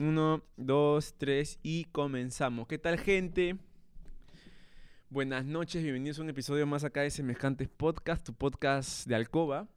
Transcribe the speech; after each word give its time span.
Uno, 0.00 0.42
dos, 0.56 1.14
tres 1.18 1.58
y 1.62 1.84
comenzamos. 1.84 2.66
¿Qué 2.66 2.78
tal, 2.78 2.98
gente? 2.98 3.56
Buenas 5.08 5.44
noches, 5.44 5.82
bienvenidos 5.82 6.18
a 6.18 6.22
un 6.22 6.30
episodio 6.30 6.66
más 6.66 6.82
acá 6.82 7.02
de 7.02 7.10
Semejantes 7.10 7.68
Podcast, 7.68 8.26
tu 8.26 8.34
podcast 8.34 9.06
de 9.06 9.14
Alcoba. 9.14 9.68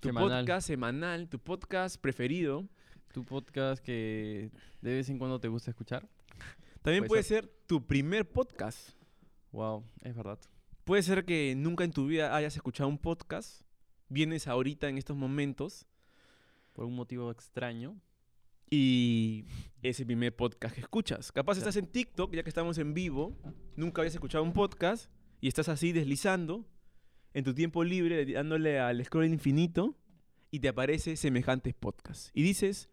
Tu 0.00 0.08
Semanal. 0.08 0.44
podcast 0.44 0.66
semanal, 0.66 1.28
tu 1.28 1.38
podcast 1.38 1.98
preferido. 2.00 2.68
Tu 3.12 3.24
podcast 3.24 3.82
que 3.82 4.50
de 4.82 4.92
vez 4.92 5.08
en 5.08 5.18
cuando 5.18 5.40
te 5.40 5.48
gusta 5.48 5.70
escuchar. 5.70 6.06
También 6.82 7.04
Puede 7.04 7.08
puede 7.08 7.22
ser 7.22 7.48
tu 7.66 7.86
primer 7.86 8.28
podcast. 8.30 8.90
Wow, 9.52 9.82
es 10.02 10.14
verdad. 10.14 10.38
Puede 10.84 11.02
ser 11.02 11.24
que 11.24 11.54
nunca 11.56 11.84
en 11.84 11.92
tu 11.92 12.06
vida 12.06 12.36
hayas 12.36 12.54
escuchado 12.54 12.88
un 12.90 12.98
podcast. 12.98 13.62
Vienes 14.10 14.46
ahorita 14.46 14.88
en 14.88 14.98
estos 14.98 15.16
momentos 15.16 15.86
Por 16.74 16.84
un 16.84 16.94
motivo 16.94 17.30
extraño. 17.30 17.98
Y 18.70 19.44
es 19.82 20.00
el 20.00 20.06
primer 20.06 20.34
podcast 20.34 20.74
que 20.74 20.80
escuchas. 20.80 21.32
Capaz 21.32 21.58
estás 21.58 21.76
en 21.76 21.86
TikTok, 21.86 22.34
ya 22.34 22.42
que 22.42 22.50
estamos 22.50 22.78
en 22.78 22.94
vivo, 22.94 23.36
nunca 23.76 24.00
habías 24.02 24.14
escuchado 24.14 24.44
un 24.44 24.52
podcast 24.52 25.10
y 25.40 25.48
estás 25.48 25.68
así 25.68 25.92
deslizando 25.92 26.66
en 27.34 27.44
tu 27.44 27.54
tiempo 27.54 27.84
libre, 27.84 28.24
dándole 28.32 28.78
al 28.80 29.04
scroll 29.04 29.26
infinito 29.26 29.96
y 30.50 30.60
te 30.60 30.68
aparece 30.68 31.16
semejantes 31.16 31.74
podcasts. 31.74 32.30
Y 32.34 32.42
dices, 32.42 32.88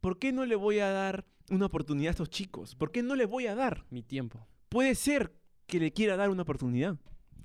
¿por 0.00 0.18
qué 0.18 0.32
no 0.32 0.46
le 0.46 0.54
voy 0.56 0.78
a 0.78 0.90
dar 0.90 1.26
una 1.50 1.66
oportunidad 1.66 2.08
a 2.08 2.12
estos 2.12 2.30
chicos? 2.30 2.74
¿Por 2.74 2.92
qué 2.92 3.02
no 3.02 3.14
les 3.14 3.28
voy 3.28 3.46
a 3.46 3.54
dar? 3.54 3.84
Mi 3.90 4.02
tiempo. 4.02 4.46
Puede 4.68 4.94
ser 4.94 5.32
que 5.66 5.78
le 5.80 5.92
quiera 5.92 6.16
dar 6.16 6.30
una 6.30 6.42
oportunidad, 6.42 6.96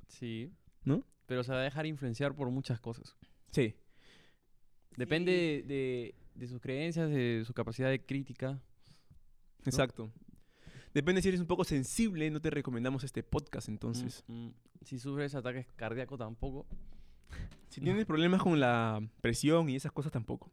Sí. 0.07 0.51
¿no? 0.83 1.03
Pero 1.25 1.43
se 1.43 1.51
va 1.51 1.59
a 1.59 1.63
dejar 1.63 1.85
influenciar 1.85 2.33
por 2.35 2.49
muchas 2.49 2.79
cosas. 2.79 3.17
Sí. 3.51 3.75
Depende 4.95 5.31
de, 5.31 5.63
de- 5.63 6.15
de 6.37 6.47
sus 6.47 6.61
creencias, 6.61 7.09
de 7.09 7.43
su 7.45 7.53
capacidad 7.53 7.89
de 7.89 8.03
crítica. 8.03 8.61
Exacto. 9.65 10.11
Depende 10.93 11.21
si 11.21 11.27
eres 11.27 11.41
un 11.41 11.47
poco 11.47 11.63
sensible, 11.63 12.29
no 12.29 12.41
te 12.41 12.49
recomendamos 12.49 13.03
este 13.03 13.23
podcast 13.23 13.67
entonces. 13.69 14.23
Mm, 14.27 14.47
mm. 14.47 14.53
Si 14.83 14.99
sufres 14.99 15.35
ataques 15.35 15.67
cardíacos 15.75 16.19
tampoco. 16.19 16.65
Si 17.69 17.81
tienes 17.81 18.05
problemas 18.05 18.41
con 18.41 18.59
la 18.61 19.05
presión 19.19 19.69
y 19.69 19.75
esas 19.75 19.91
cosas 19.91 20.11
tampoco. 20.11 20.49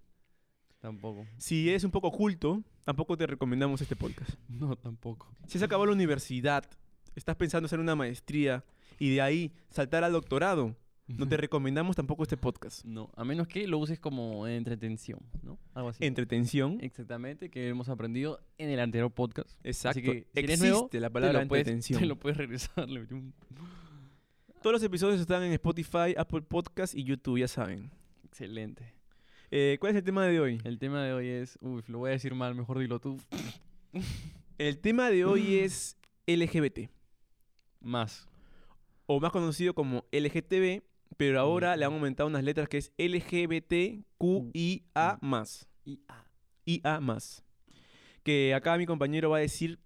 Tampoco. 0.80 1.26
Si 1.38 1.70
eres 1.70 1.84
un 1.84 1.92
poco 1.92 2.08
oculto, 2.08 2.62
tampoco 2.84 3.16
te 3.16 3.26
recomendamos 3.26 3.80
este 3.80 3.96
podcast. 3.96 4.32
No, 4.48 4.76
tampoco. 4.76 5.32
Si 5.46 5.56
has 5.56 5.64
acabado 5.64 5.86
la 5.86 5.92
universidad, 5.92 6.68
estás 7.14 7.36
pensando 7.36 7.66
hacer 7.66 7.78
una 7.78 7.94
maestría 7.94 8.64
y 8.98 9.14
de 9.14 9.22
ahí 9.22 9.54
saltar 9.70 10.04
al 10.04 10.12
doctorado, 10.12 10.76
no 11.06 11.28
te 11.28 11.36
recomendamos 11.36 11.96
tampoco 11.96 12.22
este 12.22 12.36
podcast. 12.36 12.84
No, 12.84 13.10
a 13.16 13.24
menos 13.24 13.46
que 13.48 13.66
lo 13.66 13.78
uses 13.78 13.98
como 14.00 14.46
entretención, 14.46 15.20
¿no? 15.42 15.58
Algo 15.74 15.90
así. 15.90 16.04
Entretención. 16.04 16.78
Exactamente, 16.80 17.50
que 17.50 17.68
hemos 17.68 17.88
aprendido 17.88 18.40
en 18.58 18.70
el 18.70 18.80
anterior 18.80 19.10
podcast. 19.12 19.50
Exacto. 19.64 19.98
Así 20.00 20.02
que, 20.02 20.26
si 20.32 20.40
Existe 20.40 20.68
nuevo, 20.68 20.88
la 20.92 21.08
te 21.08 21.10
palabra 21.12 21.46
puedes- 21.46 21.62
entretención. 21.62 22.00
Te 22.00 22.06
lo 22.06 22.18
puedes 22.18 22.38
regresar. 22.38 22.86
Todos 24.62 24.72
los 24.72 24.82
episodios 24.82 25.20
están 25.20 25.42
en 25.42 25.52
Spotify, 25.52 26.14
Apple 26.16 26.40
Podcast 26.42 26.94
y 26.94 27.04
YouTube, 27.04 27.38
ya 27.38 27.48
saben. 27.48 27.90
Excelente. 28.24 28.94
Eh, 29.50 29.76
¿Cuál 29.78 29.90
es 29.92 29.96
el 29.98 30.04
tema 30.04 30.24
de 30.26 30.40
hoy? 30.40 30.58
El 30.64 30.78
tema 30.78 31.04
de 31.04 31.12
hoy 31.12 31.28
es. 31.28 31.58
Uy, 31.60 31.82
lo 31.86 31.98
voy 31.98 32.08
a 32.08 32.12
decir 32.12 32.34
mal, 32.34 32.54
mejor 32.54 32.78
dilo 32.78 32.98
tú. 32.98 33.20
El 34.56 34.78
tema 34.78 35.10
de 35.10 35.24
hoy 35.26 35.56
es 35.58 35.98
LGBT, 36.26 36.88
Más. 37.80 38.26
o 39.06 39.20
más 39.20 39.30
conocido 39.32 39.74
como 39.74 40.06
LGTB, 40.10 40.82
pero 41.16 41.40
ahora 41.40 41.76
le 41.76 41.84
han 41.84 41.92
aumentado 41.92 42.28
unas 42.28 42.44
letras 42.44 42.68
que 42.68 42.78
es 42.78 42.92
LGBTQIA+. 42.98 45.18
IA 46.66 47.00
más. 47.00 47.44
Que 48.22 48.54
acá 48.54 48.76
mi 48.78 48.86
compañero 48.86 49.30
va 49.30 49.38
a 49.38 49.40
decir 49.40 49.78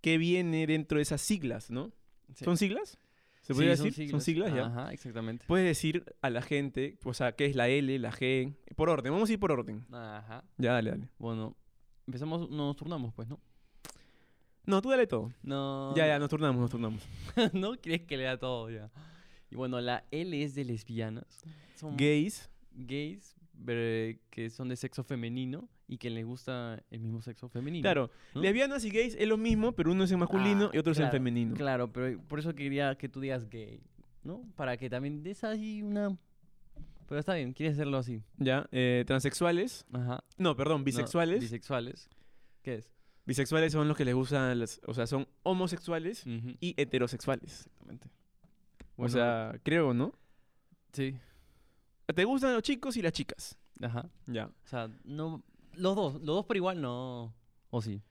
qué 0.00 0.16
viene 0.18 0.66
dentro 0.66 0.96
de 0.96 1.02
esas 1.02 1.20
siglas, 1.20 1.70
¿no? 1.70 1.92
sí. 2.34 2.44
¿Son 2.44 2.56
siglas? 2.56 2.98
¿Se 3.42 3.52
Sí, 3.52 3.54
podría 3.54 3.76
son 3.76 3.86
decir? 3.86 4.10
Son 4.10 4.20
siglas, 4.20 4.54
ya. 4.54 4.66
Ajá, 4.66 4.92
exactamente. 4.92 5.44
Puedes 5.46 5.66
decir 5.66 6.04
a 6.22 6.30
la 6.30 6.42
gente, 6.42 6.98
o 7.04 7.14
sea, 7.14 7.32
qué 7.32 7.46
es 7.46 7.56
la 7.56 7.68
L, 7.68 7.98
la 7.98 8.12
G, 8.12 8.54
por 8.76 8.88
orden. 8.90 9.12
Vamos 9.12 9.28
a 9.30 9.32
ir 9.32 9.40
por 9.40 9.50
orden. 9.50 9.86
Ajá. 9.92 10.44
Ya, 10.58 10.72
dale, 10.74 10.90
dale. 10.90 11.08
Bueno, 11.18 11.56
empezamos, 12.06 12.48
nos 12.50 12.76
turnamos, 12.76 13.12
pues, 13.14 13.28
¿no? 13.28 13.40
No, 14.66 14.80
tú 14.82 14.90
dale 14.90 15.06
todo. 15.06 15.32
No. 15.42 15.94
Ya, 15.96 16.06
ya, 16.06 16.18
nos 16.18 16.28
turnamos, 16.28 16.60
nos 16.60 16.70
turnamos. 16.70 17.02
¿No 17.54 17.72
quieres 17.76 18.02
que 18.06 18.16
lea 18.16 18.38
todo 18.38 18.70
ya? 18.70 18.90
Y 19.50 19.56
bueno, 19.56 19.80
la 19.80 20.04
L 20.10 20.42
es 20.42 20.54
de 20.54 20.64
lesbianas. 20.64 21.42
Son 21.76 21.96
Gays, 21.96 22.50
gays 22.72 23.36
que 24.30 24.48
son 24.50 24.68
de 24.68 24.76
sexo 24.76 25.04
femenino 25.04 25.68
y 25.86 25.98
que 25.98 26.08
les 26.08 26.24
gusta 26.24 26.82
el 26.90 27.00
mismo 27.00 27.20
sexo 27.20 27.48
femenino. 27.48 27.82
claro. 27.82 28.10
¿no? 28.34 28.40
Lesbianas 28.40 28.84
y 28.84 28.90
gays 28.90 29.14
es 29.18 29.28
lo 29.28 29.36
mismo, 29.36 29.72
pero 29.72 29.90
uno 29.92 30.04
es 30.04 30.12
en 30.12 30.18
masculino 30.18 30.66
Ah, 30.66 30.70
y 30.72 30.78
otro 30.78 30.92
es 30.92 30.98
en 30.98 31.02
claro, 31.02 31.12
femenino. 31.12 31.54
Claro, 31.56 31.92
pero 31.92 32.18
por 32.22 32.38
eso 32.38 32.54
quería 32.54 32.94
que 32.96 33.08
tú 33.08 33.20
digas 33.20 33.48
gay, 33.50 33.82
¿no? 34.22 34.42
Para 34.56 34.76
que 34.76 34.88
también 34.88 35.22
des 35.22 35.44
ahí 35.44 35.82
una... 35.82 36.16
Pero 37.06 37.18
está 37.18 37.34
bien, 37.34 37.52
quieres 37.52 37.74
hacerlo 37.74 37.98
así. 37.98 38.22
Ya, 38.38 38.66
eh, 38.70 39.04
transexuales. 39.06 39.84
Ajá. 39.92 40.22
No, 40.38 40.54
perdón, 40.56 40.80
No, 40.80 40.84
bisexuales. 40.84 41.40
bisexuales. 41.40 42.08
¿Qué 42.62 42.76
es? 42.76 42.90
bisexuales 43.26 43.72
son 43.72 43.86
los 43.88 43.96
que 43.96 44.04
les 44.04 44.14
gustan, 44.14 44.58
las, 44.58 44.80
o 44.86 44.94
sea, 44.94 45.06
son 45.06 45.28
homosexuales 45.42 46.24
y 46.60 46.74
heterosexuales. 46.76 47.66
Exactamente. 47.66 48.08
O 49.04 49.08
sea, 49.08 49.58
creo, 49.62 49.94
¿no? 49.94 50.12
Sí. 50.92 51.16
¿Te 52.14 52.24
gustan 52.24 52.54
los 52.54 52.62
chicos 52.62 52.96
y 52.96 53.02
las 53.02 53.12
chicas? 53.12 53.58
Ajá. 53.80 54.08
Ya. 54.26 54.46
O 54.46 54.66
sea, 54.66 54.88
no... 55.04 55.42
Los 55.74 55.94
dos, 55.94 56.14
los 56.14 56.26
dos 56.26 56.44
por 56.46 56.56
igual 56.56 56.80
no... 56.80 57.34
O 57.70 57.80
sí. 57.80 58.02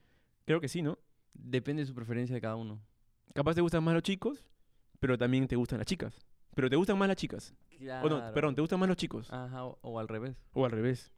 Creo 0.45 0.61
que 0.61 0.69
sí, 0.69 0.81
¿no? 0.81 0.97
Depende 1.33 1.81
de 1.83 1.85
su 1.87 1.93
preferencia 1.93 2.33
de 2.33 2.41
cada 2.41 2.55
uno. 2.55 2.81
Capaz 3.33 3.55
te 3.55 3.61
gustan 3.61 3.83
más 3.83 3.93
los 3.93 4.03
chicos, 4.03 4.45
pero 4.99 5.17
también 5.17 5.47
te 5.47 5.55
gustan 5.55 5.77
las 5.79 5.85
chicas. 5.87 6.17
Pero 6.55 6.69
te 6.69 6.75
gustan 6.75 6.97
más 6.97 7.07
las 7.07 7.17
chicas. 7.17 7.53
O 8.03 8.09
no, 8.09 8.33
perdón, 8.33 8.55
te 8.55 8.61
gustan 8.61 8.79
más 8.79 8.87
los 8.89 8.97
chicos. 8.97 9.31
Ajá, 9.31 9.65
o, 9.65 9.77
o 9.81 9.99
al 9.99 10.07
revés. 10.07 10.35
O 10.53 10.65
al 10.65 10.71
revés. 10.71 11.11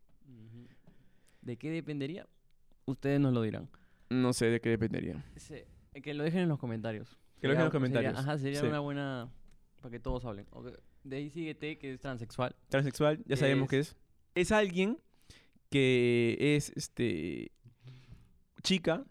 ¿De 1.41 1.57
qué 1.57 1.71
dependería? 1.71 2.27
Ustedes 2.85 3.19
nos 3.19 3.33
lo 3.33 3.41
dirán. 3.41 3.69
No 4.09 4.33
sé 4.33 4.47
de 4.47 4.59
qué 4.59 4.69
dependería. 4.69 5.23
Sí, 5.37 5.55
que 6.03 6.13
lo 6.13 6.23
dejen 6.23 6.41
en 6.41 6.49
los 6.49 6.59
comentarios. 6.59 7.17
Que 7.39 7.47
lo 7.47 7.53
dejen 7.53 7.61
en 7.61 7.65
los 7.65 7.71
sería- 7.71 7.79
comentarios, 7.79 8.17
ajá, 8.19 8.37
sería 8.37 8.59
sí. 8.59 8.65
una 8.67 8.79
buena... 8.79 9.31
Para 9.81 9.91
que 9.91 9.99
todos 9.99 10.23
hablen. 10.25 10.45
De 11.03 11.15
ahí 11.17 11.29
sigue 11.29 11.55
T, 11.55 11.77
que 11.77 11.93
es 11.93 11.99
transexual. 11.99 12.55
Transexual, 12.69 13.17
ya 13.19 13.23
¿Qué 13.29 13.37
sabemos 13.37 13.67
qué 13.69 13.79
es. 13.79 13.95
Es 14.35 14.51
alguien 14.51 14.99
que 15.69 16.37
es 16.39 16.71
este 16.75 17.51
chica 18.63 19.03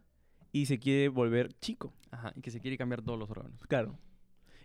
y 0.52 0.66
se 0.66 0.78
quiere 0.78 1.08
volver 1.08 1.52
chico. 1.60 1.92
Ajá, 2.10 2.32
y 2.36 2.40
que 2.40 2.50
se 2.50 2.60
quiere 2.60 2.76
cambiar 2.76 3.02
todos 3.02 3.18
los 3.18 3.30
órganos. 3.30 3.60
Claro. 3.66 3.98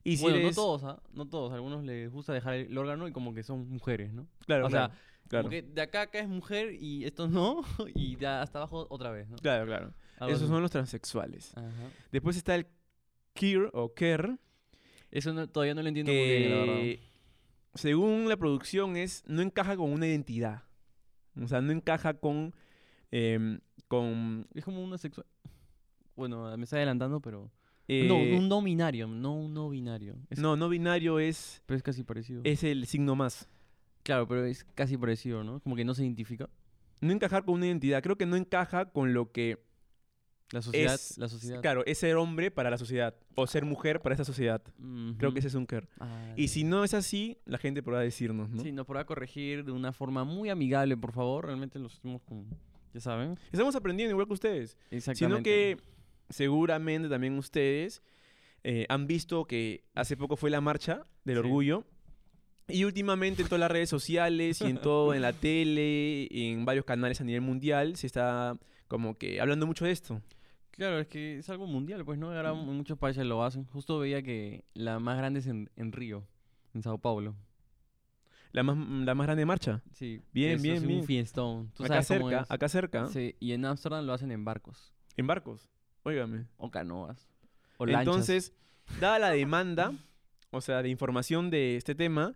Y 0.04 0.18
si 0.18 0.24
bueno, 0.24 0.38
eres- 0.38 0.56
no 0.56 0.62
todos, 0.62 0.84
¿ah? 0.84 1.02
No 1.14 1.28
todos. 1.28 1.52
A 1.52 1.56
algunos 1.56 1.84
les 1.84 2.12
gusta 2.12 2.34
dejar 2.34 2.54
el 2.56 2.78
órgano 2.78 3.08
y 3.08 3.12
como 3.12 3.34
que 3.34 3.44
son 3.44 3.68
mujeres, 3.70 4.14
¿no? 4.14 4.28
Claro, 4.46 4.68
o 4.68 4.70
claro, 4.70 4.94
sea, 4.94 5.00
claro. 5.28 5.44
como 5.46 5.50
que 5.52 5.64
de 5.64 5.82
acá 5.82 6.02
a 6.02 6.04
acá 6.04 6.20
es 6.20 6.28
mujer 6.28 6.74
y 6.80 7.06
estos 7.06 7.30
no, 7.32 7.62
y 7.96 8.16
de 8.16 8.28
hasta 8.28 8.60
abajo 8.60 8.86
otra 8.90 9.10
vez, 9.12 9.28
¿no? 9.30 9.38
Claro, 9.38 9.66
claro. 9.66 9.94
Algo 10.18 10.32
Esos 10.32 10.44
así. 10.44 10.52
son 10.52 10.62
los 10.62 10.72
transexuales. 10.72 11.58
Ajá. 11.58 11.90
Después 12.12 12.38
está 12.38 12.54
el 12.56 12.68
queer 13.34 13.70
o 13.74 13.94
queer, 13.94 14.38
Eso 15.12 15.34
no- 15.34 15.48
todavía 15.48 15.74
no 15.76 15.82
lo 15.82 15.88
entiendo 15.88 16.12
muy 16.12 16.22
bien, 16.28 16.50
la 16.52 16.58
verdad. 16.58 16.76
que 16.82 17.00
según 17.76 18.28
la 18.30 18.38
producción 18.38 18.96
es 18.98 19.24
no 19.28 19.42
encaja 19.42 19.76
con 19.78 19.92
una 19.92 20.08
identidad. 20.08 20.64
O 21.42 21.48
sea, 21.48 21.62
no 21.62 21.72
encaja 21.72 22.14
con 22.16 22.54
em, 23.12 23.60
con 23.88 24.48
Es 24.54 24.64
como 24.66 24.84
una 24.84 24.98
sexual... 24.98 25.26
Bueno, 26.16 26.56
me 26.58 26.64
está 26.64 26.78
adelantando, 26.78 27.20
pero... 27.22 27.52
eh, 27.88 28.06
no, 28.08 28.16
un 28.18 28.48
no 28.50 28.62
binario, 28.62 29.08
no 29.08 29.34
un 29.36 29.54
no 29.54 29.70
binario. 29.70 30.16
Es- 30.30 30.40
no, 30.40 30.56
no 30.56 30.70
binario 30.70 31.20
es 31.20 31.62
Pero 31.66 31.78
es 31.78 31.84
casi 31.84 32.04
parecido. 32.04 32.42
es 32.44 32.64
el 32.64 32.86
signo 32.88 33.16
más. 33.16 33.48
Claro, 34.04 34.28
pero 34.28 34.46
es 34.46 34.64
casi 34.76 34.98
parecido, 34.98 35.44
¿no? 35.44 35.60
Como 35.62 35.76
que 35.76 35.84
no 35.86 35.94
se 35.94 36.04
identifica. 36.04 36.50
No 37.02 37.12
encajar 37.12 37.44
con 37.44 37.56
una 37.56 37.68
identidad, 37.68 38.02
creo 38.02 38.18
que 38.18 38.26
no 38.26 38.36
encaja 38.38 38.86
con 38.92 39.14
lo 39.14 39.32
que 39.32 39.62
La 40.52 40.62
sociedad, 40.62 40.94
es 40.94 41.18
la 41.18 41.28
sociedad. 41.28 41.62
claro, 41.62 41.84
es 41.86 41.98
ser 41.98 42.16
hombre 42.18 42.52
para 42.52 42.70
la 42.70 42.78
sociedad 42.78 43.16
o 43.34 43.48
ser 43.48 43.66
mujer 43.66 44.00
para 44.02 44.14
esa 44.16 44.24
sociedad. 44.24 44.62
Creo 45.18 45.34
que 45.34 45.40
ese 45.40 45.48
es 45.48 45.56
un 45.56 45.66
queer. 45.66 45.88
Ah, 46.00 46.34
Y 46.36 46.50
si 46.50 46.64
no 46.64 46.84
es 46.84 46.94
así, 46.94 47.40
la 47.46 47.58
gente 47.58 47.82
podrá 47.82 48.00
decirnos, 48.02 48.50
¿no? 48.50 48.62
Sí, 48.62 48.72
nos 48.72 48.86
podrá 48.86 49.06
corregir 49.06 49.66
de 49.66 49.72
una 49.72 49.92
forma 49.92 50.24
muy 50.24 50.50
amigable, 50.50 50.96
por 50.98 51.12
favor. 51.14 51.46
Realmente 51.46 51.80
lo 51.80 51.88
hacemos 51.88 52.22
con... 52.22 52.46
Ya 52.94 53.00
saben. 53.02 53.38
Estamos 53.52 53.76
aprendiendo 53.76 54.12
igual 54.12 54.28
que 54.28 54.34
ustedes. 54.34 54.78
Exactamente. 54.92 55.18
Sino 55.18 55.44
que 55.44 55.78
seguramente 56.30 57.10
también 57.10 57.38
ustedes 57.38 58.02
eh, 58.64 58.86
han 58.90 59.08
visto 59.08 59.46
que 59.46 59.84
hace 59.94 60.16
poco 60.18 60.36
fue 60.38 60.50
la 60.50 60.62
marcha 60.62 61.04
del 61.24 61.36
Sí. 61.36 61.40
orgullo. 61.40 61.84
Y 62.68 62.84
últimamente 62.84 63.42
en 63.44 63.48
todas 63.48 63.60
las 63.60 63.70
redes 63.72 63.90
sociales 63.90 64.60
y 64.62 64.66
en 64.66 64.78
todo, 64.78 65.14
en 65.14 65.22
la 65.22 65.34
tele, 65.42 66.28
y 66.32 66.52
en 66.52 66.66
varios 66.66 66.86
canales 66.86 67.22
a 67.22 67.24
nivel 67.24 67.42
mundial, 67.42 67.96
se 67.96 68.08
está 68.08 68.58
como 68.88 69.18
que 69.18 69.42
hablando 69.42 69.66
mucho 69.68 69.86
de 69.86 69.92
esto. 69.92 70.22
Claro, 70.72 71.00
es 71.00 71.08
que 71.08 71.38
es 71.38 71.50
algo 71.50 71.68
mundial, 71.68 72.04
pues, 72.04 72.20
¿no? 72.20 72.32
Ahora 72.32 72.52
en 72.52 72.58
muchos 72.66 72.98
países 72.98 73.26
lo 73.26 73.44
hacen. 73.44 73.66
Justo 73.68 73.98
veía 74.00 74.22
que 74.22 74.66
la 74.74 75.00
más 75.00 75.18
grande 75.18 75.40
es 75.40 75.48
en, 75.48 75.70
en 75.78 75.92
Río, 75.94 76.24
en 76.74 76.84
Sao 76.84 76.98
Paulo. 76.98 77.36
La 78.52 78.64
más, 78.64 78.78
la 78.78 79.16
más 79.16 79.28
grande 79.28 79.46
marcha. 79.46 79.82
Sí. 79.94 80.22
Bien, 80.34 80.54
eso 80.54 80.64
bien, 80.64 80.76
es 80.76 80.86
bien. 80.88 81.00
un 81.00 81.06
fiestón. 81.06 81.72
¿Tú 81.76 81.84
Acá 81.84 82.02
sabes 82.04 82.20
cómo 82.20 82.30
cerca, 82.30 82.44
es? 82.44 82.52
acá 82.52 82.70
cerca. 82.70 83.08
Sí, 83.08 83.36
y 83.40 83.52
en 83.54 83.66
Ámsterdam 83.66 84.06
lo 84.06 84.14
hacen 84.14 84.32
en 84.32 84.44
barcos. 84.46 84.94
En 85.18 85.28
barcos. 85.28 85.70
Óigame. 86.04 86.46
O 86.58 86.70
canoas. 86.72 87.30
O 87.78 87.86
lanchas. 87.86 88.02
Entonces, 88.08 88.54
dada 89.00 89.20
la 89.20 89.30
demanda, 89.32 89.94
o 90.52 90.62
sea, 90.62 90.82
de 90.82 90.90
información 90.90 91.50
de 91.50 91.76
este 91.78 91.96
tema, 91.96 92.36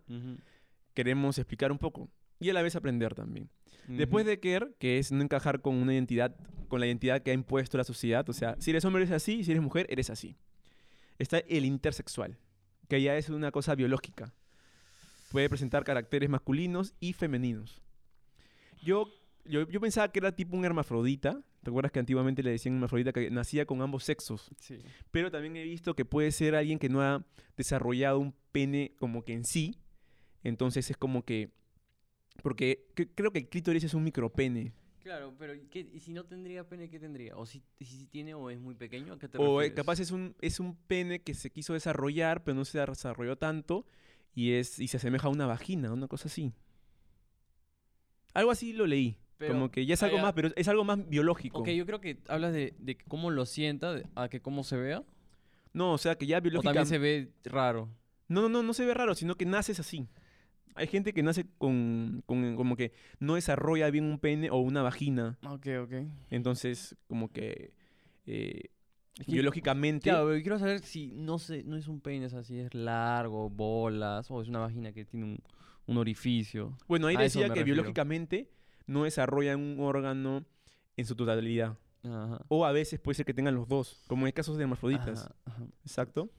queremos 0.94 1.38
explicar 1.38 1.72
un 1.72 1.78
poco. 1.78 2.10
Y 2.40 2.50
a 2.50 2.54
la 2.54 2.62
vez 2.62 2.75
aprender 2.75 3.16
también. 3.16 3.50
Después 3.97 4.25
de 4.25 4.39
Kerr, 4.39 4.75
que 4.77 5.00
es 5.00 5.12
no 5.12 5.21
encajar 5.24 5.62
con 5.62 5.75
una 5.75 5.94
identidad, 5.94 6.36
con 6.68 6.80
la 6.80 6.86
identidad 6.86 7.21
que 7.24 7.31
ha 7.31 7.33
impuesto 7.33 7.77
la 7.77 7.83
sociedad, 7.83 8.30
o 8.30 8.33
sea, 8.33 8.56
si 8.59 8.69
eres 8.69 8.86
hombre 8.86 9.03
eres 9.03 9.13
así, 9.13 9.44
si 9.44 9.51
eres 9.51 9.63
mujer 9.63 9.88
eres 9.89 10.09
así. 10.09 10.36
Está 11.18 11.39
el 11.39 11.65
intersexual, 11.65 12.38
que 12.88 13.01
ya 13.01 13.18
es 13.18 13.30
una 13.30 13.51
cosa 13.51 13.75
biológica. 13.75 14.31
Puede 15.31 15.50
presentar 15.50 15.83
caracteres 15.83 16.30
masculinos 16.30 16.94
y 17.00 17.13
femeninos. 17.13 17.81
Yo, 18.81 19.09
yo, 19.45 19.68
yo 19.68 19.81
pensaba 19.81 20.12
que 20.12 20.19
era 20.19 20.36
tipo 20.36 20.56
un 20.56 20.65
hermafrodita. 20.65 21.41
¿Te 21.63 21.69
acuerdas 21.69 21.91
que 21.91 22.00
antiguamente 22.00 22.41
le 22.41 22.51
decían 22.51 22.75
hermafrodita 22.75 23.12
que 23.12 23.30
nacía 23.30 23.65
con 23.65 23.81
ambos 23.81 24.03
sexos? 24.03 24.50
Sí. 24.59 24.80
Pero 25.12 25.30
también 25.30 25.57
he 25.57 25.63
visto 25.63 25.95
que 25.95 26.06
puede 26.06 26.31
ser 26.31 26.56
alguien 26.56 26.80
que 26.80 26.89
no 26.89 27.01
ha 27.01 27.25
desarrollado 27.57 28.19
un 28.19 28.33
pene 28.51 28.95
como 28.97 29.24
que 29.24 29.33
en 29.33 29.45
sí. 29.45 29.77
Entonces 30.44 30.89
es 30.89 30.97
como 30.97 31.24
que... 31.24 31.51
Porque 32.44 32.88
cre- 32.95 33.09
creo 33.15 33.31
que 33.31 33.39
el 33.39 33.50
clítoris 33.50 33.83
es 33.83 33.94
un 33.94 34.03
micropene. 34.03 34.74
Claro, 35.01 35.33
pero 35.39 35.56
¿y, 35.56 35.68
qué- 35.68 35.89
y 35.94 36.00
si 36.01 36.13
no 36.13 36.25
tendría 36.25 36.68
pene, 36.68 36.89
qué 36.89 37.00
tendría? 37.00 37.36
¿O 37.38 37.45
si, 37.45 37.63
si 37.80 38.06
tiene 38.07 38.33
o 38.33 38.50
es 38.50 38.59
muy 38.59 38.75
pequeño? 38.75 39.13
¿A 39.13 39.19
qué 39.19 39.27
te 39.27 39.38
O 39.38 39.62
eh, 39.62 39.65
refieres? 39.65 39.75
capaz 39.75 40.00
es 40.00 40.12
un, 40.12 40.36
es 40.41 40.59
un 40.59 40.75
pene 40.75 41.21
que 41.21 41.33
se 41.33 41.50
quiso 41.50 41.74
desarrollar, 41.74 42.44
pero 42.44 42.56
no 42.56 42.65
se 42.65 42.80
desarrolló 42.80 43.38
tanto. 43.38 43.86
Y, 44.36 44.51
es, 44.53 44.77
y 44.80 44.88
se 44.88 44.97
asemeja 44.97 45.27
a 45.27 45.31
una 45.31 45.47
vagina, 45.47 45.91
una 45.91 46.07
cosa 46.07 46.27
así. 46.27 46.53
Algo 48.33 48.51
así 48.51 48.74
lo 48.74 48.86
leí. 48.86 49.18
Pero- 49.38 49.53
como 49.53 49.71
que 49.71 49.86
ya 49.86 49.94
es 49.94 50.03
algo 50.03 50.18
más, 50.19 50.33
pero 50.33 50.50
es 50.56 50.68
algo 50.68 50.83
más 50.83 51.07
biológico. 51.07 51.59
Ok, 51.59 51.69
yo 51.69 51.86
creo 51.86 52.01
que 52.01 52.19
hablas 52.27 52.51
de, 52.53 52.74
de 52.77 52.97
cómo 52.97 53.31
lo 53.31 53.45
sienta, 53.45 53.94
de- 53.94 54.06
a 54.15 54.27
que 54.27 54.41
cómo 54.41 54.63
se 54.65 54.75
vea. 54.75 55.03
No, 55.74 55.94
o 55.94 55.97
sea 55.97 56.15
que 56.18 56.25
ya 56.27 56.38
O 56.38 56.41
también 56.41 56.51
biológicamente... 56.62 56.89
se 56.89 56.97
ve 56.97 57.31
raro. 57.45 57.89
No, 58.27 58.41
no, 58.44 58.50
no, 58.50 58.63
no 58.63 58.74
se 58.74 58.86
ve 58.86 58.94
raro, 58.94 59.15
sino 59.15 59.36
que 59.36 59.45
naces 59.45 59.80
así. 59.80 60.07
Hay 60.75 60.88
gente 60.88 61.13
que 61.13 61.24
nace 61.24 61.45
con, 61.57 62.24
con 62.25 62.56
como 62.56 62.75
que 62.75 62.94
no 63.19 63.36
desarrolla 63.36 63.89
bien 63.89 64.06
un 64.06 64.19
pene 64.19 64.50
o 64.50 64.57
una 64.57 64.81
vagina. 64.81 65.38
Ok, 65.45 65.68
ok. 65.83 65.94
Entonces, 66.30 66.95
como 67.07 67.31
que 67.31 67.74
eh, 68.25 68.62
Es 69.19 69.25
que- 69.25 69.31
biológicamente... 69.33 70.10
Claro, 70.10 70.27
pero 70.27 70.42
quiero 70.42 70.60
saber 70.60 70.80
si 70.81 71.07
no 71.12 71.38
sé, 71.39 71.63
no 71.63 71.75
es 71.75 71.88
un 71.88 72.00
pene, 72.00 72.27
es 72.27 72.33
así, 72.33 72.60
es 72.60 72.74
largo, 72.74 73.50
bolas, 73.50 74.30
o 74.31 74.42
es 74.42 74.48
una 74.48 74.60
vagina 74.60 74.94
que 74.94 75.04
tiene 75.06 75.25
un, 75.25 75.39
un 75.88 75.98
orificio. 75.98 76.77
Bueno, 76.88 77.07
ahí 77.07 77.15
a 77.18 77.22
decía 77.22 77.44
que 77.44 77.50
refiero. 77.50 77.65
biológicamente 77.65 78.50
no 78.88 79.04
desarrolla 79.04 79.57
un 79.57 79.77
órgano 79.80 80.45
en 80.95 81.06
su 81.06 81.15
totalidad. 81.15 81.77
Ajá. 82.04 82.39
O 82.48 82.65
a 82.65 82.72
veces 82.72 83.00
puede 83.00 83.15
ser 83.15 83.25
que 83.25 83.33
tengan 83.33 83.56
los 83.56 83.68
dos, 83.68 84.01
como 84.07 84.25
en 84.25 84.31
casos 84.31 84.56
de 84.56 84.63
hermafroditas. 84.63 85.25
Ajá, 85.25 85.36
ajá. 85.45 85.63
Exacto. 85.83 86.30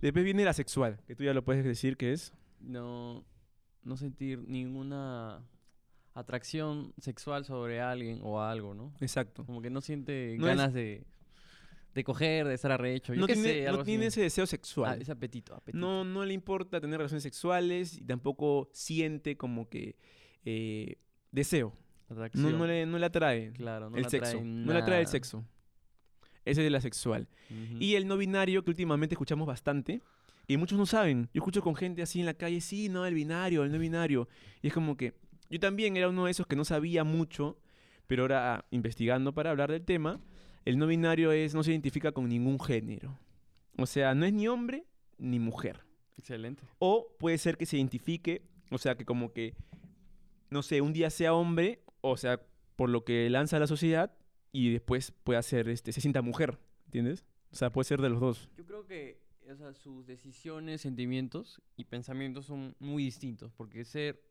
Después 0.00 0.24
viene 0.24 0.44
la 0.44 0.52
sexual, 0.54 0.98
que 1.06 1.14
tú 1.14 1.24
ya 1.24 1.34
lo 1.34 1.44
puedes 1.44 1.64
decir 1.64 1.96
que 1.98 2.12
es. 2.12 2.32
No, 2.60 3.24
no 3.86 3.96
sentir 3.96 4.40
ninguna 4.46 5.42
atracción 6.14 6.92
sexual 6.98 7.44
sobre 7.44 7.80
alguien 7.80 8.20
o 8.22 8.40
algo, 8.42 8.74
¿no? 8.74 8.92
Exacto. 9.00 9.44
Como 9.44 9.60
que 9.62 9.70
no 9.70 9.80
siente 9.80 10.36
No 10.38 10.48
es- 10.48 10.56
ganas 10.56 10.72
de, 10.72 11.04
de 11.94 12.04
coger, 12.04 12.46
de 12.48 12.54
estar 12.54 12.72
arrecho. 12.72 13.12
Yo 13.14 13.20
No 13.20 13.26
qué 13.26 13.34
tiene, 13.34 13.48
sé, 13.50 13.62
no 13.64 13.70
algo 13.70 13.84
tiene 13.84 14.06
así. 14.06 14.20
ese 14.20 14.22
deseo 14.22 14.44
Ah, 14.44 14.46
sexual. 14.46 15.02
ese 15.02 15.12
apetito, 15.12 15.54
apetito. 15.54 15.78
No, 15.78 16.04
no 16.04 16.24
le 16.24 16.32
importa 16.34 16.80
tener 16.80 16.98
relaciones 16.98 17.22
sexuales 17.22 17.98
y 17.98 18.04
tampoco 18.04 18.68
siente 18.72 19.36
como 19.36 19.68
que 19.68 19.96
eh, 20.44 20.96
deseo. 21.32 21.74
No, 22.08 22.14
Atracción. 22.16 22.56
no, 22.58 22.66
le, 22.66 22.86
no 22.86 22.98
le 22.98 23.06
atrae 23.06 23.52
Claro, 23.52 23.90
no 23.90 23.96
el 23.96 24.06
sexo. 24.08 24.40
No 24.42 24.72
le 24.72 24.78
atrae 24.78 25.00
el 25.00 25.06
sexo. 25.08 25.44
Ese 26.44 26.64
es 26.64 26.70
la 26.70 26.80
sexual. 26.80 27.28
Ujú. 27.50 27.76
Y 27.80 27.96
el 27.96 28.06
no 28.06 28.16
binario, 28.16 28.62
que 28.62 28.70
últimamente 28.70 29.14
escuchamos 29.16 29.46
bastante, 29.48 30.00
y 30.46 30.56
muchos 30.56 30.78
no 30.78 30.86
saben. 30.86 31.28
Yo 31.32 31.40
escucho 31.40 31.62
con 31.62 31.74
gente 31.74 32.02
así 32.02 32.20
en 32.20 32.26
la 32.26 32.34
calle, 32.34 32.60
sí, 32.60 32.88
no, 32.88 33.06
el 33.06 33.14
binario, 33.14 33.64
el 33.64 33.72
no 33.72 33.78
binario. 33.78 34.28
Y 34.62 34.68
es 34.68 34.74
como 34.74 34.96
que 34.96 35.14
yo 35.50 35.60
también 35.60 35.96
era 35.96 36.08
uno 36.08 36.26
de 36.26 36.30
esos 36.30 36.46
que 36.46 36.56
no 36.56 36.64
sabía 36.64 37.04
mucho, 37.04 37.58
pero 38.06 38.22
ahora 38.22 38.64
investigando 38.70 39.32
para 39.34 39.50
hablar 39.50 39.70
del 39.70 39.84
tema, 39.84 40.20
el 40.64 40.78
no 40.78 40.86
binario 40.86 41.32
es, 41.32 41.54
no 41.54 41.62
se 41.62 41.70
identifica 41.70 42.12
con 42.12 42.28
ningún 42.28 42.60
género. 42.60 43.18
O 43.76 43.86
sea, 43.86 44.14
no 44.14 44.24
es 44.24 44.32
ni 44.32 44.48
hombre 44.48 44.84
ni 45.18 45.38
mujer. 45.38 45.80
Excelente. 46.18 46.62
O 46.78 47.14
puede 47.18 47.38
ser 47.38 47.56
que 47.56 47.66
se 47.66 47.76
identifique, 47.76 48.42
o 48.70 48.78
sea, 48.78 48.96
que 48.96 49.04
como 49.04 49.32
que, 49.32 49.54
no 50.50 50.62
sé, 50.62 50.80
un 50.80 50.92
día 50.92 51.10
sea 51.10 51.34
hombre, 51.34 51.82
o 52.00 52.16
sea, 52.16 52.40
por 52.74 52.88
lo 52.88 53.04
que 53.04 53.28
lanza 53.30 53.58
la 53.58 53.66
sociedad, 53.66 54.12
y 54.52 54.72
después 54.72 55.12
pueda 55.24 55.42
ser, 55.42 55.68
este, 55.68 55.92
se 55.92 56.00
sienta 56.00 56.22
mujer, 56.22 56.58
¿entiendes? 56.86 57.24
O 57.52 57.56
sea, 57.56 57.70
puede 57.70 57.84
ser 57.84 58.00
de 58.00 58.08
los 58.08 58.20
dos. 58.20 58.48
Yo 58.56 58.64
creo 58.64 58.86
que 58.86 59.20
o 59.50 59.56
sea, 59.56 59.72
sus 59.74 60.06
decisiones, 60.06 60.80
sentimientos 60.80 61.60
y 61.76 61.84
pensamientos 61.84 62.46
son 62.46 62.74
muy 62.78 63.04
distintos, 63.04 63.52
porque 63.52 63.84
ser 63.84 64.22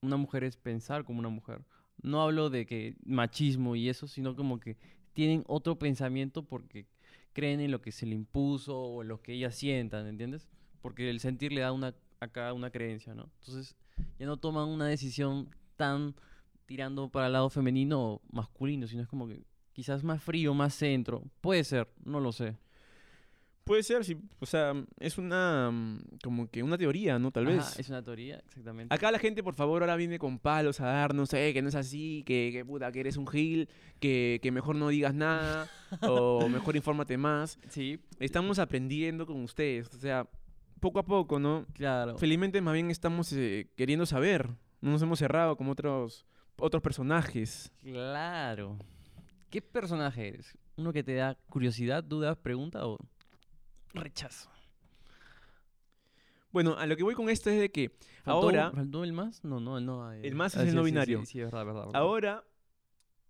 una 0.00 0.16
mujer 0.16 0.44
es 0.44 0.56
pensar 0.56 1.04
como 1.04 1.18
una 1.18 1.28
mujer. 1.28 1.64
No 2.02 2.22
hablo 2.22 2.50
de 2.50 2.66
que 2.66 2.96
machismo 3.04 3.76
y 3.76 3.88
eso, 3.88 4.06
sino 4.06 4.34
como 4.36 4.60
que 4.60 4.76
tienen 5.12 5.44
otro 5.46 5.78
pensamiento 5.78 6.44
porque 6.44 6.86
creen 7.32 7.60
en 7.60 7.70
lo 7.70 7.80
que 7.80 7.92
se 7.92 8.06
le 8.06 8.14
impuso 8.14 8.78
o 8.78 9.02
en 9.02 9.08
lo 9.08 9.22
que 9.22 9.34
ellas 9.34 9.54
sientan, 9.54 10.06
¿entiendes? 10.06 10.48
Porque 10.80 11.10
el 11.10 11.20
sentir 11.20 11.52
le 11.52 11.60
da 11.60 11.72
una, 11.72 11.94
a 12.20 12.28
cada 12.28 12.52
una 12.52 12.70
creencia, 12.70 13.14
¿no? 13.14 13.30
Entonces 13.40 13.76
ya 14.18 14.26
no 14.26 14.36
toman 14.36 14.68
una 14.68 14.86
decisión 14.86 15.50
tan 15.76 16.14
tirando 16.66 17.10
para 17.10 17.26
el 17.26 17.32
lado 17.32 17.50
femenino 17.50 18.00
o 18.00 18.22
masculino, 18.30 18.86
sino 18.86 19.02
es 19.02 19.08
como 19.08 19.28
que 19.28 19.42
quizás 19.72 20.02
más 20.04 20.22
frío, 20.22 20.54
más 20.54 20.74
centro. 20.74 21.22
Puede 21.40 21.64
ser, 21.64 21.88
no 22.04 22.20
lo 22.20 22.32
sé. 22.32 22.56
Puede 23.64 23.82
ser, 23.82 24.04
sí, 24.04 24.16
o 24.40 24.46
sea, 24.46 24.74
es 25.00 25.16
una, 25.16 25.70
mm, 25.70 26.18
como 26.22 26.50
que 26.50 26.62
una 26.62 26.76
teoría, 26.76 27.18
¿no? 27.18 27.30
Tal 27.30 27.46
Ajá, 27.46 27.56
vez. 27.56 27.78
es 27.78 27.88
una 27.88 28.02
teoría, 28.02 28.36
exactamente. 28.46 28.94
Acá 28.94 29.10
la 29.10 29.18
gente, 29.18 29.42
por 29.42 29.54
favor, 29.54 29.82
ahora 29.82 29.96
viene 29.96 30.18
con 30.18 30.38
palos 30.38 30.80
a 30.80 30.86
darnos, 30.86 31.32
eh, 31.32 31.52
que 31.54 31.62
no 31.62 31.70
es 31.70 31.74
así, 31.74 32.22
que, 32.26 32.50
que 32.52 32.62
puta, 32.64 32.92
que 32.92 33.00
eres 33.00 33.16
un 33.16 33.26
gil, 33.26 33.70
que, 34.00 34.38
que 34.42 34.50
mejor 34.52 34.76
no 34.76 34.88
digas 34.88 35.14
nada, 35.14 35.70
o 36.02 36.46
mejor 36.48 36.76
infórmate 36.76 37.16
más. 37.16 37.58
Sí, 37.70 37.98
Estamos 38.20 38.58
aprendiendo 38.58 39.26
con 39.26 39.42
ustedes, 39.42 39.88
o 39.94 39.98
sea, 39.98 40.28
poco 40.80 40.98
a 40.98 41.04
poco, 41.04 41.38
¿no? 41.40 41.66
claro. 41.72 42.18
Felizmente 42.18 42.60
más 42.60 42.74
bien 42.74 42.90
estamos 42.90 43.32
eh, 43.32 43.70
queriendo 43.76 44.04
saber, 44.04 44.48
no 44.82 44.90
nos 44.90 45.00
hemos 45.02 45.18
cerrado 45.18 45.56
como 45.56 45.72
otros, 45.72 46.26
otros 46.58 46.82
personajes. 46.82 47.72
Claro. 47.82 48.76
¿Qué 49.48 49.62
personaje 49.62 50.28
eres? 50.28 50.58
¿Uno 50.76 50.92
que 50.92 51.02
te 51.02 51.14
da 51.14 51.36
curiosidad, 51.48 52.04
dudas, 52.04 52.36
pregunta 52.36 52.86
o 52.86 52.98
rechazo? 54.00 54.50
Bueno, 56.52 56.76
a 56.78 56.86
lo 56.86 56.96
que 56.96 57.02
voy 57.02 57.14
con 57.14 57.28
esto 57.28 57.50
es 57.50 57.58
de 57.58 57.70
que 57.70 57.90
¿Faltó- 58.24 58.30
ahora, 58.30 58.70
¿Faltó 58.70 59.02
el 59.02 59.12
más? 59.12 59.42
No, 59.44 59.58
no, 59.58 59.80
no. 59.80 60.12
El 60.12 60.34
más 60.34 60.54
es 60.54 60.60
ah, 60.60 60.62
el 60.62 60.70
sí, 60.70 60.76
no 60.76 60.84
binario. 60.84 61.20
Sí, 61.20 61.26
sí, 61.26 61.38
verdad, 61.40 61.64
verdad, 61.64 61.86
verdad. 61.86 62.00
ahora, 62.00 62.44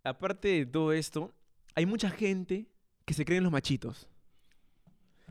aparte 0.02 0.48
de 0.48 0.66
todo 0.66 0.92
esto, 0.92 1.32
hay 1.74 1.86
mucha 1.86 2.10
gente 2.10 2.66
que 3.06 3.14
se 3.14 3.24
cree 3.24 3.38
en 3.38 3.44
los 3.44 3.52
machitos. 3.52 4.08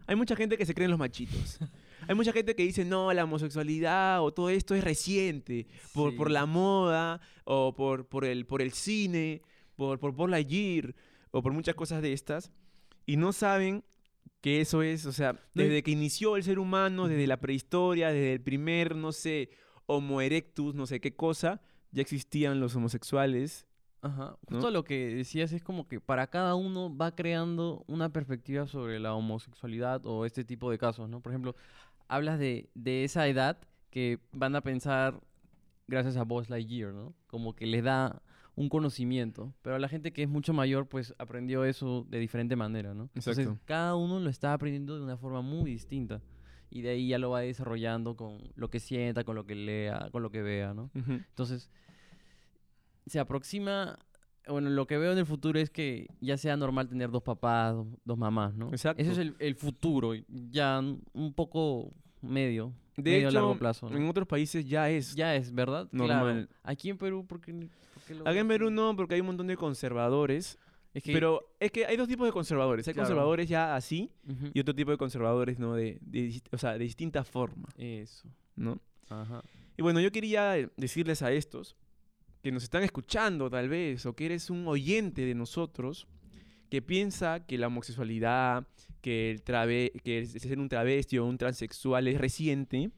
Hay 0.08 0.16
mucha 0.16 0.36
gente 0.36 0.58
que 0.58 0.66
se 0.66 0.74
cree 0.74 0.86
en 0.86 0.92
los 0.92 1.00
machitos. 1.00 1.60
Hay 2.06 2.16
mucha 2.16 2.34
gente 2.34 2.54
que 2.54 2.64
dice, 2.64 2.84
no, 2.84 3.14
la 3.14 3.24
homosexualidad 3.24 4.22
o 4.22 4.34
todo 4.34 4.50
esto 4.50 4.76
es 4.76 4.84
reciente, 4.84 5.68
por, 5.94 6.14
por 6.18 6.30
la 6.30 6.46
moda, 6.46 7.22
o 7.46 7.74
por, 7.74 8.06
por, 8.10 8.26
el, 8.26 8.46
por 8.46 8.62
el 8.62 8.74
cine, 8.74 9.42
por, 9.78 9.98
por, 10.00 10.14
por 10.14 10.30
la 10.30 10.42
Year, 10.42 10.94
o 11.32 11.42
por 11.42 11.54
muchas 11.54 11.76
cosas 11.76 12.02
de 12.02 12.12
estas, 12.12 12.52
y 13.06 13.16
no 13.16 13.32
saben 13.32 13.86
que 14.42 14.62
eso 14.62 14.82
es, 14.84 15.06
o 15.06 15.14
sea, 15.14 15.40
desde 15.54 15.84
que 15.84 15.92
inició 15.92 16.36
el 16.36 16.44
ser 16.44 16.60
humano, 16.60 17.08
desde 17.08 17.28
la 17.28 17.40
prehistoria, 17.40 18.10
desde 18.10 18.34
el 18.34 18.42
primer, 18.42 18.96
no 18.96 19.12
sé, 19.12 19.52
Homo 19.86 20.22
erectus, 20.22 20.76
no 20.76 20.86
sé 20.86 21.00
qué 21.00 21.16
cosa, 21.16 21.62
ya 21.92 22.02
existían 22.02 22.60
los 22.60 22.76
homosexuales. 22.76 23.68
Ajá. 24.02 24.38
¿no? 24.50 24.58
Justo 24.58 24.72
lo 24.72 24.84
que 24.84 25.16
decías 25.16 25.54
es 25.54 25.64
como 25.64 25.88
que 25.88 26.02
para 26.02 26.28
cada 26.28 26.56
uno 26.56 26.96
va 26.96 27.16
creando 27.16 27.86
una 27.88 28.12
perspectiva 28.12 28.68
sobre 28.68 29.00
la 29.00 29.14
homosexualidad 29.14 30.06
o 30.06 30.26
este 30.26 30.44
tipo 30.44 30.70
de 30.72 30.78
casos, 30.78 31.08
¿no? 31.08 31.22
Por 31.22 31.32
ejemplo, 31.32 31.56
hablas 32.10 32.38
de, 32.38 32.70
de 32.74 33.06
esa 33.06 33.28
edad 33.28 33.58
que 33.92 34.20
van 34.32 34.56
a 34.56 34.62
pensar 34.62 35.22
gracias 35.88 36.18
a 36.18 36.24
Buzz 36.24 36.50
Lightyear, 36.50 36.94
¿no? 36.94 37.14
Como 37.28 37.56
que 37.56 37.66
les 37.66 37.84
da 37.84 38.23
un 38.56 38.70
conocimiento, 38.70 39.54
pero 39.62 39.76
a 39.76 39.80
la 39.80 39.90
gente 39.90 40.14
que 40.14 40.24
es 40.24 40.30
mucho 40.30 40.54
mayor 40.54 40.88
pues 40.88 41.14
aprendió 41.18 41.66
eso 41.66 42.06
de 42.10 42.20
diferente 42.20 42.56
manera, 42.56 42.94
¿no? 42.94 43.04
Entonces, 43.16 43.40
Exacto. 43.40 43.62
cada 43.66 43.96
uno 43.96 44.20
lo 44.20 44.30
está 44.30 44.54
aprendiendo 44.54 44.96
de 44.96 45.04
una 45.04 45.18
forma 45.18 45.42
muy 45.42 45.72
distinta 45.72 46.22
y 46.70 46.82
de 46.82 46.90
ahí 46.90 47.08
ya 47.08 47.18
lo 47.18 47.30
va 47.32 47.42
desarrollando 47.42 48.16
con 48.16 48.40
lo 48.56 48.70
que 48.70 48.80
sienta, 48.80 49.24
con 49.24 49.36
lo 49.36 49.46
que 49.46 49.56
lea, 49.56 50.10
con 50.12 50.22
lo 50.24 50.30
que 50.30 50.42
vea, 50.42 50.74
¿no? 50.74 50.90
Ujú. 50.96 51.14
Entonces, 51.14 51.70
se 53.06 53.20
aproxima, 53.20 53.98
bueno, 54.48 54.70
lo 54.70 54.88
que 54.88 54.98
veo 54.98 55.12
en 55.12 55.18
el 55.18 55.26
futuro 55.26 55.60
es 55.60 55.70
que 55.70 56.08
ya 56.22 56.38
sea 56.38 56.56
normal 56.58 56.88
tener 56.88 57.10
dos 57.12 57.24
papás, 57.24 57.74
dos, 57.74 57.88
dos 58.06 58.18
mamás, 58.18 58.56
¿no? 58.56 58.70
Exacto. 58.70 59.02
Ese 59.02 59.12
es 59.12 59.18
el, 59.18 59.36
el 59.40 59.56
futuro, 59.56 60.14
ya 60.28 60.80
un 61.14 61.34
poco 61.34 61.92
medio, 62.22 62.74
De 62.98 63.12
medio 63.12 63.28
hecho, 63.30 63.36
largo 63.36 63.58
plazo. 63.58 63.90
¿no? 63.90 63.98
en 63.98 64.08
otros 64.08 64.28
países 64.28 64.66
ya 64.66 64.90
es. 64.90 65.16
Ya 65.16 65.36
es, 65.36 65.54
¿verdad? 65.54 65.88
normal. 65.92 66.48
Claro. 66.48 66.48
Aquí 66.64 66.90
en 66.90 66.98
Perú, 66.98 67.26
¿por 67.26 67.42
qué, 68.08 68.16
lo 68.16 68.28
Acá 68.28 68.40
en? 68.40 68.48
Perú 68.48 68.70
no, 68.70 68.96
porque 68.96 69.16
hay 69.16 69.22
un 69.22 69.28
montón 69.28 69.48
de 69.48 69.58
conservadores. 69.58 70.58
Es 70.94 71.02
que, 71.02 71.12
Pero 71.14 71.56
es 71.60 71.72
que 71.72 71.86
hay 71.88 71.98
dos 71.98 72.08
tipos 72.08 72.28
de 72.28 72.32
conservadores. 72.32 72.88
Hay 72.88 72.94
Claro. 72.94 73.08
conservadores 73.08 73.50
ya 73.50 73.76
así 73.76 74.12
Ujú, 74.28 74.52
y 74.54 74.60
otro 74.60 74.76
tipo 74.76 74.92
de 74.92 74.98
conservadores, 74.98 75.58
¿no? 75.58 75.74
De, 75.74 75.98
de 76.02 76.40
o 76.52 76.58
sea, 76.58 76.74
de 76.74 76.80
distinta 76.84 77.24
forma, 77.24 77.68
Eso. 77.78 78.28
¿no? 78.56 78.80
Ajá. 79.10 79.42
Y 79.76 79.82
bueno, 79.82 80.00
yo 80.00 80.12
quería 80.12 80.56
eh, 80.58 80.70
decirles 80.78 81.24
a 81.24 81.32
estos 81.32 81.76
que 82.44 82.52
nos 82.52 82.62
están 82.64 82.84
escuchando 82.84 83.50
tal 83.50 83.70
vez, 83.70 84.06
o 84.06 84.14
que 84.16 84.26
eres 84.28 84.50
un 84.52 84.68
oyente 84.68 85.26
de 85.26 85.34
nosotros, 85.34 86.08
que 86.70 86.82
piensa 86.84 87.46
que 87.46 87.58
la 87.58 87.68
homosexualidad, 87.68 88.68
que 89.02 89.32
el 89.32 89.42
trave 89.42 89.92
que 90.04 90.20
el 90.20 90.28
ser 90.28 90.60
un 90.60 90.70
travesti 90.70 91.18
o 91.18 91.26
un 91.26 91.38
transexual 91.40 92.08
es 92.08 92.20
reciente, 92.20 92.92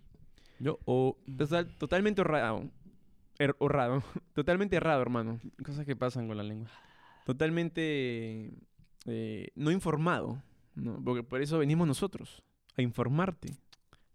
Yo, 0.59 0.79
o 0.85 1.17
total- 1.37 1.73
totalmente 1.77 2.21
errado. 2.21 2.69
Er- 3.39 3.55
errado. 3.59 4.03
totalmente 4.33 4.75
errado, 4.75 5.01
hermano. 5.01 5.39
cosas 5.63 5.85
que 5.85 5.95
pasan 5.95 6.27
con 6.27 6.37
la 6.37 6.43
lengua. 6.43 6.69
Totalmente 7.25 8.53
eh, 9.05 9.49
no 9.55 9.71
informado, 9.71 10.41
¿no? 10.75 11.01
Porque 11.03 11.23
por 11.23 11.41
eso 11.41 11.57
venimos 11.59 11.87
nosotros, 11.87 12.43
a 12.77 12.81
informarte. 12.81 13.49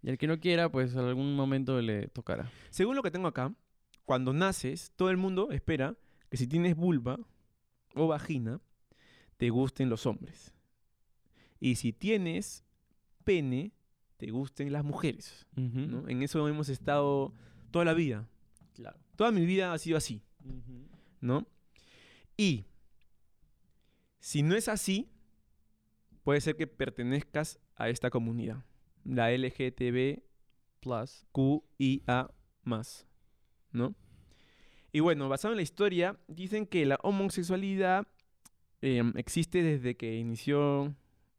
Y 0.03 0.09
el 0.09 0.17
que 0.19 0.27
no 0.27 0.39
quiera, 0.41 0.71
pues 0.71 0.95
en 0.95 1.01
algún 1.01 1.35
momento 1.37 1.81
le 1.81 2.09
tocará. 2.09 2.51
Según 2.71 2.97
lo 2.97 3.03
que 3.03 3.11
tengo 3.11 3.29
acá, 3.29 3.55
cuando 4.05 4.33
naces, 4.33 4.93
todo 4.97 5.11
el 5.11 5.17
mundo 5.17 5.51
espera 5.51 5.97
que 6.31 6.37
si 6.37 6.47
tienes 6.47 6.75
vulva 6.77 7.19
o 7.95 8.07
vagina, 8.07 8.61
te 9.37 9.51
gusten 9.51 9.91
los 9.91 10.07
hombres. 10.07 10.55
Y 11.61 11.75
si 11.75 11.93
tienes 11.93 12.65
pene, 13.25 13.73
te 14.17 14.31
gusten 14.31 14.73
las 14.73 14.85
mujeres. 14.85 15.47
¿no? 15.57 16.09
En 16.09 16.23
eso 16.23 16.47
hemos 16.49 16.69
estado 16.69 17.35
toda 17.71 17.85
la 17.85 17.93
vida. 17.95 18.27
Claro. 18.81 18.99
Toda 19.15 19.31
mi 19.31 19.45
vida 19.45 19.75
ha 19.75 19.79
sido 19.79 19.99
así, 19.99 20.23
¿no? 21.21 21.47
Y 22.35 22.65
si 24.21 24.43
no 24.43 24.57
es 24.57 24.69
así, 24.69 25.11
puede 26.25 26.41
ser 26.41 26.57
que 26.57 26.67
pertenezcas 26.67 27.61
a 27.77 27.91
esta 27.91 28.09
comunidad, 28.09 28.65
la 29.05 29.31
LGTB 29.31 30.23
Plus. 30.81 31.27
QIA 31.33 32.31
más, 32.63 33.07
¿no? 33.71 33.95
Y 34.93 35.01
bueno, 35.01 35.29
basado 35.29 35.53
en 35.53 35.59
la 35.59 35.63
historia, 35.63 36.19
dicen 36.27 36.65
que 36.65 36.87
la 36.87 36.99
homosexualidad 37.03 38.09
em, 38.81 39.13
existe 39.17 39.63
desde 39.63 39.95
que 39.99 40.17
inició 40.17 40.97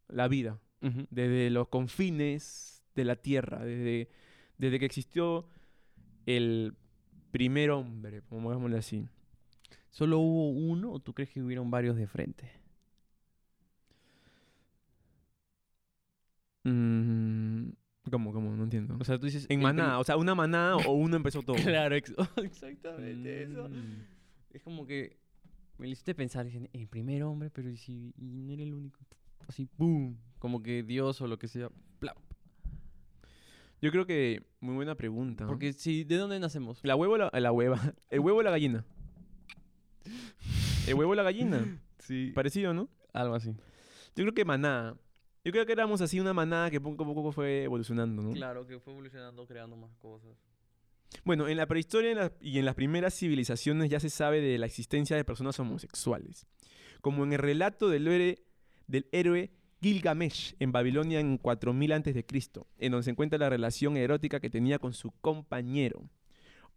la 0.10 0.27
vida, 0.27 0.60
desde 1.10 1.50
los 1.50 1.69
confines 1.69 2.83
de 2.93 3.03
la 3.03 3.15
tierra, 3.15 3.65
desde, 3.65 4.10
desde 4.60 4.77
que 4.77 4.86
existió 4.86 5.48
el 6.27 6.75
primer 7.31 7.71
hombre, 7.71 8.21
pongámosle 8.21 8.77
así. 8.77 9.07
¿Solo 9.89 10.19
hubo 10.19 10.50
uno 10.51 10.91
o 10.91 11.00
tú 11.00 11.13
crees 11.13 11.29
que 11.31 11.41
hubieron 11.41 11.69
varios 11.71 11.95
de 11.97 12.07
frente? 12.07 12.50
Mm, 16.63 17.69
¿Cómo, 18.09 18.33
cómo? 18.33 18.55
No 18.55 18.63
entiendo. 18.63 18.97
O 19.00 19.03
sea, 19.03 19.17
tú 19.19 19.25
dices... 19.25 19.45
en 19.50 19.61
manada, 19.61 20.00
o 20.00 20.03
sea, 20.03 20.17
una 20.17 20.35
manada 20.35 20.77
o 20.77 20.91
uno 20.93 21.15
empezó 21.15 21.41
todo. 21.41 21.55
Claro, 21.55 21.95
ex- 21.95 22.13
exactamente 22.43 23.43
eso. 23.43 23.69
Mm. 23.69 24.03
Es 24.51 24.61
como 24.63 24.85
que 24.85 25.17
me 25.77 25.88
lo 25.88 25.91
hiciste 25.93 26.13
pensar, 26.13 26.45
dicen, 26.45 26.69
el 26.73 26.88
primer 26.88 27.23
hombre, 27.23 27.50
pero 27.50 27.69
¿y 27.69 27.77
si 27.77 28.13
y 28.17 28.41
no 28.41 28.53
era 28.53 28.63
el 28.63 28.73
único? 28.73 29.00
Así, 29.47 29.67
¡boom! 29.77 30.17
Como 30.39 30.61
que 30.61 30.83
Dios 30.83 31.21
o 31.21 31.27
lo 31.27 31.39
que 31.39 31.47
sea. 31.47 31.69
plap. 32.00 32.17
Yo 33.81 33.91
creo 33.91 34.05
que 34.05 34.43
muy 34.59 34.75
buena 34.75 34.95
pregunta. 34.95 35.47
Porque 35.47 35.73
si, 35.73 36.03
¿de 36.03 36.17
dónde 36.17 36.39
nacemos? 36.39 36.79
La 36.83 36.95
huevo 36.95 37.13
o 37.15 37.17
la, 37.17 37.29
la 37.33 37.51
hueva. 37.51 37.79
El 38.09 38.19
huevo 38.19 38.39
o 38.39 38.43
la 38.43 38.51
gallina. 38.51 38.85
El 40.88 40.93
huevo 40.95 41.11
o 41.11 41.15
la 41.15 41.23
gallina. 41.23 41.79
Sí. 42.01 42.31
Parecido, 42.33 42.73
¿no? 42.73 42.89
Algo 43.13 43.35
así. 43.35 43.51
Yo 44.15 44.23
creo 44.23 44.33
que 44.33 44.43
manada. 44.43 44.97
Yo 45.45 45.51
creo 45.51 45.67
que 45.67 45.71
éramos 45.71 46.01
así 46.01 46.19
una 46.19 46.33
manada 46.33 46.71
que 46.71 46.81
poco 46.81 47.03
a 47.03 47.05
poco 47.05 47.31
fue 47.31 47.63
evolucionando, 47.63 48.23
¿no? 48.23 48.31
Claro, 48.31 48.65
que 48.65 48.79
fue 48.79 48.91
evolucionando, 48.93 49.45
creando 49.45 49.77
más 49.77 49.95
cosas. 49.97 50.31
Bueno, 51.23 51.47
en 51.47 51.57
la 51.57 51.67
prehistoria 51.67 52.09
en 52.11 52.17
la- 52.17 52.31
y 52.41 52.57
en 52.57 52.65
las 52.65 52.73
primeras 52.73 53.13
civilizaciones 53.13 53.88
ya 53.91 54.00
se 54.00 54.09
sabe 54.09 54.41
de 54.41 54.57
la 54.57 54.65
existencia 54.65 55.15
de 55.15 55.23
personas 55.23 55.59
homosexuales. 55.59 56.47
Como 57.01 57.23
en 57.23 57.33
el 57.33 57.39
relato 57.39 57.88
del 57.88 58.07
héroe, 58.07 58.41
del 58.88 59.07
héroe 59.11 59.51
Gilgamesh 59.81 60.55
en 60.59 60.71
Babilonia 60.71 61.19
en 61.19 61.38
4000 61.38 61.91
a.C., 61.93 62.25
en 62.79 62.91
donde 62.91 63.03
se 63.03 63.11
encuentra 63.11 63.39
la 63.39 63.50
relación 63.50 63.97
erótica 63.97 64.39
que 64.39 64.50
tenía 64.50 64.79
con 64.79 64.93
su 64.93 65.11
compañero. 65.21 66.03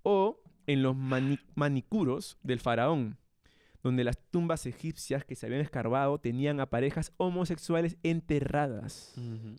O 0.02 0.40
en 0.66 0.82
los 0.82 0.96
mani- 0.96 1.38
manicuros 1.54 2.38
del 2.42 2.60
faraón, 2.60 3.18
donde 3.82 4.04
las 4.04 4.18
tumbas 4.30 4.64
egipcias 4.64 5.24
que 5.26 5.34
se 5.34 5.44
habían 5.44 5.60
escarbado 5.60 6.18
tenían 6.18 6.58
a 6.60 6.66
parejas 6.66 7.12
homosexuales 7.18 7.98
enterradas. 8.02 9.12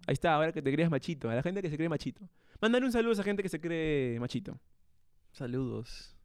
Ahí 0.07 0.13
está, 0.13 0.33
ahora 0.33 0.51
que 0.51 0.63
te 0.63 0.71
crees 0.73 0.89
machito, 0.89 1.29
a 1.29 1.35
la 1.35 1.43
gente 1.43 1.61
que 1.61 1.69
se 1.69 1.77
cree 1.77 1.89
machito. 1.89 2.27
Mándale 2.59 2.85
un 2.85 2.91
saludo 2.91 3.11
a 3.11 3.13
esa 3.13 3.23
gente 3.23 3.43
que 3.43 3.49
se 3.49 3.59
cree 3.61 4.19
machito. 4.19 4.57
Saludos. 5.31 6.15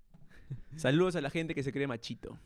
Saludos 0.76 1.16
a 1.16 1.20
la 1.20 1.28
gente 1.30 1.54
que 1.54 1.62
se 1.62 1.72
cree 1.72 1.86
machito. 1.86 2.38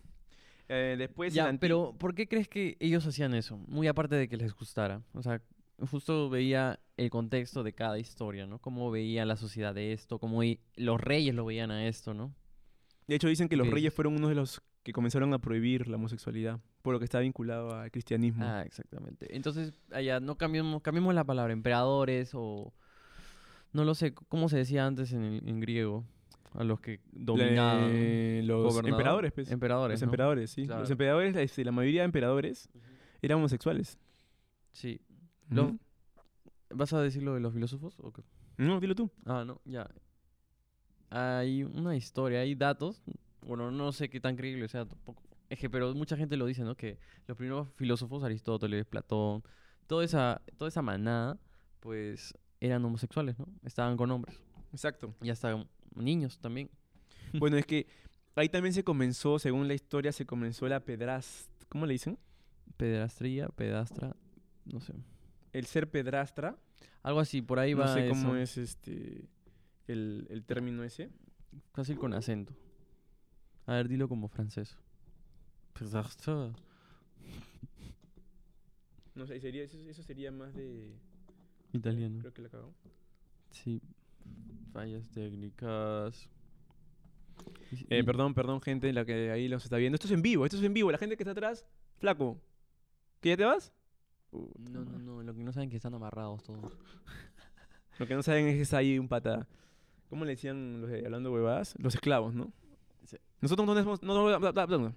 Eh, 0.69 0.97
después 0.99 1.35
ya, 1.35 1.53
pero 1.61 1.95
¿por 1.99 2.15
qué 2.15 2.27
crees 2.27 2.49
que 2.49 2.77
ellos 2.81 3.07
hacían 3.07 3.35
eso? 3.35 3.59
Muy 3.69 3.87
aparte 3.87 4.15
de 4.17 4.29
que 4.29 4.37
les 4.37 4.55
gustara. 4.55 5.03
O 5.13 5.23
sea, 5.23 5.43
justo 5.91 6.31
veía 6.31 6.81
el 6.97 7.11
contexto 7.11 7.63
de 7.63 7.73
cada 7.75 7.99
historia, 7.99 8.47
¿no? 8.47 8.59
Cómo 8.61 8.91
veía 8.91 9.25
la 9.27 9.37
sociedad 9.37 9.75
de 9.75 9.93
esto, 9.93 10.19
cómo 10.19 10.41
los 10.77 11.01
reyes 11.01 11.35
lo 11.35 11.45
veían 11.45 11.71
a 11.71 11.87
esto, 11.87 12.15
¿no? 12.15 12.35
De 13.07 13.17
hecho, 13.17 13.29
dicen 13.29 13.49
que 13.49 13.57
los 13.57 13.69
reyes 13.69 13.93
fueron 13.93 14.17
uno 14.17 14.29
de 14.29 14.35
los 14.35 14.63
que 14.83 14.93
comenzaron 14.93 15.35
a 15.35 15.39
prohibir 15.39 15.89
la 15.89 15.97
homosexualidad, 15.97 16.61
por 16.83 16.95
lo 16.95 16.99
que 16.99 17.05
está 17.05 17.19
vinculado 17.21 17.75
al 17.75 17.91
cristianismo. 17.91 18.45
Ah, 18.45 18.63
exactamente. 18.65 19.35
Entonces, 19.37 19.73
allá 19.91 20.21
no 20.21 20.37
cambiamos, 20.37 20.81
cambiemos 20.83 21.15
la 21.15 21.25
palabra, 21.25 21.53
emperadores 21.53 22.31
o... 22.35 22.73
No 23.73 23.85
lo 23.85 23.95
sé, 23.95 24.15
¿cómo 24.15 24.49
se 24.49 24.57
decía 24.57 24.87
antes 24.87 25.13
en, 25.13 25.23
el- 25.25 25.49
en 25.49 25.61
griego? 25.61 26.05
A 26.55 26.65
los 26.65 26.81
que 26.81 27.01
dominaban. 27.13 27.93
Le- 27.93 28.43
los 28.45 28.77
emperadores, 28.79 29.33
pues. 29.33 29.51
Emperadores, 29.51 29.95
los 29.95 30.03
¿no? 30.03 30.07
emperadores, 30.07 30.51
sí. 30.51 30.67
Claro. 30.67 30.81
Los 30.81 30.91
emperadores, 30.91 31.37
este, 31.37 31.65
la 31.65 31.73
mayoría 31.73 32.03
de 32.03 32.07
emperadores 32.07 32.69
eran 33.23 33.39
homosexuales. 33.39 33.99
Sí. 34.73 35.01
¿Vas 36.71 36.93
a 36.93 37.01
decir 37.03 37.23
lo 37.23 37.35
de 37.35 37.41
los 37.41 37.53
filósofos? 37.53 37.97
o 38.01 38.13
qué? 38.13 38.23
No, 38.57 38.81
dilo 38.81 38.95
tú. 38.95 39.11
Ah, 39.27 39.45
no, 39.47 39.61
ya. 39.65 39.89
Hay 41.11 41.63
una 41.65 41.97
historia, 41.97 42.41
hay 42.41 42.55
datos. 42.55 43.03
Bueno, 43.43 43.71
no 43.71 43.93
sé 43.93 44.09
qué 44.09 44.21
tan 44.21 44.37
creíble 44.37 44.69
sea 44.69 44.87
tampoco. 44.87 45.23
Es 45.49 45.59
que, 45.59 45.69
pero 45.71 45.95
mucha 45.95 46.17
gente 46.17 46.37
lo 46.37 46.47
dice, 46.47 46.63
¿no? 46.63 46.75
Que 46.77 46.99
los 47.27 47.37
primeros 47.37 47.69
filósofos, 47.77 48.25
Aristóteles, 48.25 48.87
Platón, 48.87 49.43
toda 49.87 50.05
esa, 50.05 50.41
toda 50.57 50.69
esa 50.69 50.83
manada, 50.83 51.39
pues 51.81 52.35
eran 52.61 52.85
homosexuales, 52.85 53.39
¿no? 53.39 53.47
Estaban 53.65 53.97
con 53.97 54.11
hombres. 54.11 54.41
Exacto. 54.73 55.15
Y 55.23 55.31
hasta 55.31 55.65
niños 55.97 56.39
también. 56.39 56.71
bueno, 57.35 57.57
es 57.57 57.67
que 57.67 57.87
ahí 58.35 58.49
también 58.49 58.73
se 58.73 58.85
comenzó, 58.85 59.39
según 59.39 59.69
la 59.69 59.75
historia, 59.75 60.13
se 60.13 60.27
comenzó 60.27 60.69
la 60.69 60.81
pedrast... 60.81 61.51
¿Cómo 61.69 61.87
le 61.87 61.95
dicen? 61.95 62.19
Pedrastría, 62.77 63.49
pedastra, 63.49 64.17
no 64.65 64.81
sé. 64.81 64.95
El 65.53 65.67
ser 65.67 65.91
pedrastra. 65.91 66.57
Algo 67.03 67.21
así, 67.21 67.43
por 67.43 67.59
ahí 67.59 67.75
va 67.75 67.87
no 67.87 67.95
sé 67.95 68.09
cómo 68.09 68.37
eso. 68.37 68.61
es 68.61 68.71
este 68.71 69.29
el, 69.89 70.27
el 70.31 70.45
término 70.45 70.83
ese. 70.85 71.11
Fácil 71.73 71.99
con 71.99 72.15
acento. 72.15 72.55
A 73.67 73.75
ver, 73.75 73.89
dilo 73.89 74.09
como 74.09 74.29
francés. 74.29 74.77
Pedastra. 75.79 76.53
No 79.15 79.27
sé, 79.27 79.41
sería, 79.41 79.63
eso, 79.63 79.79
eso 79.89 80.03
sería 80.03 80.33
más 80.33 80.55
de... 80.55 80.93
Italiano. 81.73 82.19
Creo 82.21 82.33
que 82.33 82.43
la 82.43 82.49
cagó. 82.49 82.75
Sí. 83.51 83.81
Fallas 84.75 85.09
técnicas. 85.11 86.29
Eh, 87.89 87.99
y- 88.01 88.03
perdón, 88.03 88.35
perdón, 88.35 88.61
gente, 88.61 88.93
la 88.93 89.05
que 89.05 89.31
ahí 89.31 89.47
los 89.47 89.63
está 89.63 89.77
viendo. 89.77 89.95
Esto 89.95 90.09
es 90.09 90.13
en 90.13 90.21
vivo, 90.21 90.45
esto 90.45 90.57
es 90.57 90.65
en 90.65 90.75
vivo. 90.75 90.91
La 90.91 90.99
gente 90.99 91.17
que 91.17 91.23
está 91.23 91.31
atrás, 91.31 91.65
flaco. 91.99 92.41
¿Que 93.21 93.29
ya 93.31 93.37
te 93.37 93.45
vas? 93.45 93.73
Puta 94.31 94.59
No, 94.73 94.85
no, 94.85 94.99
no. 94.99 95.23
Lo 95.23 95.33
que 95.33 95.45
no 95.45 95.53
saben 95.53 95.71
que 95.71 95.77
están 95.77 95.95
amarrados 95.95 96.43
todos. 96.43 96.73
Lo 98.01 98.07
que 98.09 98.15
no 98.15 98.23
saben 98.25 98.49
es 98.49 98.57
que 98.57 98.63
está 98.63 98.79
ahí 98.79 98.99
un 98.99 99.07
pata. 99.07 99.47
¿Cómo 100.11 100.25
le 100.25 100.33
decían 100.33 100.81
los 100.81 100.91
de 100.91 101.05
hablando 101.05 101.33
huevadas? 101.33 101.77
Los 101.79 101.95
esclavos, 101.95 102.35
¿no? 102.35 102.53
Sí. 103.05 103.17
Nosotros 103.41 103.67
no 103.67 103.75
tenemos... 103.75 104.03
No, 104.03 104.15
no. 104.79 104.95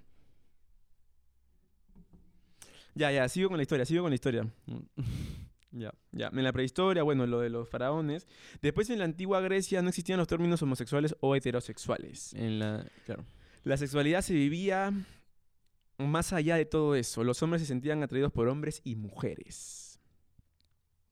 Ya, 2.95 3.11
ya, 3.11 3.29
sigo 3.29 3.49
con 3.49 3.57
la 3.57 3.61
historia, 3.63 3.85
sigo 3.85 4.01
con 4.01 4.09
la 4.09 4.15
historia. 4.15 4.47
ya. 5.71 5.93
Ya, 6.11 6.27
en 6.27 6.43
la 6.43 6.51
prehistoria, 6.53 7.03
bueno, 7.03 7.25
lo 7.27 7.39
de 7.39 7.49
los 7.49 7.67
faraones. 7.69 8.27
Después 8.61 8.89
en 8.89 8.99
la 8.99 9.05
antigua 9.05 9.41
Grecia 9.41 9.81
no 9.81 9.89
existían 9.89 10.17
los 10.17 10.27
términos 10.27 10.61
homosexuales 10.61 11.15
o 11.19 11.35
heterosexuales. 11.35 12.33
En 12.33 12.59
la. 12.59 12.85
Claro. 13.05 13.25
La 13.63 13.77
sexualidad 13.77 14.21
se 14.21 14.33
vivía 14.33 14.93
más 15.97 16.31
allá 16.33 16.55
de 16.55 16.65
todo 16.65 16.95
eso. 16.95 17.23
Los 17.23 17.41
hombres 17.43 17.61
se 17.61 17.67
sentían 17.67 18.01
atraídos 18.03 18.31
por 18.31 18.47
hombres 18.47 18.81
y 18.83 18.95
mujeres. 18.95 19.99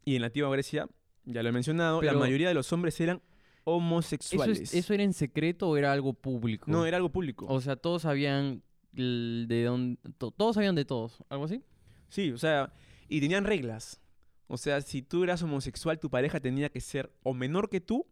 Y 0.05 0.15
en 0.15 0.21
la 0.21 0.27
antigua 0.27 0.50
Grecia 0.51 0.88
Ya 1.25 1.41
lo 1.43 1.50
he 1.50 1.51
mencionado, 1.51 2.01
la 2.01 2.13
mayoría 2.13 2.47
de 2.47 2.53
los 2.53 2.71
hombres 2.71 3.00
eran 3.01 3.17
¿Eso, 3.17 3.24
homosexuales. 3.65 4.59
es- 4.59 4.74
¿Eso 4.75 4.93
era 4.93 5.01
en 5.03 5.13
secreto 5.13 5.67
o 5.69 5.75
era 5.77 5.91
algo 5.91 6.13
público? 6.13 6.69
No, 6.69 6.85
era 6.85 6.97
algo 6.97 7.12
público. 7.12 7.47
O 7.50 7.59
sea, 7.62 7.75
todos 7.75 8.03
sabían 8.03 8.62
de 8.93 9.63
dónde... 9.65 10.00
to- 10.19 10.29
todos 10.31 10.53
sabían 10.55 10.75
de 10.75 10.85
todos, 10.85 11.17
¿algo 11.29 11.45
así? 11.45 11.63
Sí, 12.09 12.31
o 12.31 12.38
sea, 12.38 12.71
y 13.09 13.19
tenían 13.19 13.43
reglas. 13.43 14.00
O 14.48 14.58
sea, 14.58 14.82
si 14.82 15.02
tú 15.02 15.24
eras 15.24 15.42
homosexual, 15.42 16.00
tu 16.00 16.10
pareja 16.10 16.40
tenía 16.40 16.70
que 16.70 16.82
ser 16.82 17.12
o 17.24 17.34
menor 17.34 17.70
que 17.70 17.82
tú 17.82 18.08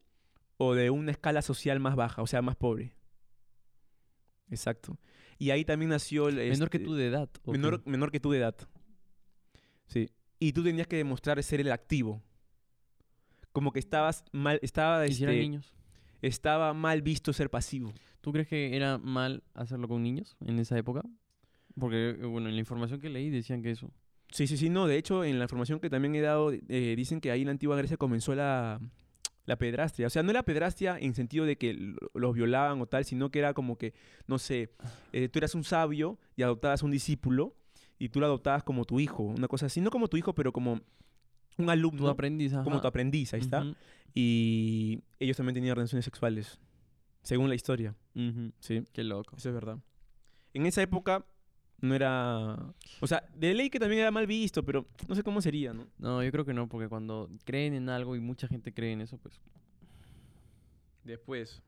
o 0.58 0.74
de 0.74 0.90
una 0.90 1.12
escala 1.12 1.42
social 1.42 1.80
más 1.80 1.96
baja, 1.96 2.22
o 2.22 2.28
sea, 2.28 2.42
más 2.42 2.56
pobre. 2.56 2.96
Exacto. 4.50 4.98
Y 5.38 5.52
ahí 5.52 5.66
también 5.66 5.90
nació 5.90 6.30
el... 6.30 6.36
Menor 6.36 6.70
que 6.70 6.78
este, 6.78 6.86
tú 6.86 6.96
de 6.96 7.08
edad. 7.08 7.30
menor, 7.46 7.82
menor 7.86 8.12
que 8.12 8.20
tú 8.20 8.32
de 8.32 8.40
edad. 8.40 8.56
Sí. 9.88 10.10
Y 10.40 10.54
tú 10.54 10.64
tenías 10.64 10.88
que 10.88 10.98
demostrar 10.98 11.42
ser 11.44 11.62
el 11.62 11.72
activo. 11.72 12.24
Como 13.52 13.72
que 13.72 13.80
estabas 13.80 14.26
mal, 14.32 14.60
estaba, 14.62 15.06
¿Y 15.08 15.14
si 15.14 15.24
eran 15.24 15.36
este, 15.36 15.44
niños? 15.44 15.74
estaba 16.22 16.74
mal 16.74 17.02
visto 17.02 17.34
ser 17.34 17.50
pasivo. 17.50 17.94
¿Tú 18.22 18.32
crees 18.32 18.48
que 18.48 18.76
era 18.76 18.98
mal 18.98 19.44
hacerlo 19.54 19.88
con 19.88 20.02
niños 20.02 20.36
en 20.46 20.58
esa 20.60 20.78
época? 20.78 21.04
Porque, 21.80 22.12
eh, 22.12 22.26
bueno, 22.26 22.50
en 22.50 22.56
la 22.56 22.60
información 22.60 23.00
que 23.00 23.10
leí 23.10 23.30
decían 23.30 23.62
que 23.62 23.72
eso. 23.72 23.92
Sí, 24.34 24.48
sí, 24.48 24.58
sí, 24.58 24.70
no. 24.70 24.88
De 24.88 24.98
hecho, 24.98 25.24
en 25.24 25.38
la 25.40 25.46
información 25.46 25.80
que 25.80 25.90
también 25.90 26.16
he 26.16 26.22
dado, 26.22 26.52
eh, 26.52 26.94
dicen 26.98 27.22
que 27.22 27.32
ahí 27.32 27.42
en 27.42 27.46
la 27.48 27.52
antigua 27.52 27.78
Grecia 27.78 27.98
comenzó 27.98 28.34
la, 28.36 28.82
la 29.46 29.56
pedrastia. 29.58 30.08
O 30.08 30.10
sea, 30.10 30.24
no 30.24 30.32
era 30.32 30.44
pedrastia 30.44 30.98
en 31.00 31.14
sentido 31.14 31.46
de 31.46 31.56
que 31.58 31.74
lo- 31.76 32.10
los 32.16 32.34
violaban 32.34 32.82
o 32.82 32.88
tal, 32.88 33.06
sino 33.06 33.30
que 33.30 33.38
era 33.40 33.54
como 33.54 33.78
que, 33.78 33.94
no 34.28 34.40
sé, 34.40 34.72
eh, 35.12 35.30
tú 35.30 35.38
eras 35.40 35.54
un 35.54 35.64
sabio 35.64 36.18
y 36.36 36.42
adoptabas 36.42 36.82
un 36.82 36.90
discípulo 36.92 37.56
y 38.00 38.10
tú 38.10 38.20
lo 38.20 38.26
adoptabas 38.26 38.64
como 38.64 38.86
tu 38.86 39.00
hijo, 39.00 39.22
una 39.24 39.48
cosa 39.48 39.68
así. 39.68 39.82
No 39.82 39.92
como 39.92 40.08
tu 40.08 40.18
hijo, 40.18 40.34
pero 40.34 40.52
como 40.52 40.74
un 40.74 41.66
Tu 41.66 41.70
alumno, 41.70 42.08
aprendiz, 42.10 42.54
como 42.64 42.82
tu 42.82 42.88
aprendiz, 42.88 43.34
ahí 43.36 43.40
está. 43.42 43.64
Y 44.16 45.04
ellos 45.20 45.38
también 45.38 45.54
tenían 45.54 45.76
relaciones 45.76 46.06
sexuales, 46.06 46.60
según 47.22 47.50
la 47.50 47.56
historia. 47.56 47.96
Sí, 48.60 48.84
Qué 48.94 49.04
loco. 49.04 49.36
eso 49.38 49.50
es 49.50 49.56
verdad. 49.56 49.78
En 50.56 50.66
esa 50.66 50.82
época 50.82 51.26
no 51.84 51.94
era... 51.96 52.58
O 53.02 53.08
sea, 53.08 53.28
de 53.36 53.54
ley 53.54 53.70
que 53.70 53.78
también 53.78 54.02
era 54.02 54.10
mal 54.10 54.26
visto, 54.26 54.64
pero 54.64 54.88
no 55.06 55.16
sé 55.16 55.22
cómo 55.22 55.42
sería, 55.42 55.74
¿no? 55.74 55.86
No, 55.98 56.24
yo 56.24 56.32
creo 56.32 56.46
que 56.46 56.54
no, 56.54 56.70
porque 56.70 56.88
cuando 56.88 57.30
creen 57.44 57.74
en 57.74 57.90
algo 57.90 58.16
y 58.16 58.22
mucha 58.22 58.48
gente 58.48 58.74
cree 58.74 58.94
en 58.94 59.02
eso, 59.02 59.18
pues... 59.18 59.42
Después. 61.04 61.62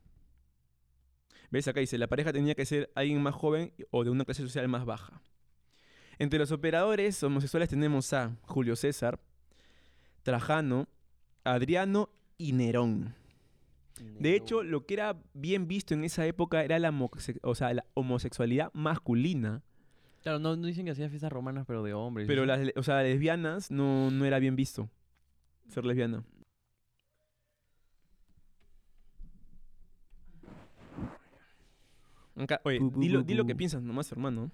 ¿Ves? 1.51 1.67
Acá 1.67 1.81
dice, 1.81 1.97
la 1.97 2.07
pareja 2.07 2.31
tenía 2.31 2.55
que 2.55 2.65
ser 2.65 2.89
alguien 2.95 3.21
más 3.21 3.35
joven 3.35 3.73
o 3.91 4.05
de 4.05 4.09
una 4.09 4.23
clase 4.23 4.41
social 4.41 4.65
más 4.69 4.85
baja. 4.85 5.21
Entre 6.17 6.39
los 6.39 6.53
operadores 6.53 7.21
homosexuales 7.21 7.67
tenemos 7.67 8.13
a 8.13 8.37
Julio 8.43 8.77
César, 8.77 9.19
Trajano, 10.23 10.87
Adriano 11.43 12.09
y 12.37 12.53
Nerón. 12.53 13.15
De 13.99 14.33
hecho, 14.33 14.63
lo 14.63 14.85
que 14.85 14.93
era 14.93 15.21
bien 15.33 15.67
visto 15.67 15.93
en 15.93 16.05
esa 16.05 16.25
época 16.25 16.63
era 16.63 16.79
la, 16.79 16.93
o 17.41 17.55
sea, 17.55 17.73
la 17.73 17.85
homosexualidad 17.95 18.71
masculina. 18.73 19.61
Claro, 20.25 20.39
no, 20.39 20.55
no 20.55 20.65
dicen 20.65 20.85
que 20.85 20.91
hacía 20.91 21.07
fiestas 21.07 21.31
romanas, 21.31 21.65
pero 21.67 21.83
de 21.83 21.93
hombres. 21.93 22.25
Pero 22.25 22.47
las 22.47 22.59
o 22.75 22.81
sea, 22.81 23.03
lesbianas 23.03 23.69
no, 23.69 24.09
no 24.09 24.25
era 24.25 24.39
bien 24.39 24.55
visto 24.55 24.89
ser 25.67 25.85
lesbiana. 25.85 26.23
Acá- 32.37 32.59
oye, 32.63 32.79
Bu, 32.79 32.89
bu, 32.89 32.99
di 33.01 33.09
lo, 33.09 33.19
bu, 33.19 33.25
di 33.27 33.33
lo 33.35 33.45
que 33.45 33.53
piensas 33.53 33.83
nomás, 33.83 34.11
hermano. 34.11 34.49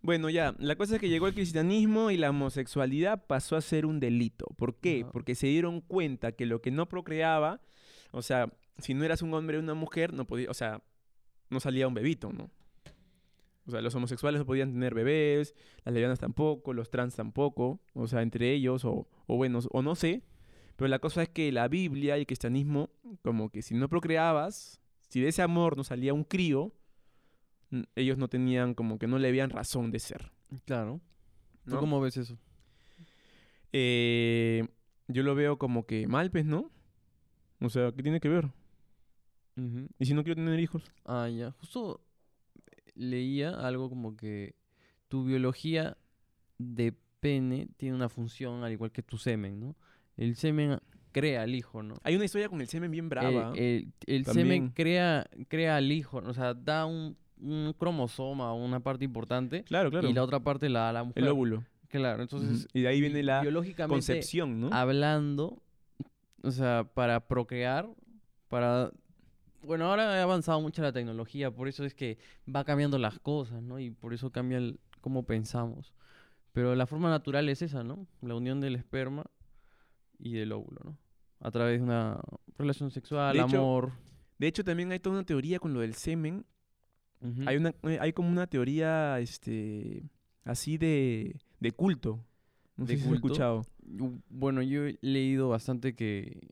Bueno, 0.00 0.30
ya, 0.30 0.54
la 0.58 0.76
cosa 0.76 0.94
es 0.94 1.00
que 1.02 1.10
llegó 1.10 1.26
el 1.26 1.34
cristianismo 1.34 2.10
y 2.10 2.16
la 2.16 2.30
homosexualidad 2.30 3.26
pasó 3.26 3.56
a 3.56 3.60
ser 3.60 3.84
un 3.84 4.00
delito. 4.00 4.46
¿Por 4.56 4.76
qué? 4.76 5.04
Porque 5.12 5.34
se 5.34 5.48
dieron 5.48 5.82
cuenta 5.82 6.32
que 6.32 6.46
lo 6.46 6.62
que 6.62 6.70
no 6.70 6.88
procreaba, 6.88 7.60
o 8.12 8.22
sea, 8.22 8.50
si 8.78 8.94
no 8.94 9.04
eras 9.04 9.20
un 9.20 9.34
hombre 9.34 9.58
o 9.58 9.60
una 9.60 9.74
mujer, 9.74 10.14
no 10.14 10.26
podía, 10.26 10.50
o 10.50 10.54
sea, 10.54 10.80
no 11.50 11.60
salía 11.60 11.86
un 11.86 11.92
bebito, 11.92 12.32
¿no? 12.32 12.50
O 13.66 13.70
sea, 13.70 13.80
los 13.80 13.94
homosexuales 13.94 14.40
no 14.40 14.46
podían 14.46 14.72
tener 14.72 14.92
bebés, 14.94 15.54
las 15.84 15.92
lesbianas 15.94 16.18
tampoco, 16.18 16.72
los 16.72 16.90
trans 16.90 17.14
tampoco, 17.14 17.80
o 17.94 18.06
sea, 18.08 18.22
entre 18.22 18.52
ellos, 18.52 18.84
o, 18.84 19.06
o 19.26 19.36
bueno, 19.36 19.60
o 19.70 19.82
no 19.82 19.94
sé. 19.94 20.22
Pero 20.76 20.88
la 20.88 20.98
cosa 20.98 21.22
es 21.22 21.28
que 21.28 21.52
la 21.52 21.68
Biblia 21.68 22.16
y 22.16 22.20
el 22.22 22.26
cristianismo, 22.26 22.90
como 23.22 23.50
que 23.50 23.62
si 23.62 23.74
no 23.74 23.88
procreabas, 23.88 24.80
si 25.08 25.20
de 25.20 25.28
ese 25.28 25.42
amor 25.42 25.76
no 25.76 25.84
salía 25.84 26.12
un 26.12 26.24
crío, 26.24 26.72
n- 27.70 27.84
ellos 27.94 28.18
no 28.18 28.28
tenían, 28.28 28.74
como 28.74 28.98
que 28.98 29.06
no 29.06 29.18
le 29.18 29.30
veían 29.30 29.50
razón 29.50 29.90
de 29.92 30.00
ser. 30.00 30.32
Claro. 30.64 31.00
¿Tú 31.64 31.78
cómo 31.78 32.00
ves 32.00 32.16
eso? 32.16 32.36
Eh, 33.72 34.66
yo 35.08 35.22
lo 35.22 35.34
veo 35.34 35.58
como 35.58 35.86
que 35.86 36.06
mal, 36.06 36.30
pues, 36.30 36.44
¿no? 36.44 36.70
O 37.60 37.68
sea, 37.70 37.92
¿qué 37.92 38.02
tiene 38.02 38.20
que 38.20 38.28
ver? 38.28 38.48
¿Y 39.98 40.06
si 40.06 40.14
no 40.14 40.24
quiero 40.24 40.36
tener 40.42 40.58
hijos? 40.58 40.82
Ah, 41.04 41.28
ya. 41.28 41.52
Justo 41.60 42.00
leía 42.94 43.50
algo 43.50 43.88
como 43.88 44.16
que 44.16 44.54
tu 45.08 45.24
biología 45.24 45.96
de 46.58 46.94
pene 47.20 47.68
tiene 47.76 47.94
una 47.94 48.08
función 48.08 48.64
al 48.64 48.72
igual 48.72 48.90
que 48.90 49.02
tu 49.02 49.16
semen, 49.16 49.60
¿no? 49.60 49.76
El 50.16 50.36
semen 50.36 50.78
crea 51.12 51.42
al 51.42 51.54
hijo, 51.54 51.82
¿no? 51.82 51.96
Hay 52.02 52.16
una 52.16 52.24
historia 52.24 52.48
con 52.48 52.60
el 52.60 52.68
semen 52.68 52.90
bien 52.90 53.08
brava. 53.08 53.52
el 53.54 53.92
el 54.06 54.24
semen 54.26 54.70
crea, 54.70 55.28
crea 55.48 55.76
al 55.76 55.92
hijo, 55.92 56.18
o 56.18 56.34
sea, 56.34 56.54
da 56.54 56.86
un, 56.86 57.16
un 57.40 57.74
cromosoma, 57.78 58.52
una 58.54 58.80
parte 58.80 59.04
importante, 59.04 59.64
claro, 59.64 59.90
claro. 59.90 60.08
y 60.08 60.12
la 60.12 60.22
otra 60.22 60.40
parte 60.40 60.68
la 60.68 60.80
da 60.80 60.92
la 60.92 61.04
mujer. 61.04 61.22
el 61.22 61.28
óvulo. 61.28 61.64
Claro, 61.88 62.22
entonces. 62.22 62.66
Y 62.72 62.80
de 62.80 62.88
ahí 62.88 63.00
viene 63.00 63.22
la 63.22 63.42
biológicamente 63.42 63.92
concepción, 63.92 64.60
¿no? 64.60 64.70
hablando, 64.72 65.62
o 66.42 66.50
sea, 66.50 66.88
para 66.94 67.20
procrear, 67.28 67.88
para... 68.48 68.90
Bueno, 69.62 69.86
ahora 69.86 70.18
ha 70.18 70.22
avanzado 70.22 70.60
mucho 70.60 70.82
la 70.82 70.92
tecnología, 70.92 71.50
por 71.50 71.68
eso 71.68 71.84
es 71.84 71.94
que 71.94 72.18
va 72.54 72.64
cambiando 72.64 72.98
las 72.98 73.18
cosas, 73.18 73.62
¿no? 73.62 73.78
Y 73.78 73.90
por 73.90 74.12
eso 74.14 74.30
cambia 74.30 74.58
el, 74.58 74.80
cómo 75.00 75.24
pensamos. 75.24 75.94
Pero 76.52 76.74
la 76.74 76.86
forma 76.86 77.08
natural 77.10 77.48
es 77.48 77.62
esa, 77.62 77.82
¿no? 77.84 78.06
La 78.20 78.34
unión 78.34 78.60
del 78.60 78.76
esperma 78.76 79.24
y 80.18 80.32
del 80.34 80.52
óvulo, 80.52 80.80
¿no? 80.84 80.98
A 81.40 81.50
través 81.50 81.78
de 81.80 81.84
una 81.84 82.20
relación 82.58 82.90
sexual, 82.90 83.34
De 83.36 83.42
hecho, 83.42 83.56
amor. 83.58 83.92
De 84.38 84.46
hecho, 84.48 84.64
también 84.64 84.92
hay 84.92 84.98
toda 84.98 85.16
una 85.16 85.24
teoría 85.26 85.58
con 85.58 85.72
lo 85.74 85.80
del 85.80 85.94
semen. 85.94 86.44
Hay, 87.46 87.56
una, 87.56 87.72
eh, 87.84 87.98
hay 88.00 88.12
como 88.12 88.28
una 88.28 88.48
teoría, 88.48 89.20
este, 89.20 90.02
así 90.44 90.76
de, 90.76 91.36
de 91.60 91.70
culto. 91.72 92.24
No 92.76 92.84
¿De 92.84 92.94
sé 92.94 92.98
si 92.98 93.02
has 93.04 93.08
culto? 93.10 93.26
escuchado. 93.28 93.62
U- 94.00 94.20
Bueno, 94.28 94.60
yo 94.62 94.86
he 94.86 94.98
leído 95.02 95.48
bastante 95.48 95.94
que 95.94 96.48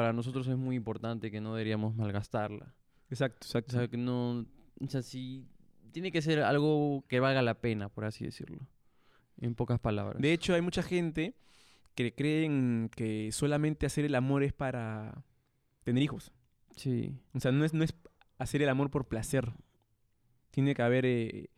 para 0.00 0.14
nosotros 0.14 0.48
es 0.48 0.56
muy 0.56 0.76
importante 0.76 1.30
que 1.30 1.42
no 1.42 1.54
deberíamos 1.54 1.94
malgastarla. 1.94 2.74
Exacto, 3.10 3.44
O 3.44 3.44
exacto. 3.44 3.72
sea, 3.76 3.86
que 3.86 3.98
no. 3.98 4.46
O 4.80 4.88
sea, 4.88 5.02
sí. 5.02 5.46
Tiene 5.92 6.10
que 6.10 6.22
ser 6.22 6.40
algo 6.40 7.04
que 7.06 7.20
valga 7.20 7.42
la 7.42 7.60
pena, 7.60 7.90
por 7.90 8.06
así 8.06 8.24
decirlo. 8.24 8.66
En 9.42 9.54
pocas 9.54 9.78
palabras. 9.78 10.22
De 10.22 10.32
hecho, 10.32 10.54
hay 10.54 10.62
mucha 10.62 10.82
gente 10.82 11.34
que 11.94 12.14
creen 12.14 12.90
que 12.96 13.30
solamente 13.30 13.84
hacer 13.84 14.06
el 14.06 14.14
amor 14.14 14.42
es 14.42 14.54
para 14.54 15.22
tener 15.82 16.02
hijos. 16.02 16.32
Sí. 16.76 17.14
O 17.34 17.40
sea, 17.40 17.52
no 17.52 17.66
es, 17.66 17.74
no 17.74 17.84
es 17.84 17.94
hacer 18.38 18.62
el 18.62 18.70
amor 18.70 18.90
por 18.90 19.06
placer. 19.06 19.52
Tiene 20.50 20.74
que 20.74 20.80
haber, 20.80 21.04
eh, 21.04 21.50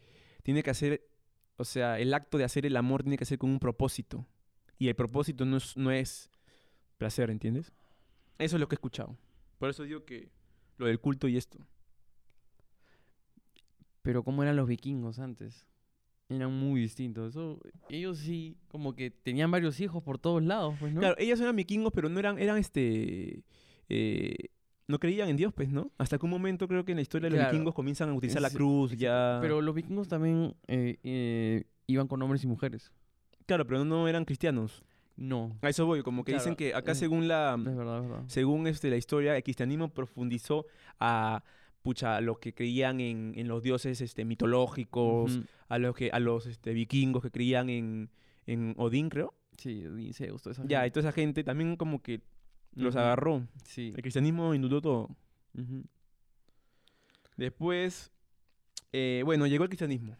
tiene 0.42 0.64
que 0.64 0.70
hacer, 0.70 1.08
o 1.58 1.64
sea, 1.64 2.00
el 2.00 2.12
acto 2.12 2.38
de 2.38 2.44
hacer 2.44 2.66
el 2.66 2.76
amor 2.76 3.04
tiene 3.04 3.18
que 3.18 3.24
ser 3.24 3.38
con 3.38 3.50
un 3.50 3.60
propósito. 3.60 4.26
Y 4.80 4.88
el 4.88 4.96
propósito 4.96 5.44
no 5.44 5.58
es, 5.58 5.76
no 5.76 5.92
es 5.92 6.28
placer, 6.98 7.30
¿entiendes? 7.30 7.72
Eso 8.38 8.56
es 8.56 8.60
lo 8.60 8.68
que 8.68 8.74
he 8.74 8.76
escuchado. 8.76 9.16
Por 9.58 9.70
eso 9.70 9.84
digo 9.84 10.04
que 10.04 10.30
lo 10.78 10.86
del 10.86 10.98
culto 11.00 11.28
y 11.28 11.36
esto. 11.36 11.58
Pero 14.02 14.24
¿cómo 14.24 14.42
eran 14.42 14.56
los 14.56 14.66
vikingos 14.66 15.18
antes? 15.18 15.66
Eran 16.28 16.52
muy 16.52 16.80
distintos. 16.80 17.30
Eso, 17.30 17.60
ellos 17.88 18.18
sí, 18.18 18.56
como 18.68 18.94
que 18.94 19.10
tenían 19.10 19.50
varios 19.50 19.78
hijos 19.80 20.02
por 20.02 20.18
todos 20.18 20.42
lados, 20.42 20.74
pues, 20.80 20.92
¿no? 20.92 21.00
Claro, 21.00 21.14
ellos 21.18 21.40
eran 21.40 21.54
vikingos, 21.54 21.92
pero 21.92 22.08
no 22.08 22.18
eran, 22.18 22.38
eran 22.38 22.56
este, 22.58 23.44
eh, 23.88 24.36
no 24.88 24.98
creían 24.98 25.28
en 25.28 25.36
Dios, 25.36 25.52
pues, 25.52 25.68
¿no? 25.68 25.92
Hasta 25.98 26.18
que 26.18 26.24
un 26.24 26.30
momento 26.30 26.66
creo 26.68 26.84
que 26.84 26.92
en 26.92 26.96
la 26.96 27.02
historia 27.02 27.26
de 27.26 27.30
los 27.30 27.38
Claro. 27.38 27.52
vikingos 27.52 27.74
comienzan 27.74 28.08
a 28.08 28.14
utilizar 28.14 28.42
la 28.42 28.50
cruz, 28.50 28.96
ya. 28.96 29.38
Pero 29.40 29.60
los 29.60 29.74
vikingos 29.74 30.08
también 30.08 30.56
eh, 30.66 30.98
eh, 31.04 31.64
iban 31.86 32.08
con 32.08 32.20
hombres 32.22 32.42
y 32.44 32.46
mujeres. 32.46 32.90
Claro, 33.46 33.66
pero 33.66 33.84
no 33.84 34.08
eran 34.08 34.24
cristianos. 34.24 34.82
No. 35.24 35.56
A 35.62 35.68
eso 35.68 35.86
voy, 35.86 36.02
como 36.02 36.24
que 36.24 36.32
dicen 36.34 36.56
que 36.56 36.74
acá 36.74 36.92
es- 36.92 36.98
según 36.98 37.28
la, 37.28 37.54
Es 37.56 37.64
verdad, 37.76 38.02
es 38.02 38.08
verdad. 38.08 38.24
según 38.26 38.66
este, 38.66 38.90
la 38.90 38.96
historia, 38.96 39.36
el 39.36 39.42
cristianismo 39.44 39.88
profundizó 39.88 40.66
a 40.98 41.44
pucha, 41.82 42.16
a 42.16 42.20
los 42.20 42.38
que 42.38 42.52
creían 42.54 43.00
en, 43.00 43.32
en 43.36 43.46
los 43.48 43.62
dioses 43.62 44.00
este, 44.00 44.24
mitológicos, 44.24 45.40
a 45.68 45.78
los 45.78 45.94
que, 45.94 46.10
a 46.10 46.18
los 46.18 46.46
este, 46.46 46.72
vikingos 46.72 47.22
que 47.22 47.30
creían 47.30 47.70
en, 47.70 48.10
en 48.46 48.74
Odín, 48.78 49.08
creo. 49.10 49.32
Sí, 49.58 49.86
Odín, 49.86 50.12
Zeus, 50.12 50.42
toda 50.42 50.52
esa 50.54 50.62
Ya, 50.66 50.78
y 50.78 50.82
gente. 50.82 50.90
toda 50.94 51.08
esa 51.08 51.12
gente 51.14 51.44
también 51.44 51.76
como 51.76 52.02
que 52.02 52.20
los 52.74 52.96
agarró. 52.96 53.46
Sí. 53.64 53.92
El 53.94 54.02
cristianismo 54.02 54.54
inundó 54.54 54.80
todo. 54.80 55.08
Después, 57.36 58.10
eh, 58.92 59.22
bueno, 59.24 59.46
llegó 59.46 59.64
el 59.64 59.70
cristianismo. 59.70 60.16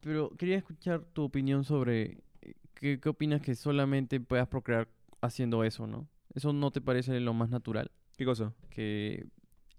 Pero 0.00 0.30
quería 0.36 0.56
escuchar 0.56 1.04
tu 1.12 1.22
opinión 1.24 1.64
sobre 1.64 2.18
qué, 2.80 2.98
qué 3.00 3.08
opinas 3.08 3.40
que 3.42 3.54
solamente 3.54 4.20
puedas 4.20 4.48
procrear 4.48 4.88
haciendo 5.20 5.64
eso, 5.64 5.86
¿no? 5.86 6.08
¿Eso 6.34 6.52
no 6.52 6.70
te 6.70 6.80
parece 6.80 7.18
lo 7.20 7.34
más 7.34 7.50
natural? 7.50 7.90
¿Qué 8.16 8.24
cosa? 8.24 8.52
Que 8.70 9.26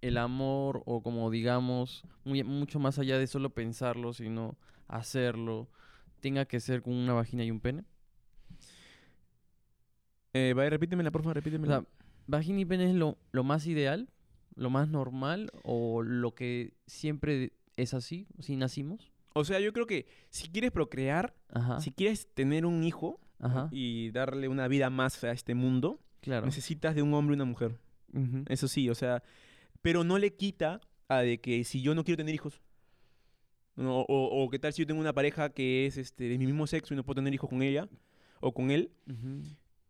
el 0.01 0.17
amor, 0.17 0.83
o 0.85 1.01
como 1.03 1.29
digamos, 1.29 2.03
muy- 2.23 2.43
mucho 2.43 2.79
más 2.79 2.99
allá 2.99 3.17
de 3.17 3.27
solo 3.27 3.51
pensarlo, 3.51 4.13
sino 4.13 4.57
hacerlo, 4.87 5.69
tenga 6.19 6.45
que 6.45 6.59
ser 6.59 6.81
con 6.81 6.93
una 6.93 7.13
vagina 7.13 7.43
y 7.43 7.51
un 7.51 7.59
pene. 7.59 7.83
Eh, 10.33 10.53
vaya, 10.55 10.69
repítemela, 10.69 11.11
por 11.11 11.21
favor, 11.23 11.37
O 11.37 11.39
repítemela. 11.39 11.79
sea, 11.79 11.87
vagina 12.27 12.59
y 12.61 12.65
pene 12.65 12.89
es 12.89 12.95
lo, 12.95 13.17
lo 13.31 13.43
más 13.43 13.67
ideal, 13.67 14.09
lo 14.55 14.69
más 14.69 14.87
normal, 14.87 15.51
o 15.63 16.01
lo 16.03 16.33
que 16.33 16.73
siempre 16.87 17.53
es 17.75 17.93
así, 17.93 18.27
si 18.39 18.55
nacimos. 18.55 19.11
O 19.33 19.43
sea, 19.45 19.59
yo 19.59 19.71
creo 19.73 19.85
que 19.87 20.05
si 20.29 20.49
quieres 20.49 20.71
procrear, 20.71 21.33
Ajá. 21.49 21.79
si 21.79 21.91
quieres 21.91 22.27
tener 22.33 22.65
un 22.65 22.83
hijo 22.83 23.19
Ajá. 23.39 23.69
y 23.71 24.11
darle 24.11 24.47
una 24.47 24.67
vida 24.67 24.89
más 24.89 25.23
a 25.23 25.31
este 25.31 25.55
mundo, 25.55 25.99
Claro. 26.21 26.45
necesitas 26.45 26.95
de 26.95 27.01
un 27.01 27.13
hombre 27.13 27.33
y 27.33 27.37
una 27.37 27.45
mujer. 27.45 27.77
Eso 28.49 28.67
sí, 28.67 28.89
o 28.89 28.95
sea, 28.95 29.23
pero 29.81 30.03
no 30.03 30.17
le 30.17 30.33
quita 30.35 30.81
a 31.07 31.19
de 31.21 31.39
que 31.39 31.63
si 31.63 31.81
yo 31.81 31.95
no 31.95 32.03
quiero 32.03 32.17
tener 32.17 32.35
hijos, 32.35 32.61
no, 33.77 34.01
o, 34.01 34.43
o 34.43 34.49
qué 34.49 34.59
tal 34.59 34.73
si 34.73 34.81
yo 34.81 34.87
tengo 34.87 34.99
una 34.99 35.13
pareja 35.13 35.49
que 35.49 35.85
es 35.85 35.97
este, 35.97 36.25
de 36.25 36.37
mi 36.37 36.45
mismo 36.45 36.67
sexo 36.67 36.93
y 36.93 36.97
no 36.97 37.03
puedo 37.05 37.15
tener 37.15 37.33
hijos 37.33 37.49
con 37.49 37.61
ella 37.61 37.87
o 38.41 38.53
con 38.53 38.69
él, 38.69 38.91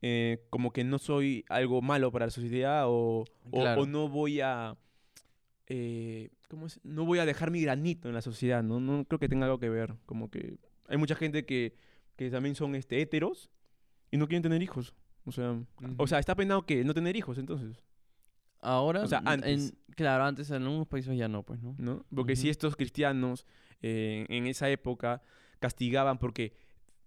eh, 0.04 0.46
como 0.52 0.72
que 0.72 0.84
no 0.84 1.00
soy 1.00 1.44
algo 1.50 1.82
malo 1.82 2.12
para 2.12 2.26
la 2.28 2.32
sociedad 2.32 2.86
o, 2.88 3.22
o- 3.24 3.26
Claro. 3.52 3.82
o 3.82 3.86
no 3.88 4.08
voy 4.08 4.40
a... 4.42 4.78
eh, 5.68 6.30
¿cómo 6.52 6.68
es? 6.68 6.80
No 6.84 7.06
voy 7.06 7.18
a 7.20 7.26
dejar 7.26 7.50
mi 7.50 7.62
granito 7.62 8.08
en 8.10 8.14
la 8.14 8.22
sociedad, 8.22 8.62
¿no? 8.62 8.80
No 8.80 9.06
creo 9.06 9.18
que 9.20 9.30
tenga 9.30 9.46
algo 9.46 9.58
que 9.60 9.70
ver. 9.70 9.96
Como 10.06 10.30
que 10.30 10.58
hay 10.88 10.98
mucha 10.98 11.16
gente 11.16 11.46
que, 11.46 11.74
que 12.18 12.30
también 12.30 12.54
son 12.56 12.76
este, 12.76 13.02
heteros 13.02 13.50
y 14.12 14.18
no 14.18 14.28
quieren 14.28 14.44
tener 14.44 14.62
hijos. 14.62 14.94
O 15.26 15.32
sea, 15.32 15.58
o 15.98 16.08
sea, 16.08 16.20
está 16.20 16.36
penado 16.36 16.66
que 16.66 16.84
no 16.84 16.94
tener 16.94 17.16
hijos 17.16 17.38
entonces, 17.38 17.84
Ahora, 18.60 19.02
o 19.04 19.08
sea, 19.08 19.22
antes. 19.26 19.72
en- 19.72 19.96
claro, 19.96 20.24
antes 20.26 20.50
en 20.52 20.62
algunos 20.64 20.88
países 20.88 21.18
ya 21.18 21.28
no, 21.28 21.42
pues, 21.44 21.62
¿no? 21.64 21.74
¿no? 21.80 22.06
Porque 22.14 22.36
si 22.36 22.50
estos 22.50 22.76
cristianos 22.76 23.46
eh, 23.82 24.26
en 24.30 24.46
esa 24.46 24.70
época 24.70 25.22
castigaban 25.60 26.20
porque 26.20 26.54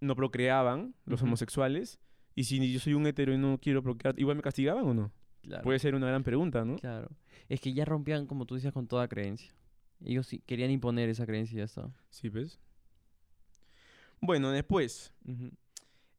no 0.01 0.15
procreaban 0.15 0.95
los 1.05 1.21
homosexuales, 1.21 1.99
y 2.35 2.43
si 2.45 2.71
yo 2.73 2.79
soy 2.79 2.93
un 2.93 3.07
hetero 3.07 3.33
y 3.33 3.37
no 3.37 3.57
quiero 3.61 3.81
procrear, 3.83 4.19
¿igual 4.19 4.35
me 4.35 4.41
castigaban 4.41 4.85
o 4.85 4.93
no? 4.93 5.11
Claro. 5.45 5.63
Puede 5.63 5.79
ser 5.79 5.95
una 5.95 6.07
gran 6.07 6.23
pregunta, 6.23 6.65
¿no? 6.65 6.75
Claro. 6.77 7.09
Es 7.49 7.61
que 7.61 7.73
ya 7.73 7.85
rompían, 7.85 8.25
como 8.25 8.45
tú 8.45 8.55
decías, 8.55 8.73
con 8.73 8.87
toda 8.87 9.07
creencia. 9.07 9.53
Ellos 10.03 10.27
sí 10.27 10.39
querían 10.45 10.71
imponer 10.71 11.07
esa 11.09 11.25
creencia 11.25 11.55
y 11.55 11.57
ya 11.59 11.63
está. 11.65 11.89
Sí, 12.09 12.29
¿ves? 12.29 12.59
Bueno, 14.19 14.51
después. 14.51 15.13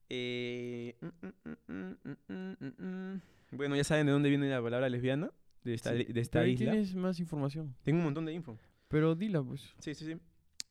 Eh, 0.09 0.95
mm, 1.01 1.73
mm, 1.73 2.67
mm. 2.79 3.21
Bueno, 3.53 3.77
ya 3.77 3.85
saben 3.85 4.07
de 4.07 4.13
dónde 4.13 4.29
viene 4.29 4.49
la 4.49 4.63
palabra 4.63 4.89
lesbiana, 4.89 5.31
de 5.65 5.75
esta, 5.75 5.97
Sí, 5.97 6.05
de 6.05 6.21
esta 6.21 6.41
Pero 6.41 6.51
isla. 6.53 6.71
tienes 6.73 6.95
más 6.95 7.19
información. 7.21 7.75
Tengo 7.83 7.99
un 7.99 8.05
montón 8.05 8.25
de 8.27 8.33
info. 8.33 8.57
Pero 8.89 9.15
dila, 9.15 9.43
pues. 9.43 9.75
Sí, 9.79 9.95
sí, 9.95 10.05
sí. 10.05 10.17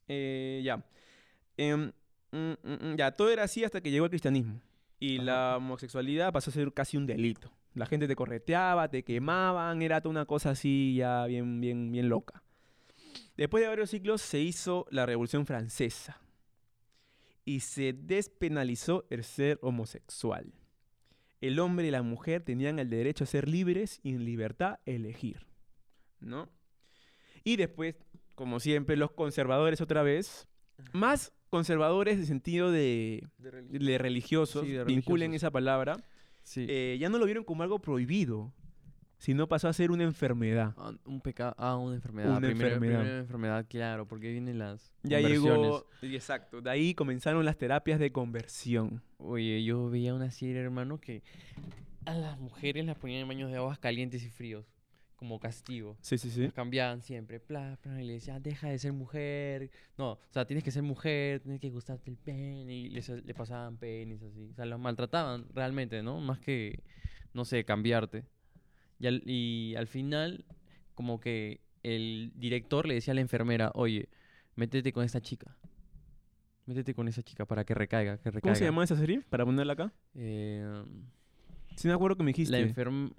Eh, 0.07 0.61
ya. 0.63 0.83
Em, 1.57 1.91
ya, 2.97 3.11
todo 3.11 3.29
era 3.29 3.43
así 3.43 3.63
hasta 3.63 3.81
que 3.81 3.91
llegó 3.91 4.05
el 4.05 4.09
cristianismo. 4.11 4.59
Y 4.99 5.15
Ajá. 5.15 5.23
la 5.25 5.57
homosexualidad 5.57 6.31
pasó 6.31 6.49
a 6.49 6.53
ser 6.53 6.71
casi 6.73 6.97
un 6.97 7.05
delito. 7.05 7.51
La 7.75 7.85
gente 7.85 8.07
te 8.07 8.15
correteaba, 8.15 8.89
te 8.89 9.03
quemaban, 9.03 9.81
era 9.81 10.01
toda 10.01 10.11
una 10.11 10.25
cosa 10.25 10.49
así 10.51 10.95
ya 10.95 11.25
bien, 11.27 11.61
bien, 11.61 11.91
bien 11.91 12.09
loca. 12.09 12.41
Después 13.37 13.61
de 13.61 13.67
varios 13.67 13.89
siglos 13.89 14.21
se 14.21 14.39
hizo 14.39 14.87
la 14.89 15.05
Revolución 15.05 15.45
Francesa. 15.45 16.19
Y 17.43 17.59
se 17.59 17.93
despenalizó 17.93 19.05
el 19.09 19.23
ser 19.23 19.59
homosexual. 19.61 20.53
El 21.41 21.59
hombre 21.59 21.87
y 21.87 21.91
la 21.91 22.01
mujer 22.01 22.41
tenían 22.41 22.79
el 22.79 22.89
derecho 22.89 23.23
a 23.25 23.27
ser 23.27 23.47
libres 23.47 23.99
y 24.01 24.11
en 24.11 24.25
libertad 24.25 24.79
elegir. 24.85 25.45
¿No? 26.19 26.49
Y 27.43 27.57
después, 27.57 27.95
como 28.33 28.59
siempre, 28.59 28.95
los 28.95 29.11
conservadores 29.11 29.79
otra 29.81 30.01
vez, 30.01 30.47
más 30.93 31.33
conservadores 31.49 32.17
en 32.17 32.25
sentido 32.25 32.71
de, 32.71 33.27
de 33.37 33.97
religiosos, 33.99 34.65
Sí, 34.65 34.71
de 34.71 34.83
vinculen 34.85 35.27
religiosos. 35.31 35.43
esa 35.43 35.51
palabra, 35.51 35.97
Sí. 36.45 36.65
eh, 36.69 36.97
ya 36.99 37.09
no 37.09 37.17
lo 37.17 37.25
vieron 37.25 37.43
como 37.43 37.63
algo 37.63 37.79
prohibido, 37.79 38.53
sino 39.17 39.47
pasó 39.47 39.67
a 39.67 39.73
ser 39.73 39.91
una 39.91 40.03
enfermedad. 40.03 40.73
Ah, 40.77 40.93
un 41.05 41.19
pecado. 41.19 41.55
Ah, 41.57 41.75
una 41.75 41.95
enfermedad. 41.95 42.37
Una 42.37 42.47
enfermedad. 42.49 43.19
enfermedad, 43.19 43.65
claro, 43.67 44.07
porque 44.07 44.31
vienen 44.31 44.59
las. 44.59 44.93
Ya 45.03 45.19
llegó, 45.19 45.85
exacto, 46.01 46.61
de 46.61 46.69
ahí 46.69 46.93
comenzaron 46.93 47.43
las 47.43 47.57
terapias 47.57 47.99
de 47.99 48.11
conversión. 48.11 49.01
Oye, 49.17 49.63
yo 49.63 49.89
veía 49.89 50.13
una 50.13 50.31
serie, 50.31 50.61
hermano, 50.61 50.99
que 50.99 51.23
a 52.05 52.13
las 52.13 52.39
mujeres 52.39 52.85
las 52.85 52.97
ponían 52.97 53.21
en 53.21 53.27
baños 53.27 53.51
de 53.51 53.57
aguas 53.57 53.79
calientes 53.79 54.23
y 54.23 54.29
fríos, 54.29 54.65
como 55.15 55.39
castigo. 55.39 55.97
Sí, 56.01 56.17
sí, 56.17 56.29
sí. 56.29 56.41
Las 56.43 56.53
cambiaban 56.53 57.01
siempre, 57.01 57.39
pla, 57.39 57.77
pla, 57.81 58.01
y 58.01 58.05
le 58.05 58.13
decían, 58.13 58.43
deja 58.43 58.69
de 58.69 58.77
ser 58.79 58.91
mujer. 58.93 59.71
No, 59.97 60.11
o 60.13 60.19
sea, 60.31 60.45
tienes 60.45 60.63
que 60.63 60.71
ser 60.71 60.83
mujer, 60.83 61.39
tienes 61.41 61.61
que 61.61 61.69
gustarte 61.69 62.09
el 62.11 62.17
pene, 62.17 62.73
y 62.73 62.89
les- 62.89 63.09
le 63.09 63.33
pasaban 63.33 63.77
penes 63.77 64.21
así. 64.23 64.49
O 64.51 64.53
sea, 64.53 64.65
los 64.65 64.79
maltrataban 64.79 65.45
realmente, 65.53 66.03
¿no? 66.03 66.19
Más 66.19 66.39
que, 66.39 66.83
no 67.33 67.45
sé, 67.45 67.63
cambiarte. 67.63 68.25
Y 68.99 69.07
al, 69.07 69.23
y 69.25 69.75
al 69.75 69.87
final, 69.87 70.45
como 70.95 71.19
que 71.19 71.59
el 71.83 72.31
director 72.35 72.87
le 72.87 72.95
decía 72.95 73.11
a 73.11 73.15
la 73.15 73.21
enfermera, 73.21 73.71
oye, 73.75 74.09
métete 74.55 74.91
con 74.91 75.03
esta 75.03 75.21
chica. 75.21 75.55
Métete 76.65 76.93
con 76.95 77.07
esa 77.07 77.21
chica 77.21 77.45
para 77.45 77.63
que 77.63 77.73
recaiga, 77.75 78.17
que 78.17 78.31
recaiga. 78.31 78.41
¿Cómo 78.41 78.55
se 78.55 78.65
llama 78.65 78.83
esa 78.83 78.95
serie? 78.95 79.21
Para 79.29 79.45
ponerla 79.45 79.73
acá. 79.73 79.93
Eh, 80.15 80.83
Sí 81.75 81.87
me 81.87 81.93
acuerdo 81.93 82.15
que 82.17 82.23
me 82.23 82.29
dijiste. 82.29 82.51
la 82.51 82.59
enferm... 82.59 83.11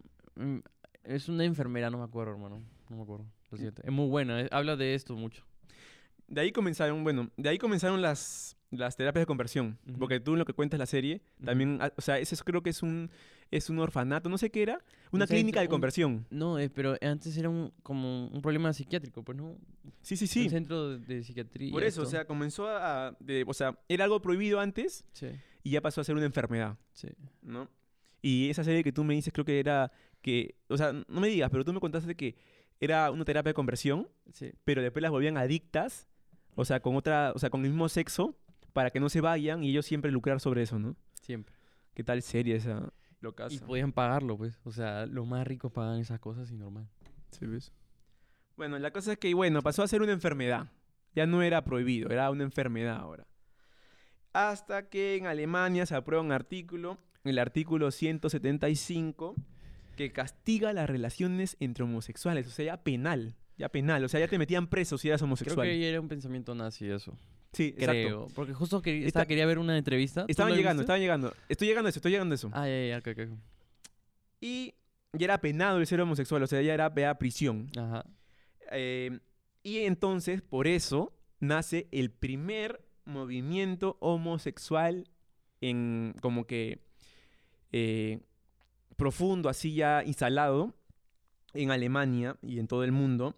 mm, 1.06 1.12
Es 1.12 1.28
una 1.28 1.44
enfermera, 1.44 1.90
no 1.90 1.98
me 1.98 2.04
acuerdo, 2.04 2.32
hermano. 2.32 2.62
No 2.90 2.96
me 2.96 3.02
acuerdo. 3.02 3.26
Lo 3.50 3.58
siento. 3.58 3.82
Es 3.82 3.92
muy 3.92 4.08
buena. 4.08 4.40
eh, 4.42 4.48
Habla 4.50 4.76
de 4.76 4.94
esto 4.94 5.14
mucho. 5.16 5.44
De 6.28 6.40
ahí 6.40 6.50
comenzaron, 6.52 7.04
bueno, 7.04 7.30
de 7.36 7.48
ahí 7.48 7.58
comenzaron 7.58 8.02
las, 8.02 8.56
las 8.72 8.96
terapias 8.96 9.22
de 9.22 9.26
conversión. 9.26 9.78
Ujú. 9.88 9.98
Porque 10.00 10.18
tú 10.18 10.32
en 10.32 10.40
lo 10.40 10.44
que 10.44 10.52
cuentas 10.52 10.78
la 10.78 10.86
serie, 10.86 11.20
también, 11.44 11.78
ah, 11.80 11.92
o 11.96 12.00
sea, 12.02 12.18
ese 12.18 12.34
es- 12.34 12.42
creo 12.42 12.62
que 12.64 12.70
es 12.70 12.82
un, 12.82 13.10
es 13.52 13.70
un 13.70 13.78
orfanato, 13.78 14.28
no 14.28 14.36
sé 14.36 14.50
qué 14.50 14.62
era, 14.62 14.80
una 15.12 15.24
centro- 15.26 15.36
clínica 15.36 15.60
de 15.60 15.66
un- 15.66 15.70
conversión. 15.70 16.26
No, 16.30 16.58
eh, 16.58 16.68
pero 16.68 16.96
antes 17.00 17.36
era 17.36 17.48
un, 17.48 17.72
como 17.84 18.26
un 18.26 18.42
problema 18.42 18.72
psiquiátrico, 18.72 19.22
pues 19.22 19.38
no. 19.38 19.56
Sí, 20.02 20.16
sí, 20.16 20.26
sí. 20.26 20.44
Un 20.44 20.50
centro 20.50 20.98
de, 20.98 21.14
de 21.14 21.22
psiquiatría. 21.22 21.70
Por 21.70 21.84
eso, 21.84 22.00
o 22.00 22.04
esto. 22.04 22.10
sea, 22.10 22.24
comenzó 22.24 22.66
a, 22.68 23.16
de- 23.20 23.44
o 23.46 23.54
sea, 23.54 23.78
era 23.88 24.02
algo 24.04 24.20
prohibido 24.20 24.58
antes 24.58 25.04
Sí, 25.12 25.28
y 25.62 25.70
ya 25.70 25.80
pasó 25.80 26.00
a 26.00 26.04
ser 26.04 26.16
una 26.16 26.26
enfermedad, 26.26 26.76
sí. 26.92 27.08
¿no? 27.42 27.68
Y 28.20 28.50
esa 28.50 28.64
serie 28.64 28.82
que 28.82 28.90
tú 28.90 29.04
me 29.04 29.14
dices 29.14 29.32
creo 29.32 29.44
que 29.44 29.60
era 29.60 29.92
que, 30.26 30.56
o 30.68 30.76
sea, 30.76 30.92
no 30.92 31.20
me 31.20 31.28
digas, 31.28 31.48
pero 31.52 31.64
tú 31.64 31.72
me 31.72 31.78
contaste 31.78 32.16
que 32.16 32.34
era 32.80 33.12
una 33.12 33.24
terapia 33.24 33.50
de 33.50 33.54
conversión, 33.54 34.08
Sí. 34.32 34.50
pero 34.64 34.82
después 34.82 35.00
las 35.00 35.12
volvían 35.12 35.36
adictas, 35.38 36.08
o 36.56 36.64
sea, 36.64 36.80
con 36.80 36.96
otra, 36.96 37.30
o 37.32 37.38
sea, 37.38 37.48
con 37.48 37.64
el 37.64 37.70
mismo 37.70 37.88
sexo, 37.88 38.36
para 38.72 38.90
que 38.90 38.98
no 38.98 39.08
se 39.08 39.20
vayan 39.20 39.62
y 39.62 39.70
ellos 39.70 39.86
siempre 39.86 40.10
lucrar 40.10 40.40
sobre 40.40 40.62
eso, 40.62 40.80
¿no? 40.80 40.96
Siempre. 41.22 41.54
¿Qué 41.94 42.02
tal 42.02 42.20
serie 42.22 42.56
esa 42.56 42.92
Y 43.20 43.24
locaza? 43.24 43.64
podían 43.64 43.92
pagarlo, 43.92 44.36
pues. 44.36 44.58
O 44.64 44.72
sea, 44.72 45.06
los 45.06 45.26
más 45.28 45.46
ricos 45.46 45.70
pagan 45.72 46.00
esas 46.00 46.18
cosas 46.18 46.50
y 46.50 46.56
normal. 46.56 46.88
Sí, 47.30 47.46
¿ves? 47.46 47.72
Bueno, 48.56 48.78
la 48.80 48.90
cosa 48.90 49.12
es 49.12 49.18
que, 49.18 49.32
bueno, 49.32 49.62
pasó 49.62 49.84
a 49.84 49.88
ser 49.88 50.02
una 50.02 50.12
enfermedad. 50.12 50.66
Ya 51.14 51.24
no 51.26 51.40
era 51.42 51.62
prohibido, 51.62 52.10
era 52.10 52.28
una 52.30 52.42
enfermedad 52.42 52.96
ahora. 52.96 53.26
Hasta 54.32 54.88
que 54.90 55.14
en 55.16 55.26
Alemania 55.26 55.86
se 55.86 55.94
aprueba 55.94 56.22
un 56.22 56.32
artículo, 56.32 56.98
el 57.24 57.38
artículo 57.38 57.90
175, 57.90 59.34
que 59.96 60.12
castiga 60.12 60.72
las 60.72 60.88
relaciones 60.88 61.56
entre 61.60 61.84
homosexuales. 61.84 62.46
O 62.46 62.50
sea, 62.50 62.64
ya 62.66 62.82
penal. 62.84 63.34
Ya 63.58 63.70
penal. 63.70 64.04
O 64.04 64.08
sea, 64.08 64.20
ya 64.20 64.28
te 64.28 64.38
metían 64.38 64.66
preso 64.68 64.98
si 64.98 65.08
eras 65.08 65.20
Creo 65.20 65.26
homosexual. 65.26 65.66
que 65.66 65.88
era 65.88 66.00
un 66.00 66.08
pensamiento 66.08 66.54
nazi 66.54 66.88
eso. 66.90 67.16
Sí, 67.52 67.68
exacto. 67.68 67.90
Creo. 67.92 68.26
Porque 68.34 68.52
justo 68.52 68.82
que, 68.82 69.06
estaba- 69.06 69.24
quería 69.26 69.46
ver 69.46 69.58
una 69.58 69.78
entrevista. 69.78 70.26
¿Tú 70.26 70.30
Estaban 70.30 70.52
llegando, 70.54 70.80
viste? 70.82 70.92
estaban 70.92 71.00
llegando. 71.00 71.34
Estoy 71.48 71.68
llegando 71.68 71.86
a 71.86 71.90
eso, 71.90 71.98
estoy 71.98 72.12
llegando 72.12 72.34
a 72.34 72.36
eso. 72.36 72.50
Ah, 72.52 72.66
ya, 72.68 72.86
ya, 72.88 72.98
ok, 72.98 73.08
ok, 73.08 73.18
ok. 73.32 73.38
Y 74.40 74.74
ya 75.14 75.24
era 75.24 75.40
penado 75.40 75.78
el 75.78 75.86
ser 75.86 76.00
homosexual, 76.02 76.42
o 76.42 76.46
sea, 76.46 76.60
ya 76.60 76.74
era 76.74 76.94
ya 76.94 77.14
prisión. 77.18 77.70
Ajá. 77.78 78.04
Eh, 78.72 79.18
y 79.62 79.78
entonces, 79.78 80.42
por 80.42 80.66
eso, 80.66 81.16
nace 81.40 81.88
el 81.92 82.10
primer 82.10 82.84
movimiento 83.06 83.96
homosexual 84.00 85.08
en 85.62 86.14
como 86.20 86.46
que 86.46 86.80
eh, 87.72 88.20
profundo, 88.96 89.48
así 89.48 89.74
ya 89.74 90.02
instalado 90.04 90.74
en 91.54 91.70
Alemania 91.70 92.36
y 92.42 92.58
en 92.58 92.66
todo 92.66 92.84
el 92.84 92.92
mundo, 92.92 93.34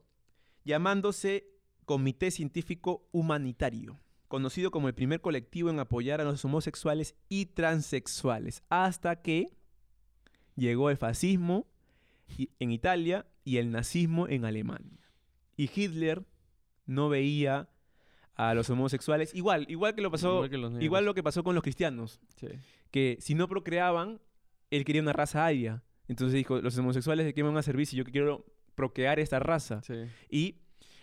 llamándose 0.64 1.46
Comité 1.84 2.30
Científico 2.30 3.08
Humanitario, 3.12 3.98
conocido 4.28 4.70
como 4.70 4.88
el 4.88 4.94
primer 4.94 5.20
colectivo 5.20 5.70
en 5.70 5.78
apoyar 5.78 6.20
a 6.20 6.24
los 6.24 6.44
homosexuales 6.44 7.14
y 7.28 7.46
transexuales, 7.46 8.62
hasta 8.68 9.22
que 9.22 9.48
llegó 10.56 10.90
el 10.90 10.96
fascismo 10.96 11.66
en 12.58 12.70
Italia 12.72 13.26
y 13.44 13.56
el 13.56 13.70
nazismo 13.70 14.28
en 14.28 14.44
Alemania. 14.44 14.98
Y 15.56 15.70
Hitler 15.74 16.24
no 16.86 17.08
veía 17.08 17.68
a 18.34 18.54
los 18.54 18.68
homosexuales 18.70 19.34
igual, 19.34 19.66
igual 19.68 19.94
que 19.94 20.02
lo 20.02 20.10
pasó, 20.10 20.44
Igual 20.44 20.50
que 20.78 20.84
igual 20.84 21.04
lo 21.04 21.14
que 21.14 21.22
pasó 21.22 21.42
con 21.42 21.54
los 21.54 21.62
cristianos, 21.64 22.20
Sí. 22.36 22.48
que 22.90 23.16
si 23.20 23.34
no 23.34 23.48
procreaban 23.48 24.20
él 24.70 24.84
quería 24.84 25.02
una 25.02 25.12
raza 25.12 25.44
aria. 25.46 25.82
Entonces 26.08 26.34
dijo, 26.34 26.60
los 26.60 26.76
homosexuales 26.78 27.26
de 27.26 27.34
qué 27.34 27.42
me 27.42 27.48
van 27.50 27.58
a 27.58 27.62
servir 27.62 27.86
si 27.86 27.96
yo 27.96 28.04
quiero 28.04 28.46
procrear 28.74 29.18
esta 29.18 29.38
raza. 29.38 29.82
Sí. 29.82 29.94
Y 30.30 30.56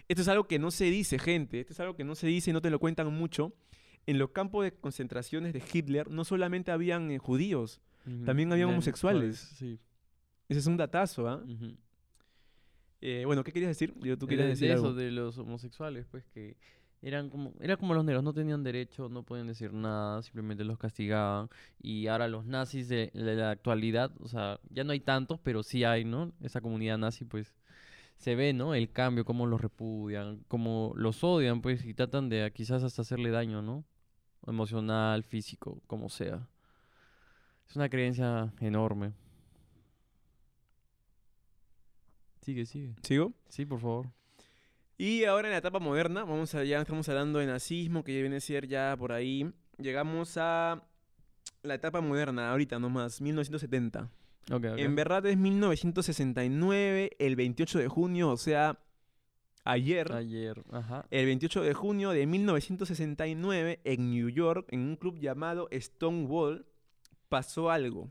esto 0.08 0.22
es 0.22 0.28
algo 0.28 0.48
que 0.48 0.58
no 0.60 0.72
se 0.72 0.86
dice, 0.86 1.20
gente. 1.20 1.60
Esto 1.60 1.74
es 1.74 1.80
algo 1.80 1.96
que 1.96 2.04
no 2.04 2.16
se 2.16 2.28
dice 2.28 2.50
y 2.50 2.54
no 2.54 2.62
te 2.62 2.70
lo 2.70 2.80
cuentan 2.80 3.14
mucho. 3.14 3.54
En 4.08 4.18
los 4.20 4.30
campos 4.32 4.64
de 4.64 4.72
concentraciones 4.74 5.54
de 5.54 5.62
Hitler 5.74 6.10
no 6.10 6.24
solamente 6.26 6.72
habían 6.72 7.10
eh, 7.12 7.18
judíos. 7.18 7.82
También 8.26 8.52
habían 8.52 8.70
homosexuales. 8.70 9.38
Sí. 9.58 9.80
ese 10.48 10.60
es 10.60 10.68
un 10.68 10.78
datazo, 10.78 11.28
¿ah? 11.28 11.44
Eh, 13.02 13.24
bueno, 13.26 13.44
¿qué 13.44 13.52
querías 13.52 13.70
decir? 13.70 13.94
Yo, 14.00 14.18
tú 14.18 14.26
De- 14.26 14.32
querías 14.32 14.46
de, 14.48 14.50
decir 14.52 14.72
eso, 14.72 14.88
algo. 14.88 14.94
de 14.94 15.12
los 15.12 15.38
homosexuales, 15.38 16.06
pues 16.10 16.24
que 16.26 16.56
eran 17.06 17.30
como, 17.30 17.54
era 17.60 17.78
como 17.78 17.94
los 17.94 18.04
negros, 18.04 18.24
no 18.24 18.34
tenían 18.34 18.64
derecho, 18.64 19.10
no 19.10 19.22
podían 19.22 19.46
decir 19.46 19.72
nada, 19.72 20.24
simplemente 20.24 20.64
los 20.64 20.80
castigaban. 20.80 21.50
Y 21.80 22.08
ahora 22.08 22.28
los 22.28 22.46
nazis 22.48 22.90
de, 22.90 23.12
de 23.14 23.36
la 23.36 23.52
actualidad, 23.52 24.12
o 24.22 24.28
sea, 24.28 24.60
ya 24.72 24.84
no 24.84 24.92
hay 24.92 25.00
tantos, 25.02 25.40
pero 25.40 25.62
sí 25.62 25.84
hay, 25.84 26.04
¿no? 26.04 26.34
Esa 26.42 26.62
comunidad 26.62 26.98
nazi, 26.98 27.24
pues, 27.24 27.54
se 28.18 28.34
ve, 28.36 28.54
¿no? 28.54 28.74
El 28.74 28.92
cambio, 28.92 29.24
cómo 29.24 29.46
los 29.46 29.62
repudian, 29.62 30.44
cómo 30.48 30.94
los 30.96 31.24
odian, 31.24 31.62
pues, 31.62 31.86
y 31.86 31.94
tratan 31.94 32.28
de 32.28 32.52
quizás 32.52 32.84
hasta 32.84 33.04
hacerle 33.04 33.30
daño, 33.30 33.62
¿no? 33.62 33.86
Emocional, 34.48 35.24
físico, 35.24 35.84
como 35.86 36.10
sea. 36.10 36.50
Es 37.70 37.76
una 37.76 37.88
creencia 37.88 38.52
enorme. 38.62 39.14
Sigue, 42.42 42.66
sigue. 42.66 42.96
¿Sigo? 43.04 43.32
Sí, 43.48 43.64
por 43.66 43.80
favor. 43.80 44.10
Y 44.98 45.26
ahora 45.26 45.50
en 45.50 45.52
la 45.52 45.58
etapa 45.58 45.80
moderna, 45.80 46.24
vamos 46.24 46.56
a, 46.56 46.64
ya 46.64 46.82
estamos 46.82 47.08
hablando 47.10 47.40
de 47.40 47.48
nazismo, 47.48 48.04
que 48.04 48.22
viene 48.22 48.38
a 48.38 48.40
ser 48.40 48.68
ya 48.68 48.96
por 48.98 49.12
ahí. 49.12 49.52
Llegamos 49.78 50.38
a 50.38 50.84
la 51.64 51.74
etapa 51.74 52.00
moderna, 52.00 52.52
ahorita 52.52 52.80
nomás, 52.80 53.20
1970. 53.20 54.10
Ok, 54.52 54.66
ok. 54.72 54.78
En 54.78 54.96
verdad 54.96 55.26
es 55.26 55.38
1969, 55.38 57.12
el 57.20 57.36
28 57.36 57.80
de 57.80 57.88
junio, 57.90 58.30
o 58.30 58.38
sea, 58.38 58.80
ayer. 59.66 60.14
Ayer, 60.14 60.64
ajá. 60.72 61.06
El 61.12 61.26
28 61.26 61.64
de 61.64 61.74
junio 61.74 62.12
de 62.12 62.26
1969, 62.26 63.82
en 63.84 64.12
New 64.12 64.30
York, 64.30 64.68
en 64.72 64.80
un 64.80 64.96
club 64.96 65.20
llamado 65.20 65.68
Stonewall, 65.74 66.66
pasó 67.28 67.70
algo. 67.70 68.10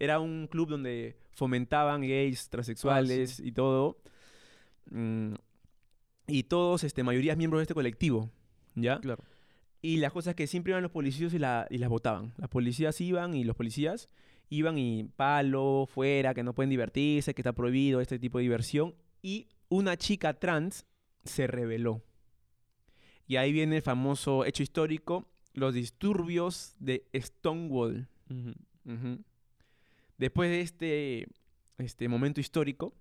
Era 0.00 0.18
un 0.18 0.48
club 0.48 0.70
donde 0.70 1.16
fomentaban 1.30 2.00
gays, 2.00 2.48
transexuales 2.48 3.38
y 3.38 3.52
todo. 3.52 3.98
Mm, 4.90 5.34
y 6.32 6.44
todos, 6.44 6.82
este, 6.82 7.02
mayorías 7.02 7.36
miembros 7.36 7.58
de 7.58 7.64
este 7.64 7.74
colectivo, 7.74 8.30
¿ya? 8.74 8.98
Claro. 9.00 9.22
Y 9.82 9.98
las 9.98 10.12
cosas 10.12 10.34
que 10.34 10.46
siempre 10.46 10.70
iban 10.70 10.82
los 10.82 10.90
policías 10.90 11.34
y, 11.34 11.38
la, 11.38 11.66
y 11.68 11.76
las 11.76 11.90
votaban. 11.90 12.32
Las 12.38 12.48
policías 12.48 12.98
iban 13.02 13.34
y 13.34 13.44
los 13.44 13.54
policías 13.54 14.08
iban 14.48 14.78
y 14.78 15.04
palo, 15.04 15.86
fuera, 15.92 16.32
que 16.32 16.42
no 16.42 16.54
pueden 16.54 16.70
divertirse, 16.70 17.34
que 17.34 17.42
está 17.42 17.52
prohibido 17.52 18.00
este 18.00 18.18
tipo 18.18 18.38
de 18.38 18.42
diversión. 18.42 18.94
Y 19.20 19.48
una 19.68 19.98
chica 19.98 20.32
trans 20.32 20.86
se 21.22 21.46
rebeló. 21.46 22.02
Y 23.26 23.36
ahí 23.36 23.52
viene 23.52 23.76
el 23.76 23.82
famoso 23.82 24.46
hecho 24.46 24.62
histórico, 24.62 25.28
los 25.52 25.74
disturbios 25.74 26.76
de 26.78 27.04
Stonewall. 27.14 28.08
Después 30.16 30.48
de 30.48 30.60
este, 30.62 31.28
este 31.76 32.08
momento 32.08 32.40
histórico, 32.40 32.94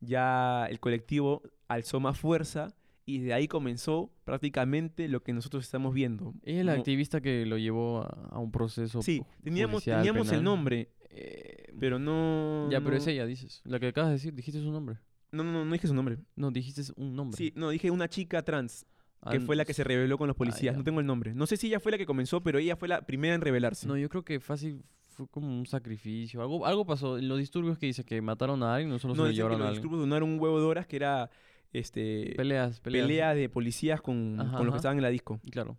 ya 0.00 0.66
el 0.68 0.80
colectivo 0.80 1.42
alzó 1.74 2.00
más 2.00 2.18
fuerza 2.18 2.74
y 3.06 3.18
de 3.18 3.34
ahí 3.34 3.48
comenzó 3.48 4.10
prácticamente 4.24 5.08
lo 5.08 5.22
que 5.22 5.32
nosotros 5.32 5.64
estamos 5.64 5.92
viendo. 5.94 6.34
Ella 6.42 6.60
es 6.60 6.66
la 6.66 6.72
Como- 6.72 6.80
activista 6.82 7.20
que 7.20 7.44
lo 7.46 7.58
llevó 7.58 8.02
a, 8.02 8.28
a 8.32 8.38
un 8.38 8.50
proceso. 8.50 9.02
Sí, 9.02 9.22
teníamos, 9.42 9.74
judicial, 9.82 9.98
teníamos 9.98 10.32
el 10.32 10.42
nombre, 10.42 10.90
Eh, 11.16 11.72
pero 11.78 11.98
no... 11.98 12.68
ya, 12.70 12.80
pero 12.80 12.96
es 12.96 13.06
ella, 13.06 13.24
dices. 13.26 13.60
La 13.64 13.78
que 13.78 13.88
acabas 13.88 14.10
de 14.10 14.14
decir, 14.14 14.34
dijiste 14.34 14.60
su 14.60 14.70
nombre. 14.72 14.96
No, 15.30 15.44
no, 15.44 15.52
no, 15.52 15.64
no 15.64 15.72
dije 15.72 15.86
su 15.86 15.94
nombre. 15.94 16.18
No, 16.36 16.50
dijiste 16.50 16.82
un 16.96 17.14
nombre. 17.14 17.36
Sí, 17.36 17.52
no, 17.56 17.70
dije 17.70 17.90
una 17.90 18.08
chica 18.08 18.42
trans, 18.42 18.86
que 19.30 19.36
Ah, 19.36 19.40
fue 19.40 19.54
la 19.56 19.64
que 19.64 19.74
se 19.74 19.84
rebeló 19.84 20.16
con 20.18 20.26
los 20.28 20.36
policías. 20.36 20.74
ya. 20.74 20.78
no 20.78 20.84
tengo 20.84 21.00
el 21.00 21.06
nombre. 21.06 21.34
No 21.34 21.46
sé 21.46 21.56
si 21.56 21.66
ella 21.68 21.78
fue 21.80 21.92
la 21.92 21.98
que 21.98 22.06
comenzó, 22.06 22.42
pero 22.42 22.58
ella 22.58 22.74
fue 22.76 22.88
la 22.88 23.02
primera 23.06 23.34
en 23.34 23.40
rebelarse. 23.42 23.86
No, 23.86 23.96
yo 23.96 24.08
creo 24.08 24.24
que 24.24 24.40
fácil 24.40 24.82
fue 25.10 25.28
como 25.28 25.46
un 25.56 25.66
sacrificio. 25.66 26.40
Algo, 26.42 26.66
algo 26.66 26.84
pasó 26.84 27.16
en 27.18 27.28
los 27.28 27.38
disturbios 27.38 27.78
que 27.78 27.86
dice 27.86 28.04
que 28.04 28.20
mataron 28.20 28.62
a 28.64 28.74
alguien, 28.74 28.90
no 28.90 28.98
solo 28.98 29.14
no, 29.14 29.22
se 29.24 29.30
que 29.30 29.36
llevaron 29.36 29.56
a 29.56 29.58
los 29.58 29.68
alguien. 29.68 29.82
disturbios 29.82 30.00
donaron 30.00 30.28
un 30.30 30.40
huevo 30.40 30.58
de 30.58 30.66
horas 30.66 30.86
que 30.86 30.96
era 30.96 31.30
este, 31.74 32.32
Peleas, 32.36 32.80
peleas. 32.80 33.06
pelea 33.06 33.34
de 33.34 33.48
policías 33.50 34.00
con, 34.00 34.40
Ajá, 34.40 34.56
con 34.56 34.66
los 34.66 34.74
que 34.74 34.78
estaban 34.78 34.96
en 34.96 35.02
la 35.02 35.10
disco. 35.10 35.40
Claro. 35.50 35.76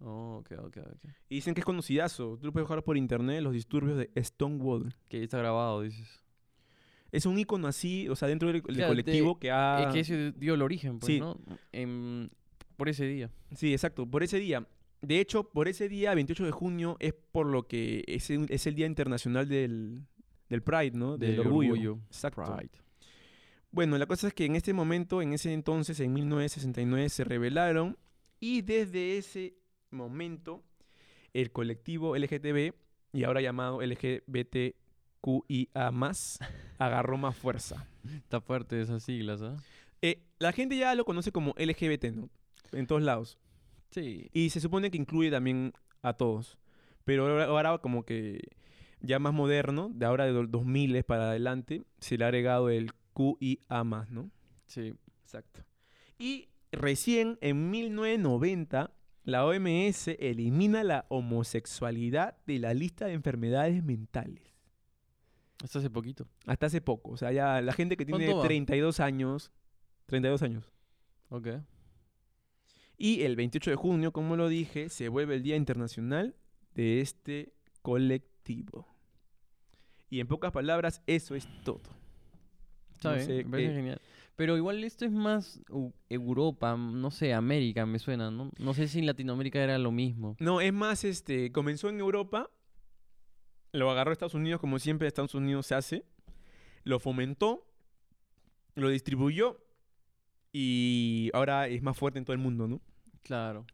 Oh, 0.00 0.38
ok, 0.40 0.52
ok, 0.64 0.76
ok. 0.78 1.10
Y 1.28 1.36
dicen 1.36 1.54
que 1.54 1.60
es 1.60 1.64
conocidazo. 1.64 2.36
Tú 2.38 2.46
lo 2.46 2.52
puedes 2.52 2.66
buscar 2.68 2.82
por 2.84 2.96
internet, 2.96 3.42
los 3.42 3.52
disturbios 3.52 3.96
de 3.98 4.10
Stonewall. 4.22 4.94
Que 5.08 5.18
ahí 5.18 5.22
está 5.24 5.38
grabado, 5.38 5.82
dices. 5.82 6.22
Es 7.12 7.24
un 7.24 7.38
icono 7.38 7.66
así, 7.68 8.08
o 8.08 8.16
sea, 8.16 8.28
dentro 8.28 8.52
del, 8.52 8.60
de- 8.62 8.86
colectivo 8.86 9.38
que 9.38 9.50
ha... 9.50 9.84
Es 9.86 9.92
que 9.94 10.00
ese 10.00 10.32
dio 10.32 10.54
el 10.54 10.62
origen, 10.62 10.98
pues, 10.98 11.06
Sí. 11.14 11.20
¿no? 11.20 11.38
En- 11.72 12.30
por 12.76 12.88
ese 12.90 13.06
día. 13.06 13.30
Sí, 13.54 13.72
exacto, 13.72 14.06
por 14.06 14.22
ese 14.22 14.38
día. 14.38 14.66
De 15.00 15.20
hecho, 15.20 15.48
por 15.48 15.66
ese 15.68 15.88
día, 15.88 16.14
28 16.14 16.44
de 16.44 16.50
junio, 16.50 16.96
es 17.00 17.14
por 17.32 17.46
lo 17.46 17.66
que 17.66 18.04
es, 18.06 18.28
el- 18.30 18.46
es 18.50 18.66
el 18.66 18.74
Día 18.74 18.86
Internacional 18.86 19.48
del, 19.48 20.02
del 20.50 20.62
Pride, 20.62 20.90
¿no? 20.92 21.16
Del, 21.16 21.32
Del 21.32 21.40
orgullo. 21.40 21.72
orgullo. 21.72 21.98
Exacto. 22.08 22.42
Pride. 22.44 22.70
Bueno, 23.70 23.98
la 23.98 24.06
cosa 24.06 24.28
es 24.28 24.34
que 24.34 24.44
en 24.44 24.56
este 24.56 24.72
momento, 24.72 25.20
en 25.22 25.32
ese 25.32 25.52
entonces, 25.52 26.00
en 26.00 26.12
1969, 26.12 27.08
se 27.08 27.24
rebelaron 27.24 27.98
y 28.40 28.62
desde 28.62 29.18
ese 29.18 29.56
momento 29.90 30.62
el 31.34 31.52
colectivo 31.52 32.16
LGTB, 32.16 32.72
y 33.12 33.24
ahora 33.24 33.40
llamado 33.40 33.80
LGBTQIA+, 33.82 34.72
agarró 36.78 37.18
más 37.18 37.36
fuerza. 37.36 37.86
Está 38.14 38.40
fuerte 38.40 38.80
esas 38.80 39.02
siglas, 39.02 39.42
¿ah? 39.42 39.56
Eh, 40.02 40.22
la 40.38 40.52
gente 40.52 40.76
ya 40.76 40.94
lo 40.94 41.04
conoce 41.04 41.32
como 41.32 41.54
LGBT, 41.58 42.04
¿no? 42.14 42.28
En 42.72 42.86
todos 42.86 43.02
lados. 43.02 43.38
Sí. 43.90 44.28
Y 44.32 44.50
se 44.50 44.60
supone 44.60 44.90
que 44.90 44.98
incluye 44.98 45.30
también 45.30 45.72
a 46.02 46.12
todos. 46.12 46.58
Pero 47.04 47.26
ahora, 47.26 47.44
ahora 47.44 47.78
como 47.78 48.04
que 48.04 48.40
ya 49.00 49.18
más 49.18 49.32
moderno, 49.32 49.90
de 49.92 50.06
ahora 50.06 50.26
de 50.26 50.32
los 50.32 50.50
2000 50.50 51.02
para 51.04 51.30
adelante, 51.30 51.84
se 52.00 52.18
le 52.18 52.24
ha 52.24 52.28
agregado 52.28 52.68
el 52.70 52.92
QIA+, 53.16 53.84
¿no? 54.10 54.30
Sí. 54.66 54.94
Exacto. 55.22 55.64
Y 56.18 56.48
recién 56.70 57.38
en 57.40 57.70
1990, 57.70 58.92
la 59.24 59.44
OMS 59.44 60.08
elimina 60.18 60.84
la 60.84 61.06
homosexualidad 61.08 62.36
de 62.46 62.58
la 62.58 62.74
lista 62.74 63.06
de 63.06 63.14
enfermedades 63.14 63.82
mentales. 63.82 64.54
Hasta 65.64 65.78
hace 65.78 65.90
poquito. 65.90 66.28
Hasta 66.46 66.66
hace 66.66 66.80
poco. 66.80 67.12
O 67.12 67.16
sea, 67.16 67.32
ya 67.32 67.60
la 67.62 67.72
gente 67.72 67.96
que 67.96 68.04
tiene 68.04 68.26
¿Cuánto 68.26 68.38
va? 68.38 68.44
32 68.44 69.00
años, 69.00 69.50
32 70.06 70.42
años. 70.42 70.70
Ok. 71.30 71.48
Y 72.98 73.22
el 73.22 73.36
28 73.36 73.70
de 73.70 73.76
junio, 73.76 74.12
como 74.12 74.36
lo 74.36 74.48
dije, 74.48 74.88
se 74.90 75.08
vuelve 75.08 75.34
el 75.34 75.42
Día 75.42 75.56
Internacional 75.56 76.36
de 76.74 77.00
este 77.00 77.54
colectivo. 77.82 78.86
Y 80.08 80.20
en 80.20 80.28
pocas 80.28 80.52
palabras, 80.52 81.02
eso 81.06 81.34
es 81.34 81.48
todo. 81.64 81.82
Está 82.96 83.10
No 83.10 83.14
bien, 83.16 83.26
sé 83.26 83.44
me 83.44 83.50
parece 83.50 83.68
qué- 83.68 83.74
genial. 83.74 84.00
Pero 84.36 84.56
igual 84.58 84.84
esto 84.84 85.06
es 85.06 85.12
más 85.12 85.60
Europa, 86.10 86.76
no 86.76 87.10
sé, 87.10 87.32
América 87.32 87.86
me 87.86 87.98
suena, 87.98 88.30
¿no? 88.30 88.50
No 88.58 88.74
sé 88.74 88.86
si 88.86 88.98
en 88.98 89.06
Latinoamérica 89.06 89.62
era 89.62 89.78
lo 89.78 89.90
mismo. 89.92 90.36
No, 90.40 90.60
es 90.60 90.74
más, 90.74 91.04
este, 91.04 91.50
comenzó 91.52 91.88
en 91.88 92.00
Europa, 92.00 92.50
lo 93.72 93.90
agarró 93.90 94.12
Estados 94.12 94.34
Unidos, 94.34 94.60
como 94.60 94.78
siempre 94.78 95.08
Estados 95.08 95.34
Unidos 95.34 95.66
se 95.66 95.74
hace, 95.74 96.04
lo 96.84 96.98
fomentó, 97.00 97.66
lo 98.74 98.90
distribuyó 98.90 99.58
y 100.52 101.30
ahora 101.32 101.66
es 101.68 101.82
más 101.82 101.96
fuerte 101.96 102.18
en 102.18 102.24
todo 102.26 102.34
el 102.34 102.38
mundo, 102.42 102.68
¿no? 102.68 102.80
Claro. 103.22 103.66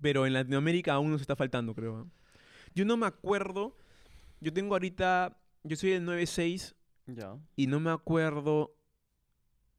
Pero 0.00 0.24
en 0.26 0.32
Latinoamérica 0.34 0.94
aún 0.94 1.10
nos 1.10 1.20
está 1.20 1.34
faltando, 1.36 1.74
creo. 1.74 1.96
¿ah? 1.98 2.06
Yo 2.74 2.84
no 2.84 2.96
me 2.96 3.06
acuerdo, 3.06 3.76
yo 4.40 4.52
tengo 4.52 4.74
ahorita, 4.76 5.36
yo 5.64 5.76
soy 5.76 5.90
del 5.90 6.04
96 6.04 6.74
Ya. 7.14 7.38
y 7.56 7.66
no 7.66 7.80
me 7.80 7.90
acuerdo 7.90 8.74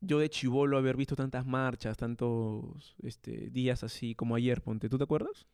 yo 0.01 0.19
de 0.19 0.29
chivolo 0.29 0.77
haber 0.77 0.97
visto 0.97 1.15
tantas 1.15 1.45
marchas, 1.45 1.95
tantos 1.95 2.95
este, 3.03 3.49
días 3.51 3.83
así 3.83 4.15
como 4.15 4.35
ayer, 4.35 4.61
ponte. 4.61 4.89
¿Tú 4.89 4.97
te 4.97 5.03
acuerdas? 5.03 5.45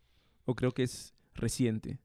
¿O 0.45 0.55
creo 0.55 0.71
que 0.71 0.83
es 0.83 1.13
reciente? 1.35 1.99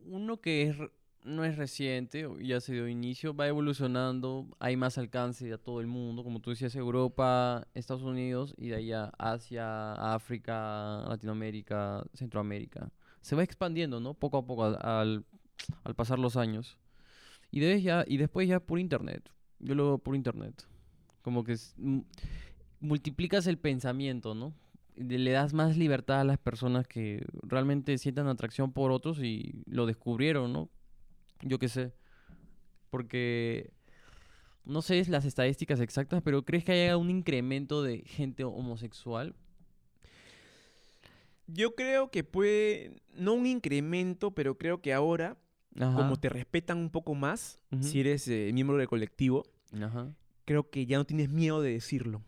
Uno 0.00 0.40
que 0.40 0.68
es, 0.68 0.76
no 1.24 1.44
es 1.44 1.56
reciente, 1.56 2.28
ya 2.40 2.60
se 2.60 2.74
dio 2.74 2.86
inicio, 2.86 3.34
va 3.34 3.48
evolucionando, 3.48 4.46
hay 4.58 4.76
más 4.76 4.98
alcance 4.98 5.50
a 5.52 5.58
todo 5.58 5.80
el 5.80 5.86
mundo, 5.86 6.22
como 6.22 6.40
tú 6.40 6.50
decías, 6.50 6.74
Europa, 6.74 7.66
Estados 7.74 8.02
Unidos 8.02 8.54
y 8.58 8.68
de 8.68 8.76
ahí 8.76 8.92
a 8.92 9.04
Asia, 9.18 9.92
África, 10.14 11.04
Latinoamérica, 11.08 12.04
Centroamérica. 12.12 12.92
Se 13.22 13.36
va 13.36 13.42
expandiendo, 13.42 14.00
¿no? 14.00 14.14
Poco 14.14 14.38
a 14.38 14.46
poco 14.46 14.64
al, 14.64 15.24
al 15.84 15.94
pasar 15.94 16.18
los 16.18 16.36
años. 16.36 16.78
Y, 17.50 17.60
después 18.16 18.48
ya 18.48 18.60
por 18.60 18.78
internet. 18.78 19.28
Yo 19.58 19.74
lo 19.74 19.84
veo 19.86 19.98
por 19.98 20.14
internet. 20.14 20.66
Como 21.22 21.44
que 21.44 21.52
es- 21.52 21.74
m- 21.78 22.04
multiplicas 22.80 23.46
el 23.46 23.58
pensamiento, 23.58 24.34
¿no? 24.34 24.54
Le 24.96 25.30
das 25.30 25.52
más 25.52 25.76
libertad 25.76 26.20
a 26.20 26.24
las 26.24 26.38
personas 26.38 26.86
que 26.86 27.24
realmente 27.42 27.96
sientan 27.98 28.26
atracción 28.28 28.72
por 28.72 28.90
otros 28.92 29.18
y 29.22 29.62
lo 29.66 29.86
descubrieron, 29.86 30.52
¿no? 30.52 30.68
Yo 31.42 31.58
qué 31.58 31.68
sé. 31.68 31.92
Porque 32.90 33.70
no 34.64 34.82
sé 34.82 35.04
las 35.08 35.24
estadísticas 35.24 35.80
exactas, 35.80 36.22
pero 36.22 36.44
¿crees 36.44 36.64
que 36.64 36.72
haya 36.72 36.96
un 36.96 37.10
incremento 37.10 37.82
de 37.82 38.02
gente 38.06 38.44
homosexual? 38.44 39.34
Yo 41.46 41.74
creo 41.74 42.10
que 42.10 42.22
puede, 42.22 43.00
no 43.14 43.32
un 43.34 43.46
incremento, 43.46 44.30
pero 44.32 44.56
creo 44.56 44.80
que 44.80 44.92
ahora, 44.92 45.36
como 45.76 46.00
Ajá. 46.00 46.16
te 46.16 46.28
respetan 46.28 46.78
un 46.78 46.90
poco 46.90 47.14
más, 47.14 47.60
Ujú. 47.72 47.82
si 47.84 48.00
eres 48.00 48.26
eh, 48.28 48.50
miembro 48.52 48.76
del 48.76 48.88
colectivo, 48.88 49.44
Ajá. 49.80 50.12
creo 50.44 50.68
que 50.70 50.86
ya 50.86 50.98
no 50.98 51.04
tienes 51.04 51.28
miedo 51.30 51.62
de 51.62 51.72
decirlo. 51.72 52.22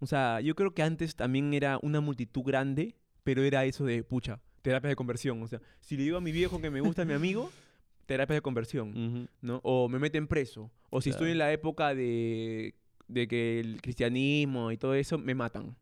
O 0.00 0.06
sea, 0.06 0.40
yo 0.40 0.54
creo 0.54 0.74
que 0.74 0.82
antes 0.82 1.16
también 1.16 1.54
era 1.54 1.78
una 1.82 2.00
multitud 2.00 2.42
grande, 2.42 2.94
pero 3.22 3.42
era 3.42 3.64
eso 3.64 3.84
de, 3.86 4.02
pucha, 4.04 4.40
terapia 4.60 4.88
de 4.90 4.96
conversión. 4.96 5.42
O 5.42 5.48
sea, 5.48 5.60
si 5.80 5.96
le 5.96 6.02
digo 6.02 6.18
a 6.18 6.20
mi 6.20 6.30
viejo 6.32 6.60
que 6.60 6.70
me 6.70 6.80
gusta 6.82 7.04
mi 7.06 7.14
amigo, 7.14 7.50
terapia 8.06 8.34
de 8.34 8.42
conversión, 8.42 8.90
Ujú. 8.90 9.28
¿no? 9.40 9.60
O 9.62 9.88
me 9.88 9.98
meten 9.98 10.26
preso. 10.26 10.70
O 10.90 11.00
si 11.00 11.08
estoy 11.10 11.28
Claro. 11.28 11.32
en 11.32 11.38
la 11.38 11.52
época 11.52 11.94
de, 11.94 12.74
de 13.08 13.26
que 13.28 13.60
el 13.60 13.80
cristianismo 13.80 14.70
y 14.72 14.76
todo 14.76 14.94
eso, 14.94 15.16
me 15.16 15.34
matan. 15.34 15.74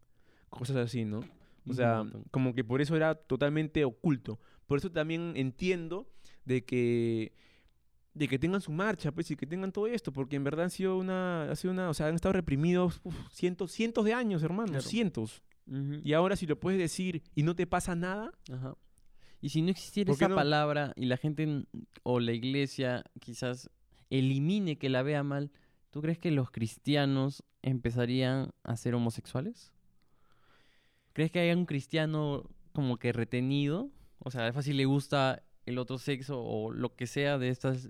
Cosas 0.51 0.77
así, 0.77 1.05
¿no? 1.05 1.21
O 1.69 1.75
sea, 1.75 2.05
como 2.31 2.55
que 2.55 2.63
por 2.65 2.81
eso 2.81 2.95
era 2.97 3.15
totalmente 3.15 3.85
oculto. 3.85 4.39
Por 4.67 4.79
eso 4.79 4.91
también 4.93 5.33
entiendo 5.37 6.07
de 6.45 6.65
que 6.65 7.33
de 8.15 8.29
que 8.29 8.39
tengan 8.39 8.61
su 8.61 8.73
marcha, 8.73 9.11
pues, 9.11 9.31
y 9.31 9.37
que 9.37 9.47
tengan 9.47 9.73
todo 9.73 9.87
esto, 9.87 10.13
porque 10.13 10.37
en 10.37 10.45
verdad 10.45 10.65
han 10.65 10.71
sido 10.71 10.99
una, 10.99 11.51
ha 11.51 11.57
sido 11.57 11.73
una, 11.73 11.89
o 11.89 11.95
sea, 11.95 12.09
han 12.09 12.15
estado 12.15 12.35
reprimidos 12.35 13.01
uf, 13.05 13.15
cientos, 13.33 13.73
cientos 13.73 14.05
de 14.05 14.13
años, 14.13 14.43
hermano, 14.43 14.69
Claro. 14.73 14.83
cientos. 14.83 15.43
Y 16.05 16.13
ahora 16.13 16.37
si 16.37 16.47
lo 16.47 16.61
puedes 16.61 16.79
decir 16.79 17.23
y 17.35 17.43
no 17.45 17.55
te 17.57 17.67
pasa 17.67 17.95
nada, 17.95 18.33
Ajá. 18.53 18.75
Y 19.41 19.49
si 19.49 19.63
no 19.63 19.71
existiera 19.71 20.09
¿Por 20.09 20.19
qué 20.19 20.25
esa 20.25 20.29
no? 20.29 20.35
palabra 20.37 20.93
y 20.95 21.07
la 21.07 21.17
gente 21.17 21.65
o 22.03 22.21
la 22.21 22.33
iglesia 22.33 23.03
quizás 23.19 23.71
elimine 24.11 24.77
que 24.77 24.89
la 24.91 25.03
vea 25.03 25.23
mal, 25.23 25.51
¿tú 25.91 26.03
crees 26.03 26.19
que 26.19 26.31
los 26.31 26.51
cristianos 26.51 27.43
empezarían 27.63 28.51
a 28.63 28.77
ser 28.77 28.95
homosexuales? 28.95 29.73
¿Crees 31.15 31.31
que 31.31 31.41
haya 31.41 31.57
un 31.57 31.67
cristiano 31.67 32.49
como 32.73 32.99
que 32.99 33.13
retenido? 33.13 33.91
O 34.19 34.31
sea, 34.31 34.47
es 34.49 34.55
fácil 34.55 34.77
le 34.77 34.85
gusta 34.85 35.43
el 35.67 35.79
otro 35.79 35.99
sexo 35.99 36.41
o 36.43 36.73
lo 36.73 36.95
que 36.97 37.07
sea 37.07 37.39
de 37.39 37.49
estas 37.49 37.89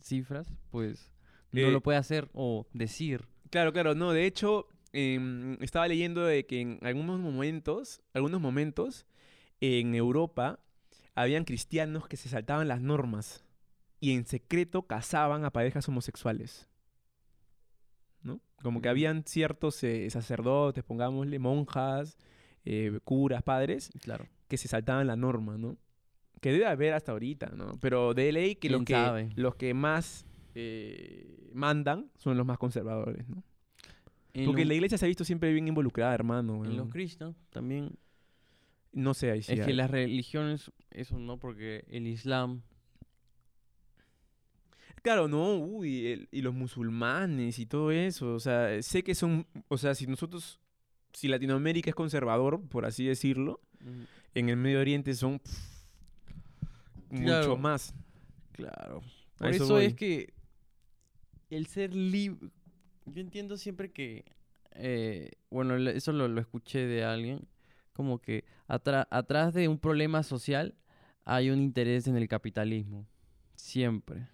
cifras, 0.00 0.52
pues 0.70 1.10
no 1.52 1.60
Eh, 1.68 1.72
lo 1.72 1.80
puede 1.82 1.98
hacer 1.98 2.28
o 2.32 2.66
decir. 2.72 3.26
Claro, 3.50 3.72
claro, 3.72 3.94
no, 3.94 4.12
de 4.12 4.26
hecho, 4.26 4.68
em, 4.92 5.54
estaba 5.62 5.88
leyendo 5.88 6.24
de 6.24 6.46
que 6.46 6.60
en 6.60 6.78
algunos 6.82 7.18
momentos, 7.20 8.00
algunos 8.14 8.40
momentos, 8.40 9.06
en 9.60 9.94
Europa, 9.94 10.60
habían 11.14 11.44
cristianos 11.44 12.06
que 12.06 12.16
se 12.16 12.28
saltaban 12.28 12.68
las 12.68 12.80
normas 12.80 13.44
y 14.00 14.12
en 14.12 14.24
secreto 14.26 14.82
casaban 14.86 15.44
a 15.44 15.50
parejas 15.50 15.88
homosexuales. 15.88 16.68
¿No? 18.22 18.40
Como 18.62 18.80
que 18.80 18.88
Ujú. 18.88 18.92
habían 18.92 19.24
ciertos 19.24 19.82
eh, 19.84 20.08
sacerdotes, 20.10 20.84
pongámosle, 20.84 21.38
monjas, 21.38 22.16
eh, 22.64 22.98
curas, 23.04 23.42
padres, 23.42 23.90
Claro. 24.02 24.26
que 24.48 24.56
se 24.56 24.68
saltaban 24.68 25.06
la 25.06 25.16
norma, 25.16 25.56
¿no? 25.58 25.76
Que 26.40 26.52
debe 26.52 26.66
haber 26.66 26.92
hasta 26.94 27.12
ahorita, 27.12 27.50
¿no? 27.56 27.78
Pero 27.80 28.14
de 28.14 28.30
ley 28.32 28.54
que, 28.56 28.68
los, 28.70 28.82
¿Quién 28.84 29.30
que 29.34 29.40
los 29.40 29.54
que 29.56 29.74
más 29.74 30.24
eh, 30.54 31.48
mandan 31.52 32.10
son 32.16 32.36
los 32.36 32.46
más 32.46 32.58
conservadores, 32.58 33.28
¿no? 33.28 33.42
En 34.34 34.44
Porque 34.46 34.64
lo- 34.64 34.68
la 34.68 34.74
iglesia 34.74 34.98
se 34.98 35.04
ha 35.04 35.08
visto 35.08 35.24
siempre 35.24 35.52
bien 35.52 35.66
involucrada, 35.68 36.14
hermano. 36.14 36.64
en 36.64 36.76
los 36.76 36.88
cristianos 36.90 37.34
también 37.50 37.90
No 38.92 39.14
sé, 39.14 39.30
ahí 39.30 39.42
sí 39.42 39.52
es 39.52 39.66
que 39.66 39.72
las 39.74 39.90
religiones, 39.90 40.70
eso 40.90 41.18
no, 41.18 41.38
porque 41.38 41.84
el 41.88 42.06
Islam, 42.06 42.62
Claro, 45.02 45.28
no, 45.28 45.54
uy, 45.56 46.06
el- 46.08 46.28
y 46.32 46.42
los 46.42 46.54
musulmanes 46.54 47.58
y 47.58 47.66
todo 47.66 47.92
eso. 47.92 48.34
O 48.34 48.40
sea, 48.40 48.82
sé 48.82 49.02
que 49.04 49.14
son. 49.14 49.46
O 49.68 49.78
sea, 49.78 49.94
si 49.94 50.06
nosotros. 50.06 50.58
Si 51.12 51.28
Latinoamérica 51.28 51.88
es 51.90 51.94
conservador, 51.94 52.60
por 52.68 52.84
así 52.84 53.06
decirlo, 53.06 53.60
mm, 53.80 54.02
en 54.34 54.48
el 54.48 54.56
Medio 54.56 54.80
Oriente 54.80 55.14
son. 55.14 55.40
Mucho 57.10 57.56
más. 57.56 57.94
claro. 58.52 59.02
Por 59.36 59.50
eso 59.50 59.64
eso, 59.64 59.78
es 59.78 59.94
que 59.94 60.34
el 61.50 61.66
ser 61.66 61.94
libre, 61.94 62.50
yo 63.06 63.20
entiendo 63.20 63.56
siempre 63.56 63.92
que, 63.92 64.24
eh, 64.72 65.30
bueno, 65.50 65.76
eso 65.76 66.12
lo, 66.12 66.26
lo 66.26 66.40
escuché 66.40 66.86
de 66.86 67.04
alguien, 67.04 67.46
como 67.92 68.20
que 68.20 68.44
atrás 68.66 69.54
de 69.54 69.68
un 69.68 69.78
problema 69.78 70.22
social 70.22 70.74
hay 71.24 71.50
un 71.50 71.60
interés 71.60 72.06
en 72.06 72.16
el 72.16 72.26
capitalismo, 72.28 73.06
siempre. 73.54 74.28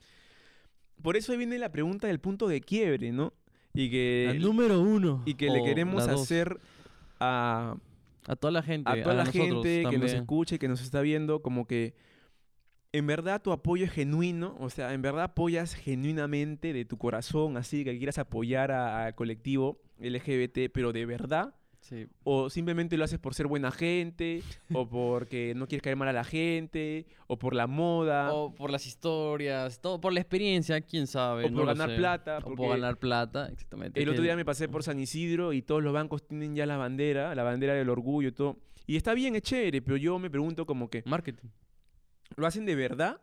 Por 1.03 1.17
eso 1.17 1.33
ahí 1.33 1.39
viene 1.39 1.59
la 1.59 1.71
pregunta 1.73 2.07
del 2.07 2.21
punto 2.21 2.49
de 2.49 2.61
quiebre, 2.61 3.13
¿no? 3.13 3.35
Y 3.75 3.91
que. 3.91 4.29
Al 4.31 4.41
número 4.41 4.81
uno. 4.81 5.23
Y 5.27 5.35
que 5.35 5.51
le 5.51 5.63
queremos 5.63 6.07
hacer 6.07 6.61
a, 7.21 7.77
a 8.27 8.37
toda 8.37 8.53
la 8.53 8.63
gente, 8.63 8.91
a 8.91 9.03
toda 9.03 9.15
la 9.15 9.27
gente 9.27 9.85
que 9.91 9.99
nos 9.99 10.13
escuche, 10.13 10.59
que 10.59 10.69
nos 10.69 10.81
está 10.81 11.01
viendo, 11.01 11.43
como 11.43 11.67
que 11.67 11.95
en 12.95 13.09
verdad 13.09 13.43
tu 13.43 13.51
apoyo 13.51 13.85
es 13.85 13.91
genuino, 13.91 14.57
o 14.61 14.71
sea, 14.71 14.95
en 14.95 15.03
verdad 15.03 15.25
apoyas 15.25 15.75
genuinamente 15.75 16.73
de 16.73 16.85
tu 16.85 16.97
corazón, 16.97 17.57
así 17.57 17.83
que 17.83 17.99
quieras 17.99 18.19
apoyar 18.19 18.71
al 18.71 19.17
colectivo 19.17 19.81
LGBT, 19.99 20.71
pero 20.73 20.93
de 20.93 21.05
verdad, 21.05 21.55
Sí. 21.81 22.07
o 22.23 22.49
simplemente 22.49 22.97
lo 22.97 23.05
haces 23.05 23.19
por 23.19 23.35
ser 23.35 23.47
buena 23.49 23.71
gente, 23.73 24.43
o 24.73 24.89
porque 24.89 25.55
no 25.57 25.67
quieres 25.67 25.83
caer 25.83 25.97
mal 25.97 26.07
a 26.09 26.13
la 26.13 26.23
gente, 26.23 27.05
o 27.27 27.37
por 27.37 27.55
la 27.57 27.67
moda, 27.67 28.33
o, 28.33 28.45
O 28.45 28.55
por 28.55 28.71
las 28.71 28.87
historias, 28.87 29.81
todo 29.81 30.01
por 30.01 30.13
la 30.13 30.21
experiencia, 30.21 30.81
quién 30.81 31.09
sabe. 31.09 31.51
no 31.51 31.59
por 31.59 31.67
ganar 31.67 31.91
sé. 31.91 31.97
plata. 31.97 32.39
O 32.45 32.55
por 32.55 32.69
ganar 32.71 32.97
plata, 32.97 33.49
exactamente. 33.53 34.01
el 34.01 34.09
otro 34.09 34.23
día 34.23 34.37
me 34.37 34.45
pasé 34.45 34.69
por 34.69 34.85
San 34.85 35.01
Isidro 35.01 35.53
y 35.53 35.63
todos 35.63 35.83
los 35.83 35.93
bancos 35.93 36.27
tienen 36.27 36.55
ya 36.55 36.65
la 36.65 36.77
bandera, 36.77 37.35
la 37.35 37.43
bandera 37.43 37.75
del 37.75 37.91
orgullo 37.91 38.29
y 38.29 38.33
todo. 38.33 38.57
Y 38.87 38.97
está 38.97 39.15
bien, 39.15 39.35
es 39.35 39.43
chévere, 39.43 39.83
pero 39.83 39.97
yo 39.97 40.17
me 40.21 40.31
pregunto 40.31 40.65
como 40.65 40.89
que, 40.89 41.03
Marketing. 41.05 41.49
¿Lo 42.37 42.47
hacen 42.47 42.65
de 42.67 42.75
verdad? 42.75 43.21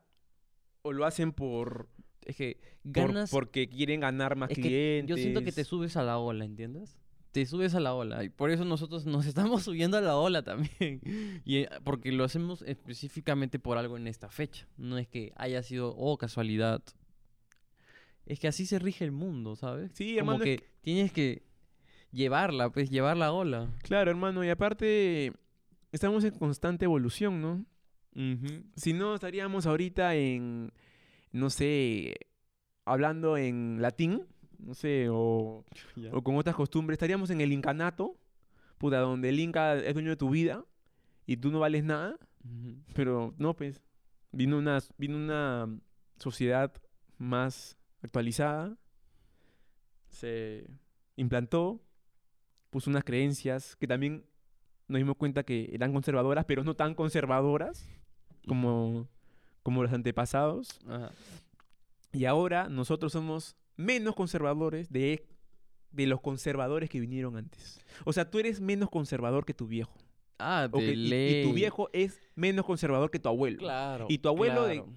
¿O 0.84 0.94
lo 0.94 1.06
hacen 1.06 1.32
por, 1.34 1.90
Es 2.26 2.36
que 2.36 2.60
por- 2.84 2.92
ganas. 2.94 3.30
porque 3.32 3.68
quieren 3.70 4.00
ganar 4.00 4.36
más 4.36 4.50
es 4.52 4.56
que 4.56 4.62
clientes? 4.62 5.10
yo 5.10 5.16
siento 5.22 5.44
que 5.44 5.52
te 5.52 5.64
subes 5.64 5.96
a 5.98 6.04
la 6.04 6.18
ola, 6.18 6.46
¿entiendes? 6.46 6.98
Te 7.32 7.46
subes 7.46 7.76
a 7.76 7.80
la 7.80 7.94
ola. 7.94 8.24
Y 8.26 8.30
por 8.30 8.52
eso 8.52 8.66
nosotros 8.66 9.06
nos 9.06 9.26
estamos 9.28 9.64
subiendo 9.64 9.98
a 9.98 10.02
la 10.02 10.16
ola 10.18 10.44
también. 10.44 11.02
Y 11.46 11.58
eh, 11.60 11.70
porque 11.84 12.12
lo 12.12 12.24
hacemos 12.24 12.62
específicamente 12.64 13.58
por 13.60 13.78
algo 13.78 13.96
en 13.98 14.08
esta 14.08 14.30
fecha. 14.30 14.68
No 14.78 14.98
es 14.98 15.08
que 15.08 15.32
haya 15.38 15.62
sido, 15.64 15.94
oh, 15.98 16.18
casualidad. 16.18 16.82
Es 18.26 18.40
que 18.40 18.48
así 18.48 18.66
se 18.66 18.80
rige 18.80 19.04
el 19.06 19.12
mundo, 19.12 19.56
¿sabes? 19.56 19.92
Sí, 19.94 20.18
Como 20.20 20.34
hermano, 20.34 20.44
es 20.44 20.60
que 20.60 20.68
tienes 20.82 21.12
que 21.12 21.44
llevarla, 22.12 22.70
pues, 22.70 22.90
llevar 22.90 23.18
la 23.18 23.32
ola. 23.34 23.70
Claro, 23.84 24.12
hermano, 24.12 24.44
y 24.44 24.50
aparte 24.50 25.34
estamos 25.92 26.24
en 26.24 26.32
constante 26.32 26.86
evolución, 26.86 27.42
¿no? 27.42 27.66
Si 28.76 28.94
no, 28.94 29.16
estaríamos 29.16 29.66
ahorita 29.66 30.16
en, 30.16 30.72
no 31.32 31.50
sé, 31.50 32.16
hablando 32.86 33.38
en 33.38 33.82
latín, 33.82 34.26
no 34.60 34.74
sé, 34.74 35.08
o, 35.10 35.66
o 36.12 36.22
con 36.24 36.36
otras 36.36 36.56
costumbres. 36.56 36.96
Estaríamos 36.96 37.30
en 37.30 37.42
el 37.42 37.52
incanato, 37.54 38.18
puta, 38.78 39.00
donde 39.00 39.30
el 39.30 39.40
inca 39.40 39.76
es 39.76 39.94
dueño 39.94 40.10
de 40.10 40.18
tu 40.18 40.30
vida 40.30 40.66
y 41.26 41.38
tú 41.38 41.52
no 41.52 41.60
vales 41.60 41.84
nada. 41.84 42.18
Pero 42.96 43.36
no, 43.38 43.56
pues, 43.56 43.82
vino 44.32 44.58
una, 44.58 44.80
vino 44.98 45.16
una 45.16 45.70
sociedad 46.18 46.74
más 47.18 47.78
actualizada, 48.02 48.76
se 50.10 50.68
implantó, 51.16 51.82
puso 52.72 52.90
unas 52.90 53.04
creencias 53.04 53.76
que 53.76 53.88
también 53.88 54.26
nos 54.88 55.00
dimos 55.00 55.18
cuenta 55.18 55.44
que 55.44 55.70
eran 55.72 55.94
conservadoras, 55.94 56.46
pero 56.46 56.64
no 56.64 56.76
tan 56.76 56.96
conservadoras 56.96 57.88
como, 58.48 59.08
como 59.64 59.84
los 59.84 59.92
antepasados. 59.94 60.80
Ajá. 60.88 61.12
Y 62.14 62.26
ahora 62.26 62.68
nosotros 62.70 63.14
somos 63.14 63.56
menos 63.78 64.16
conservadores 64.16 64.92
de, 64.92 65.26
de 65.92 66.08
los 66.08 66.20
conservadores 66.22 66.90
que 66.90 67.00
vinieron 67.00 67.38
antes. 67.38 67.80
O 68.06 68.14
sea, 68.14 68.30
tú 68.30 68.40
eres 68.40 68.60
menos 68.60 68.90
conservador 68.90 69.46
que 69.46 69.54
tu 69.54 69.68
viejo. 69.68 69.94
Ah, 70.40 70.68
de 70.72 70.80
que- 70.80 70.86
y- 70.88 70.90
y, 70.92 70.96
ley. 71.10 71.44
tu 71.44 71.54
viejo 71.54 71.90
es 71.94 72.20
menos 72.36 72.66
conservador 72.66 73.12
que 73.12 73.20
tu 73.20 73.30
abuelo. 73.30 73.60
Claro. 73.60 74.08
Y 74.10 74.18
tu 74.18 74.28
abuelo 74.30 74.66
de- 74.66 74.76
claro. 74.84 74.94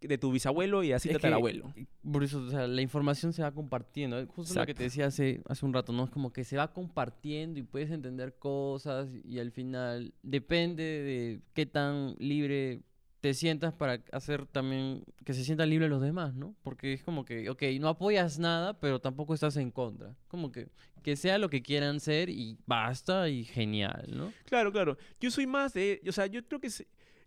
De 0.00 0.16
tu 0.16 0.30
bisabuelo 0.30 0.84
y 0.84 0.92
así 0.92 1.08
Es 1.08 1.16
hasta 1.16 1.26
el 1.26 1.32
que- 1.32 1.36
abuelo. 1.36 1.72
Por 2.12 2.22
eso, 2.22 2.38
o 2.40 2.50
sea, 2.50 2.68
la 2.68 2.82
información 2.82 3.32
se 3.32 3.42
va 3.42 3.50
compartiendo. 3.50 4.24
Justo 4.28 4.54
lo 4.60 4.64
que 4.66 4.72
te 4.74 4.84
decía 4.84 5.06
hace, 5.06 5.40
hace 5.48 5.66
un 5.66 5.72
rato, 5.72 5.92
¿no? 5.92 6.04
Es 6.04 6.10
como 6.10 6.32
que 6.32 6.44
se 6.44 6.56
va 6.56 6.72
compartiendo 6.72 7.58
y 7.58 7.64
puedes 7.64 7.90
entender 7.90 8.36
cosas 8.38 9.08
y 9.24 9.40
al 9.40 9.50
final 9.50 10.14
depende 10.22 10.82
de 10.84 11.40
qué 11.52 11.66
tan 11.66 12.14
libre 12.20 12.82
te 13.20 13.34
sientas 13.34 13.74
para 13.74 14.02
hacer 14.12 14.46
también 14.46 15.04
que 15.24 15.34
se 15.34 15.44
sientan 15.44 15.70
libres 15.70 15.90
los 15.90 16.00
demás, 16.00 16.34
¿no? 16.34 16.54
Porque 16.62 16.92
es 16.92 17.02
como 17.02 17.24
que, 17.24 17.50
ok, 17.50 17.62
no 17.80 17.88
apoyas 17.88 18.38
nada, 18.38 18.78
pero 18.78 19.00
tampoco 19.00 19.34
estás 19.34 19.56
en 19.56 19.70
contra. 19.70 20.14
Como 20.28 20.52
que 20.52 20.68
que 21.02 21.16
sea 21.16 21.38
lo 21.38 21.48
que 21.48 21.62
quieran 21.62 22.00
ser 22.00 22.28
y 22.28 22.58
basta 22.66 23.28
y 23.28 23.44
genial, 23.44 24.08
¿no? 24.12 24.32
Claro, 24.44 24.72
claro. 24.72 24.98
Yo 25.20 25.30
soy 25.30 25.46
más 25.46 25.72
de... 25.72 26.02
O 26.06 26.12
sea, 26.12 26.26
yo 26.26 26.44
creo 26.44 26.60
que... 26.60 26.68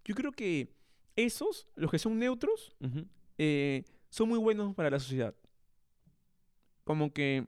yo 0.04 0.14
creo 0.14 0.32
que 0.32 0.74
esos, 1.16 1.68
los 1.76 1.89
que 1.89 1.98
son 1.98 2.20
neutros, 2.20 2.76
eh, 3.38 3.84
son 4.10 4.30
muy 4.30 4.38
buenos 4.39 4.76
para 4.76 4.89
la 4.89 5.00
sociedad. 5.00 5.34
Como 6.84 7.12
que... 7.12 7.46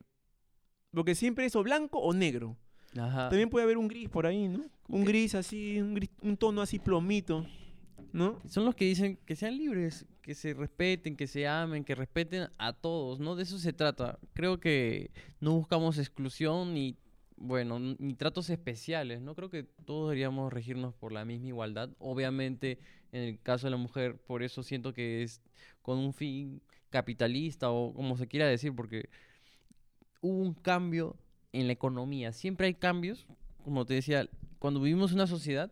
Porque 0.92 1.14
siempre 1.14 1.46
es 1.46 1.56
o 1.56 1.64
blanco 1.64 2.00
o 2.00 2.14
negro. 2.14 2.58
Ajá. 2.98 3.30
También 3.30 3.50
puede 3.50 3.66
haber 3.66 3.78
un 3.78 3.88
gris 3.88 4.08
por 4.10 4.26
ahí, 4.26 4.48
¿no? 4.48 4.64
Un 4.88 5.04
gris 5.04 5.36
así, 5.36 5.80
un, 5.82 5.96
gris- 5.96 6.12
un 6.22 6.38
tono 6.38 6.62
así 6.62 6.80
plomito, 6.80 7.46
¿no? 8.14 8.40
Son 8.48 8.64
los 8.64 8.76
que 8.76 8.86
dicen 8.86 9.18
que 9.26 9.36
sean 9.36 9.58
libres, 9.58 10.06
que 10.22 10.36
se 10.36 10.54
respeten, 10.54 11.18
que 11.18 11.28
se 11.28 11.48
amen, 11.48 11.84
que 11.84 11.96
respeten 11.96 12.48
a 12.58 12.72
todos, 12.72 13.20
¿no? 13.20 13.36
De 13.36 13.44
eso 13.44 13.58
se 13.58 13.74
trata. 13.74 14.20
Creo 14.34 14.60
que 14.60 15.12
no 15.42 15.54
buscamos 15.54 15.98
exclusión 15.98 16.76
ni, 16.76 16.96
bueno, 17.36 17.80
ni 17.80 18.14
tratos 18.14 18.52
especiales, 18.52 19.20
¿no? 19.20 19.36
Creo 19.36 19.50
que 19.50 19.64
todos 19.64 20.10
deberíamos 20.10 20.54
regirnos 20.54 20.94
por 20.94 21.12
la 21.12 21.26
misma 21.26 21.48
igualdad. 21.48 21.90
Obviamente, 21.98 22.78
en 23.12 23.24
el 23.24 23.42
caso 23.42 23.68
de 23.68 23.72
la 23.72 23.78
mujer, 23.78 24.18
por 24.18 24.44
eso 24.44 24.62
siento 24.62 24.94
que 24.94 25.24
es 25.24 25.42
con 25.82 25.98
un 25.98 26.14
fin 26.14 26.62
capitalista 26.92 27.72
o 27.72 27.94
como 27.96 28.16
se 28.16 28.28
quiera 28.28 28.46
decir, 28.46 28.76
porque 28.76 29.10
hubo 30.22 30.38
un 30.38 30.54
cambio 30.54 31.18
en 31.52 31.66
la 31.66 31.74
economía. 31.74 32.32
Siempre 32.32 32.68
hay 32.68 32.76
cambios, 32.76 33.26
como 33.64 33.86
te 33.86 33.96
decía, 33.96 34.30
cuando 34.60 34.80
vivimos 34.80 35.14
una 35.14 35.26
sociedad, 35.26 35.72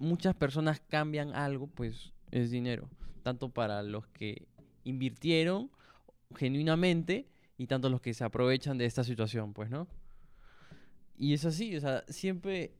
muchas 0.00 0.34
personas 0.34 0.80
cambian 0.80 1.34
algo, 1.34 1.68
pues 1.68 2.12
es 2.32 2.50
dinero. 2.50 2.90
Tanto 3.22 3.50
para 3.50 3.82
los 3.82 4.06
que 4.08 4.48
invirtieron 4.82 5.70
genuinamente 6.34 7.28
y 7.58 7.66
tanto 7.66 7.88
los 7.90 8.00
que 8.00 8.14
se 8.14 8.24
aprovechan 8.24 8.78
de 8.78 8.86
esta 8.86 9.04
situación, 9.04 9.52
pues, 9.52 9.70
¿no? 9.70 9.86
Y 11.16 11.34
es 11.34 11.44
así, 11.44 11.76
o 11.76 11.80
sea, 11.80 12.02
siempre... 12.08 12.72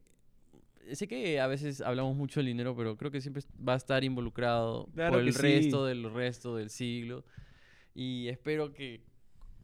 Sé 0.93 1.07
que 1.07 1.39
a 1.39 1.47
veces 1.47 1.83
hablamos 1.83 2.16
mucho 2.16 2.41
del 2.41 2.47
dinero, 2.47 2.75
pero 2.75 2.97
creo 2.97 3.11
que 3.11 3.21
siempre 3.21 3.43
va 3.57 3.75
a 3.75 3.77
estar 3.77 4.03
involucrado 4.03 4.89
Claro 4.95 5.12
por 5.12 5.21
el 5.21 5.33
sí. 5.33 5.41
resto 5.41 5.85
del 5.85 6.12
resto 6.12 6.57
del 6.57 6.71
siglo. 6.71 7.23
Y 7.95 8.29
espero 8.29 8.73
que, 8.73 9.03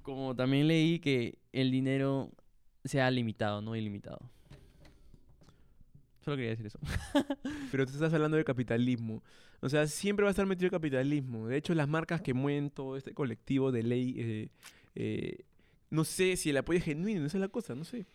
como 0.03 0.37
también 0.37 0.69
leí, 0.69 1.01
que 1.01 1.39
el 1.53 1.71
dinero 1.71 2.31
sea 2.85 3.11
limitado, 3.11 3.63
no 3.63 3.75
ilimitado. 3.75 4.31
Solo 6.27 6.37
quería 6.39 6.51
decir 6.51 6.67
eso. 6.67 6.81
Pero 7.71 7.87
tú 7.87 7.93
estás 7.93 8.13
hablando 8.13 8.37
de 8.37 8.43
capitalismo. 8.43 9.23
O 9.61 9.69
sea, 9.69 9.87
siempre 9.87 10.25
va 10.25 10.31
a 10.31 10.33
estar 10.33 10.45
metido 10.45 10.67
el 10.67 10.73
capitalismo. 10.73 11.47
De 11.47 11.57
hecho, 11.57 11.73
las 11.73 11.87
marcas 11.87 12.21
que 12.21 12.35
mueven 12.35 12.69
todo 12.71 12.97
este 12.97 13.15
colectivo 13.15 13.71
de 13.71 13.85
ley, 13.85 14.15
eh, 14.19 14.49
eh, 14.97 15.45
no 15.89 16.03
sé 16.03 16.37
si 16.37 16.51
el 16.51 16.57
apoyo 16.57 16.81
es 16.81 16.85
genuino, 16.85 17.25
esa 17.25 17.37
es 17.37 17.41
la 17.41 17.47
cosa, 17.49 17.77
no 17.77 17.85
sé. 17.85 18.09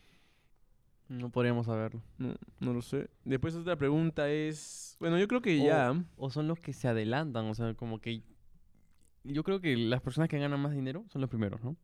No 1.07 1.29
podríamos 1.29 1.67
saberlo. 1.67 2.03
No, 2.17 2.35
no 2.59 2.73
lo 2.73 2.81
sé. 2.81 3.09
Después 3.23 3.55
otra 3.55 3.77
pregunta 3.77 4.29
es, 4.29 4.97
bueno, 4.99 5.17
yo 5.17 5.29
creo 5.29 5.41
que 5.41 5.61
O- 5.61 5.65
ya... 5.65 5.93
O 6.17 6.29
son 6.31 6.49
los 6.49 6.59
que 6.59 6.73
se 6.73 6.89
adelantan, 6.89 7.45
o 7.45 7.55
sea, 7.55 7.73
como 7.75 7.99
que... 8.01 8.23
Yo 9.23 9.43
creo 9.45 9.61
que 9.61 9.77
las 9.77 10.01
personas 10.01 10.27
que 10.27 10.37
ganan 10.37 10.59
más 10.59 10.73
dinero 10.73 11.05
son 11.07 11.21
los 11.21 11.29
primeros, 11.29 11.63
¿no? 11.63 11.77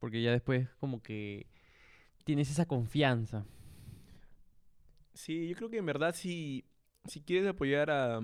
Porque 0.00 0.22
ya 0.22 0.32
después 0.32 0.68
como 0.80 1.00
que 1.02 1.46
tienes 2.24 2.50
esa 2.50 2.66
confianza. 2.66 3.46
Sí, 5.20 5.48
yo 5.48 5.54
creo 5.54 5.68
que 5.68 5.76
en 5.76 5.84
verdad 5.84 6.14
si, 6.14 6.64
si 7.04 7.20
quieres 7.20 7.46
apoyar 7.46 7.90
a, 7.90 8.16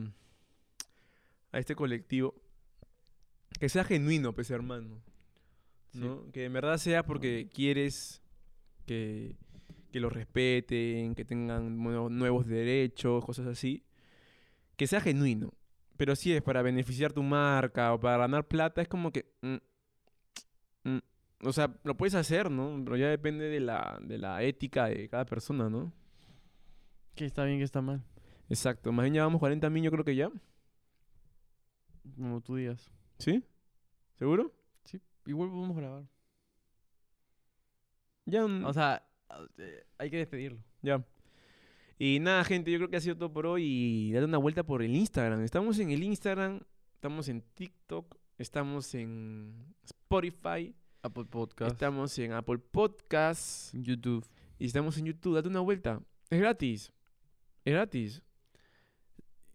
a 1.53 1.59
este 1.59 1.74
colectivo, 1.74 2.34
que 3.61 3.68
sea 3.68 3.84
genuino, 3.84 4.34
pues 4.34 4.51
hermano. 4.51 5.03
Sí. 5.92 5.99
¿no? 5.99 6.32
Que 6.32 6.47
en 6.47 6.55
verdad 6.55 6.78
sea 6.78 7.05
porque 7.05 7.51
quieres 7.53 8.22
que, 8.86 9.36
que 9.92 10.01
lo 10.01 10.09
respeten, 10.09 11.14
que 11.14 11.26
tengan 11.26 11.76
nuevo- 11.76 12.09
nuevos 12.09 12.47
derechos, 12.47 13.22
cosas 13.26 13.47
así. 13.47 13.84
Que 14.76 14.86
sea 14.86 15.03
genuino. 15.03 15.53
Pero 15.99 16.16
si 16.16 16.32
es 16.32 16.40
para 16.40 16.62
beneficiar 16.62 17.12
tu 17.12 17.22
marca 17.22 17.92
o 17.92 18.01
para 18.01 18.16
ganar 18.16 18.49
plata, 18.49 18.80
es 18.80 18.88
como 18.88 19.12
que... 19.12 19.26
mm, 19.42 19.57
mm, 20.84 20.99
o 21.42 21.53
sea, 21.53 21.78
lo 21.84 21.94
puedes 21.94 22.14
hacer, 22.14 22.51
¿no? 22.51 22.80
Pero 22.86 22.97
ya 22.97 23.09
depende 23.11 23.51
de 23.51 23.61
la, 23.61 23.99
de 24.01 24.16
la 24.16 24.42
ética 24.42 24.86
de 24.86 25.11
cada 25.11 25.26
persona, 25.26 25.68
¿no? 25.68 25.92
Que 27.17 27.25
está 27.25 27.45
bien, 27.45 27.59
que 27.59 27.64
está 27.64 27.81
mal. 27.83 28.05
Exacto. 28.49 28.93
Más 28.93 29.05
bien 29.05 29.14
llevamos 29.14 29.41
40 29.41 29.69
mil, 29.71 29.83
yo 29.83 29.91
creo 29.91 30.05
que 30.05 30.14
ya. 30.14 30.31
Como 32.14 32.41
tú 32.41 32.57
digas. 32.57 32.93
¿Sí? 33.19 33.43
¿Seguro? 34.14 34.53
Sí, 34.85 35.01
igual 35.27 35.51
podemos 35.51 35.77
grabar. 35.77 36.05
Ya. 38.27 38.47
mm, 38.47 38.64
O 38.64 38.73
sea, 38.73 39.03
eh, 39.59 39.85
hay 39.99 40.11
que 40.11 40.19
despedirlo. 40.19 40.62
Ya. 40.83 41.05
Y 41.99 42.19
nada, 42.21 42.45
gente, 42.45 42.71
yo 42.71 42.79
creo 42.79 42.91
que 42.91 42.97
ha 42.97 43.01
sido 43.01 43.17
todo 43.17 43.33
por 43.33 43.47
hoy. 43.47 43.64
Y 43.64 44.12
date 44.12 44.27
una 44.27 44.39
vuelta 44.39 44.62
por 44.62 44.83
el 44.83 44.95
Instagram. 44.95 45.41
Estamos 45.43 45.79
en 45.79 45.91
el 45.91 46.03
Instagram, 46.03 46.61
estamos 46.95 47.29
en 47.29 47.41
TikTok, 47.55 48.14
estamos 48.39 48.95
en 48.95 49.75
Spotify, 49.83 50.75
Apple 51.03 51.25
Podcast. 51.25 51.73
estamos 51.73 52.19
en 52.19 52.33
Apple 52.33 52.59
Podcasts 52.59 53.73
YouTube. 53.75 54.27
y 54.59 54.67
estamos 54.67 54.99
en 54.99 55.07
YouTube. 55.07 55.35
Date 55.35 55.49
una 55.49 55.61
vuelta. 55.61 56.01
Es 56.29 56.39
gratis. 56.39 56.93
Es 57.67 57.73
gratis. 57.73 58.23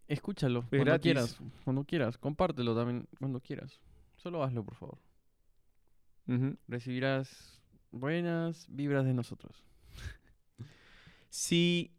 Escúchalo 0.06 0.60
cuando 0.68 0.84
gratis. 0.84 1.02
quieras. 1.02 1.38
Cuando 1.64 1.84
quieras. 1.84 2.18
Compártelo 2.18 2.76
también 2.76 3.08
cuando 3.18 3.40
quieras. 3.40 3.80
Solo 4.16 4.42
hazlo, 4.44 4.62
por 4.64 4.74
favor. 4.74 4.98
Recibirás 6.68 7.62
buenas 7.90 8.66
vibras 8.68 9.04
de 9.06 9.14
nosotros. 9.14 9.64
Si 11.30 11.94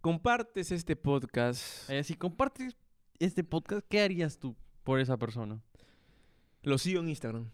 compartes 0.00 0.70
este 0.70 0.94
podcast, 0.94 1.90
Eh, 1.90 2.04
si 2.04 2.14
compartes 2.14 2.76
este 3.18 3.42
podcast, 3.42 3.84
¿qué 3.88 4.00
harías 4.02 4.38
tú 4.38 4.56
por 4.84 5.00
esa 5.00 5.16
persona? 5.18 5.60
lo 6.62 6.78
sigo 6.78 7.00
en 7.00 7.08
Instagram. 7.08 7.50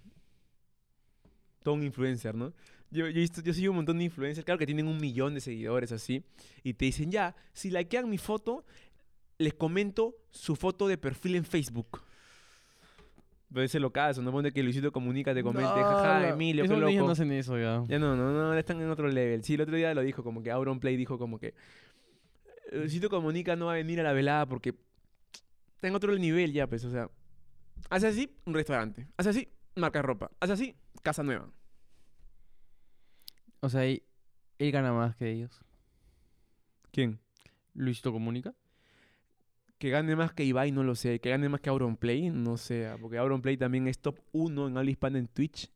Todo 1.63 1.75
un 1.75 1.83
influencer, 1.85 2.35
¿no? 2.35 2.53
Yo, 2.91 3.09
yo, 3.09 3.23
yo 3.23 3.53
sigo 3.53 3.73
un 3.73 3.77
montón 3.77 3.99
de 3.99 4.05
influencers, 4.05 4.45
claro 4.45 4.59
que 4.59 4.67
tienen 4.67 4.87
un 4.87 4.99
millón 4.99 5.35
de 5.35 5.41
seguidores 5.41 5.93
así, 5.93 6.23
y 6.63 6.75
te 6.75 6.85
dicen, 6.85 7.11
ya, 7.11 7.35
si 7.53 7.71
likean 7.71 8.09
mi 8.09 8.19
foto, 8.19 8.65
les 9.39 9.55
comento 9.55 10.15
su 10.31 10.57
foto 10.57 10.89
de 10.89 10.97
perfil 10.97 11.35
en 11.37 11.45
Facebook. 11.45 12.01
Puede 13.53 13.69
ser 13.69 13.81
lo 13.81 13.93
caso, 13.93 14.23
no 14.23 14.33
pone 14.33 14.53
que 14.53 14.63
Luisito 14.63 14.91
Comunica 14.91 15.33
te 15.33 15.43
comente, 15.43 15.69
jaja, 15.69 16.31
Emilio, 16.31 16.65
qué 16.65 16.67
Esos 16.67 16.79
loco. 16.79 17.07
no 17.07 17.11
hacen 17.11 17.33
eso 17.33 17.57
ya. 17.59 17.85
Ya 17.87 17.99
no, 17.99 18.17
no, 18.17 18.33
no, 18.33 18.55
están 18.55 18.81
en 18.81 18.91
otro 18.91 19.09
level. 19.09 19.45
Sí, 19.45 19.55
el 19.55 19.61
otro 19.61 19.77
día 19.77 19.95
lo 19.95 20.03
dijo, 20.03 20.23
como 20.25 20.43
que 20.43 20.51
Auron 20.51 20.81
Play 20.81 20.97
dijo 20.97 21.17
como 21.17 21.39
que 21.39 21.55
Luisito 22.73 23.09
Comunica 23.09 23.55
no 23.57 23.67
va 23.67 23.73
a 23.73 23.77
venir 23.77 24.01
a 24.01 24.03
la 24.03 24.13
velada 24.13 24.47
porque 24.47 24.75
está 25.75 25.89
en 25.89 25.95
otro 25.95 26.17
nivel 26.19 26.53
ya, 26.53 26.67
pues, 26.67 26.85
o 26.85 26.91
sea, 26.91 27.09
hace 27.89 28.09
así, 28.09 28.31
un 28.45 28.55
restaurante, 28.55 29.07
hace 29.17 29.31
así, 29.31 29.49
marca 29.77 30.03
ropa, 30.03 30.31
hace 30.41 30.53
así, 30.53 30.75
casa 31.03 31.23
nueva. 31.23 31.49
O 33.61 33.69
sea, 33.69 33.85
él, 33.85 34.03
él 34.59 34.73
gana 34.73 34.93
más 34.93 35.17
que 35.17 35.31
ellos. 35.31 35.61
¿Quién? 36.93 37.19
Luisito 37.75 38.13
Comunica. 38.13 38.55
Que 39.79 39.91
gane 39.91 40.17
más 40.17 40.33
que 40.33 40.45
Ibai, 40.45 40.73
no 40.73 40.83
lo 40.83 40.95
sé. 40.95 41.21
Que 41.21 41.31
gane 41.31 41.49
más 41.49 41.61
que 41.61 41.69
Auron 41.69 41.97
Play, 41.97 42.31
no 42.31 42.57
sé. 42.57 42.91
Porque 43.01 43.19
Auron 43.19 43.43
Play 43.43 43.57
también 43.57 43.87
es 43.89 43.99
top 43.99 44.19
1 44.33 44.69
en 44.69 44.79
habla 44.79 44.91
hispana 44.91 45.19
en 45.19 45.29
Twitch. 45.29 45.71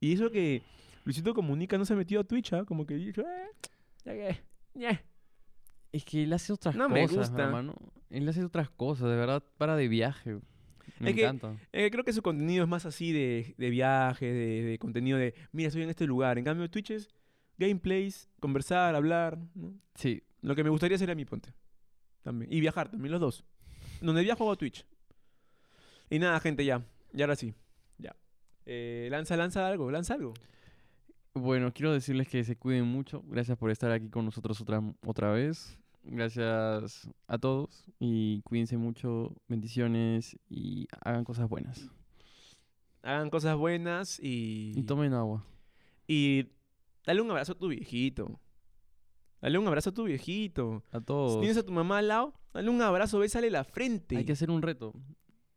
Y 0.00 0.12
eso 0.12 0.30
que 0.30 0.62
Luisito 1.04 1.32
Comunica 1.32 1.78
no 1.78 1.84
se 1.84 1.94
metió 1.94 2.20
a 2.20 2.24
Twitch, 2.24 2.52
¿ah? 2.52 2.64
Como 2.64 2.84
que 2.84 2.94
dijo, 2.96 3.22
eh, 3.22 3.48
ya 4.04 4.12
que, 4.12 4.40
ñe". 4.74 5.00
Es 5.92 6.04
que 6.04 6.24
él 6.24 6.32
hace 6.32 6.52
otras 6.52 6.74
No 6.74 6.88
me 6.88 7.02
cosas, 7.02 7.30
gusta. 7.30 7.44
hermano. 7.44 7.74
Él 8.10 8.28
hace 8.28 8.44
otras 8.44 8.68
cosas, 8.70 9.08
de 9.08 9.16
verdad, 9.16 9.42
para 9.56 9.76
de 9.76 9.88
viaje. 9.88 10.38
Me 11.02 11.10
Es 11.10 11.16
que- 11.16 11.22
encanta. 11.22 11.56
Eh, 11.72 11.90
creo 11.90 12.04
que 12.04 12.12
su 12.12 12.22
contenido 12.22 12.62
es 12.64 12.68
más 12.68 12.86
así 12.86 13.12
de, 13.12 13.54
de 13.58 13.70
viaje, 13.70 14.26
de, 14.32 14.62
de 14.62 14.78
contenido 14.78 15.18
de, 15.18 15.34
mira, 15.52 15.68
estoy 15.68 15.82
en 15.82 15.90
este 15.90 16.06
lugar. 16.06 16.38
En 16.38 16.44
cambio, 16.44 16.70
Twitch 16.70 16.90
es 16.92 17.08
gameplays, 17.58 18.28
conversar, 18.40 18.94
hablar. 18.94 19.38
¿no? 19.54 19.74
Sí, 19.94 20.22
Lo 20.40 20.54
que 20.54 20.64
me 20.64 20.70
gustaría 20.70 20.96
hacer 20.96 21.10
a 21.10 21.14
mi 21.14 21.24
ponte. 21.24 21.52
También. 22.22 22.52
Y 22.52 22.60
viajar 22.60 22.88
también, 22.90 23.12
los 23.12 23.20
dos. 23.20 23.44
Donde 24.00 24.22
viajo 24.22 24.44
hago 24.44 24.56
Twitch. 24.56 24.86
Y 26.10 26.18
nada, 26.18 26.38
gente, 26.40 26.64
ya. 26.64 26.84
Y 27.12 27.20
ahora 27.22 27.36
sí. 27.36 27.54
Ya. 27.98 28.14
Eh, 28.66 29.08
lanza, 29.10 29.36
lanza 29.36 29.66
algo, 29.66 29.90
lanza 29.90 30.14
algo. 30.14 30.34
Bueno, 31.34 31.72
quiero 31.72 31.92
decirles 31.92 32.28
que 32.28 32.44
se 32.44 32.56
cuiden 32.56 32.84
mucho. 32.86 33.22
Gracias 33.26 33.56
por 33.58 33.70
estar 33.70 33.90
aquí 33.90 34.08
con 34.08 34.24
nosotros 34.24 34.60
otra, 34.60 34.82
otra 35.06 35.32
vez. 35.32 35.78
Gracias 36.04 37.08
a 37.28 37.38
todos 37.38 37.84
y 38.00 38.42
cuídense 38.42 38.76
mucho. 38.76 39.34
Bendiciones 39.48 40.36
y 40.48 40.88
hagan 41.04 41.24
cosas 41.24 41.48
buenas. 41.48 41.88
Hagan 43.02 43.30
cosas 43.30 43.56
buenas 43.56 44.18
y. 44.20 44.72
Y 44.76 44.82
tomen 44.82 45.12
agua. 45.14 45.44
y 46.06 46.48
dale 47.06 47.20
un 47.20 47.30
abrazo 47.30 47.52
a 47.52 47.58
tu 47.58 47.68
viejito. 47.68 48.40
Dale 49.40 49.58
un 49.58 49.66
abrazo 49.66 49.90
a 49.90 49.94
tu 49.94 50.04
viejito. 50.04 50.84
A 50.92 50.98
Si 50.98 51.04
todos. 51.04 51.40
tienes 51.40 51.56
a 51.56 51.64
tu 51.64 51.72
mamá 51.72 51.98
al 51.98 52.08
lado, 52.08 52.34
dale 52.54 52.70
un 52.70 52.80
abrazo, 52.82 53.18
bésale 53.18 53.50
la 53.50 53.64
frente. 53.64 54.16
Hay 54.16 54.24
que 54.24 54.32
hacer 54.32 54.50
un 54.50 54.62
reto. 54.62 54.92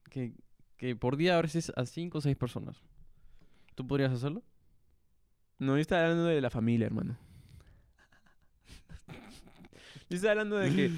Que, 0.10 0.34
que 0.78 0.96
por 0.96 1.18
día 1.18 1.36
abraces 1.36 1.72
a 1.76 1.86
cinco 1.86 2.18
o 2.20 2.22
seis 2.22 2.36
personas. 2.36 2.82
¿Tú 3.76 3.86
podrías 3.86 4.12
hacerlo? 4.12 4.44
No, 5.60 5.76
yo 5.76 5.82
estaba 5.82 6.04
hablando 6.04 6.26
de 6.26 6.42
la 6.42 6.50
familia, 6.50 6.88
hermano. 6.88 7.18
Yo 10.10 10.16
estaba 10.16 10.32
hablando 10.32 10.58
de 10.58 10.72
que 10.74 10.92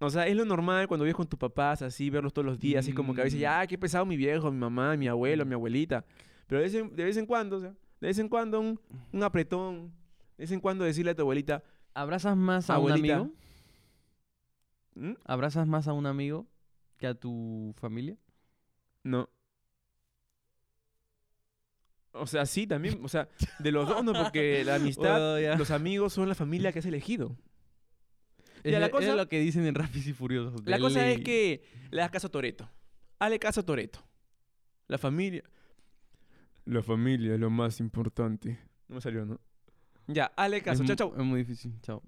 O 0.00 0.10
sea, 0.10 0.26
es 0.26 0.34
lo 0.36 0.44
normal 0.44 0.88
cuando 0.88 1.04
vives 1.04 1.14
con 1.16 1.28
tus 1.28 1.38
papás, 1.38 1.80
así, 1.82 2.10
verlos 2.10 2.32
todos 2.32 2.44
los 2.46 2.58
días, 2.58 2.84
así 2.84 2.92
como 2.92 3.14
que 3.14 3.20
a 3.20 3.24
veces, 3.24 3.38
Mm. 3.38 3.42
ya, 3.42 3.66
qué 3.68 3.78
pesado 3.78 4.04
mi 4.04 4.16
viejo, 4.16 4.50
mi 4.50 4.58
mamá, 4.58 4.96
mi 4.96 5.06
abuelo, 5.06 5.46
mi 5.46 5.54
abuelita. 5.54 6.04
Pero 6.48 6.58
de 6.60 6.64
vez 6.64 6.74
en, 6.74 6.96
de 6.96 7.04
vez 7.04 7.16
en 7.16 7.24
cuando, 7.26 7.56
o 7.58 7.60
sea, 7.60 7.70
de 8.00 8.06
vez 8.08 8.18
en 8.18 8.28
cuando 8.28 8.58
un, 8.60 8.80
un 9.12 9.22
apretón, 9.22 9.92
de 10.36 10.42
vez 10.44 10.50
en 10.50 10.58
cuando 10.60 10.84
decirle 10.84 11.12
a 11.12 11.14
tu 11.14 11.22
abuelita, 11.22 11.62
¿Abrazas 11.94 12.36
más 12.36 12.68
a 12.70 12.74
Abuelita. 12.76 13.20
un 13.20 13.26
amigo? 13.28 13.36
"¿Mm? 14.94 15.12
¿Abrazas 15.24 15.66
más 15.68 15.86
a 15.88 15.92
un 15.92 16.06
amigo 16.06 16.46
que 16.98 17.06
a 17.06 17.14
tu 17.14 17.72
familia? 17.78 18.16
no. 19.04 19.28
O 22.14 22.26
sea, 22.26 22.44
sí, 22.44 22.66
también, 22.66 23.00
o 23.02 23.08
sea, 23.08 23.28
de 23.58 23.72
los 23.72 23.88
dos, 23.88 24.04
no, 24.04 24.12
porque 24.12 24.64
la 24.64 24.74
amistad, 24.76 25.38
ya. 25.38 25.56
los 25.56 25.70
amigos 25.70 26.12
son 26.12 26.28
la 26.28 26.34
familia 26.34 26.70
que 26.72 26.80
has 26.80 26.86
elegido. 26.86 27.36
Es, 28.64 28.72
la 28.78 28.86
es 28.86 28.92
cosa- 28.92 29.16
lo 29.16 29.28
que 29.28 29.40
dicen 29.40 29.66
en 29.66 29.74
Rápidos 29.74 30.06
y 30.06 30.12
Furiosos. 30.12 30.60
La 30.66 30.78
cosa 30.78 31.08
es 31.08 31.20
que 31.20 31.62
le 31.90 31.98
das 32.00 32.10
caso 32.10 32.26
a 32.28 32.30
Toreto. 32.30 32.68
Hazle 33.18 33.38
caso 33.38 33.60
a 33.60 33.62
Toreto. 33.64 34.00
La 34.88 34.98
familia. 34.98 35.42
La 36.64 36.82
familia 36.82 37.34
es 37.34 37.40
lo 37.40 37.50
más 37.50 37.80
importante. 37.80 38.58
No 38.88 38.96
me 38.96 39.00
salió, 39.00 39.24
¿no? 39.24 39.40
Ya, 40.06 40.26
hazle 40.36 40.58
Es 40.58 40.62
caso. 40.62 40.84
Chao, 40.84 40.96
chao. 40.96 41.14
Es 41.16 41.24
muy 41.24 41.40
difícil. 41.40 41.74
Chao. 41.82 42.02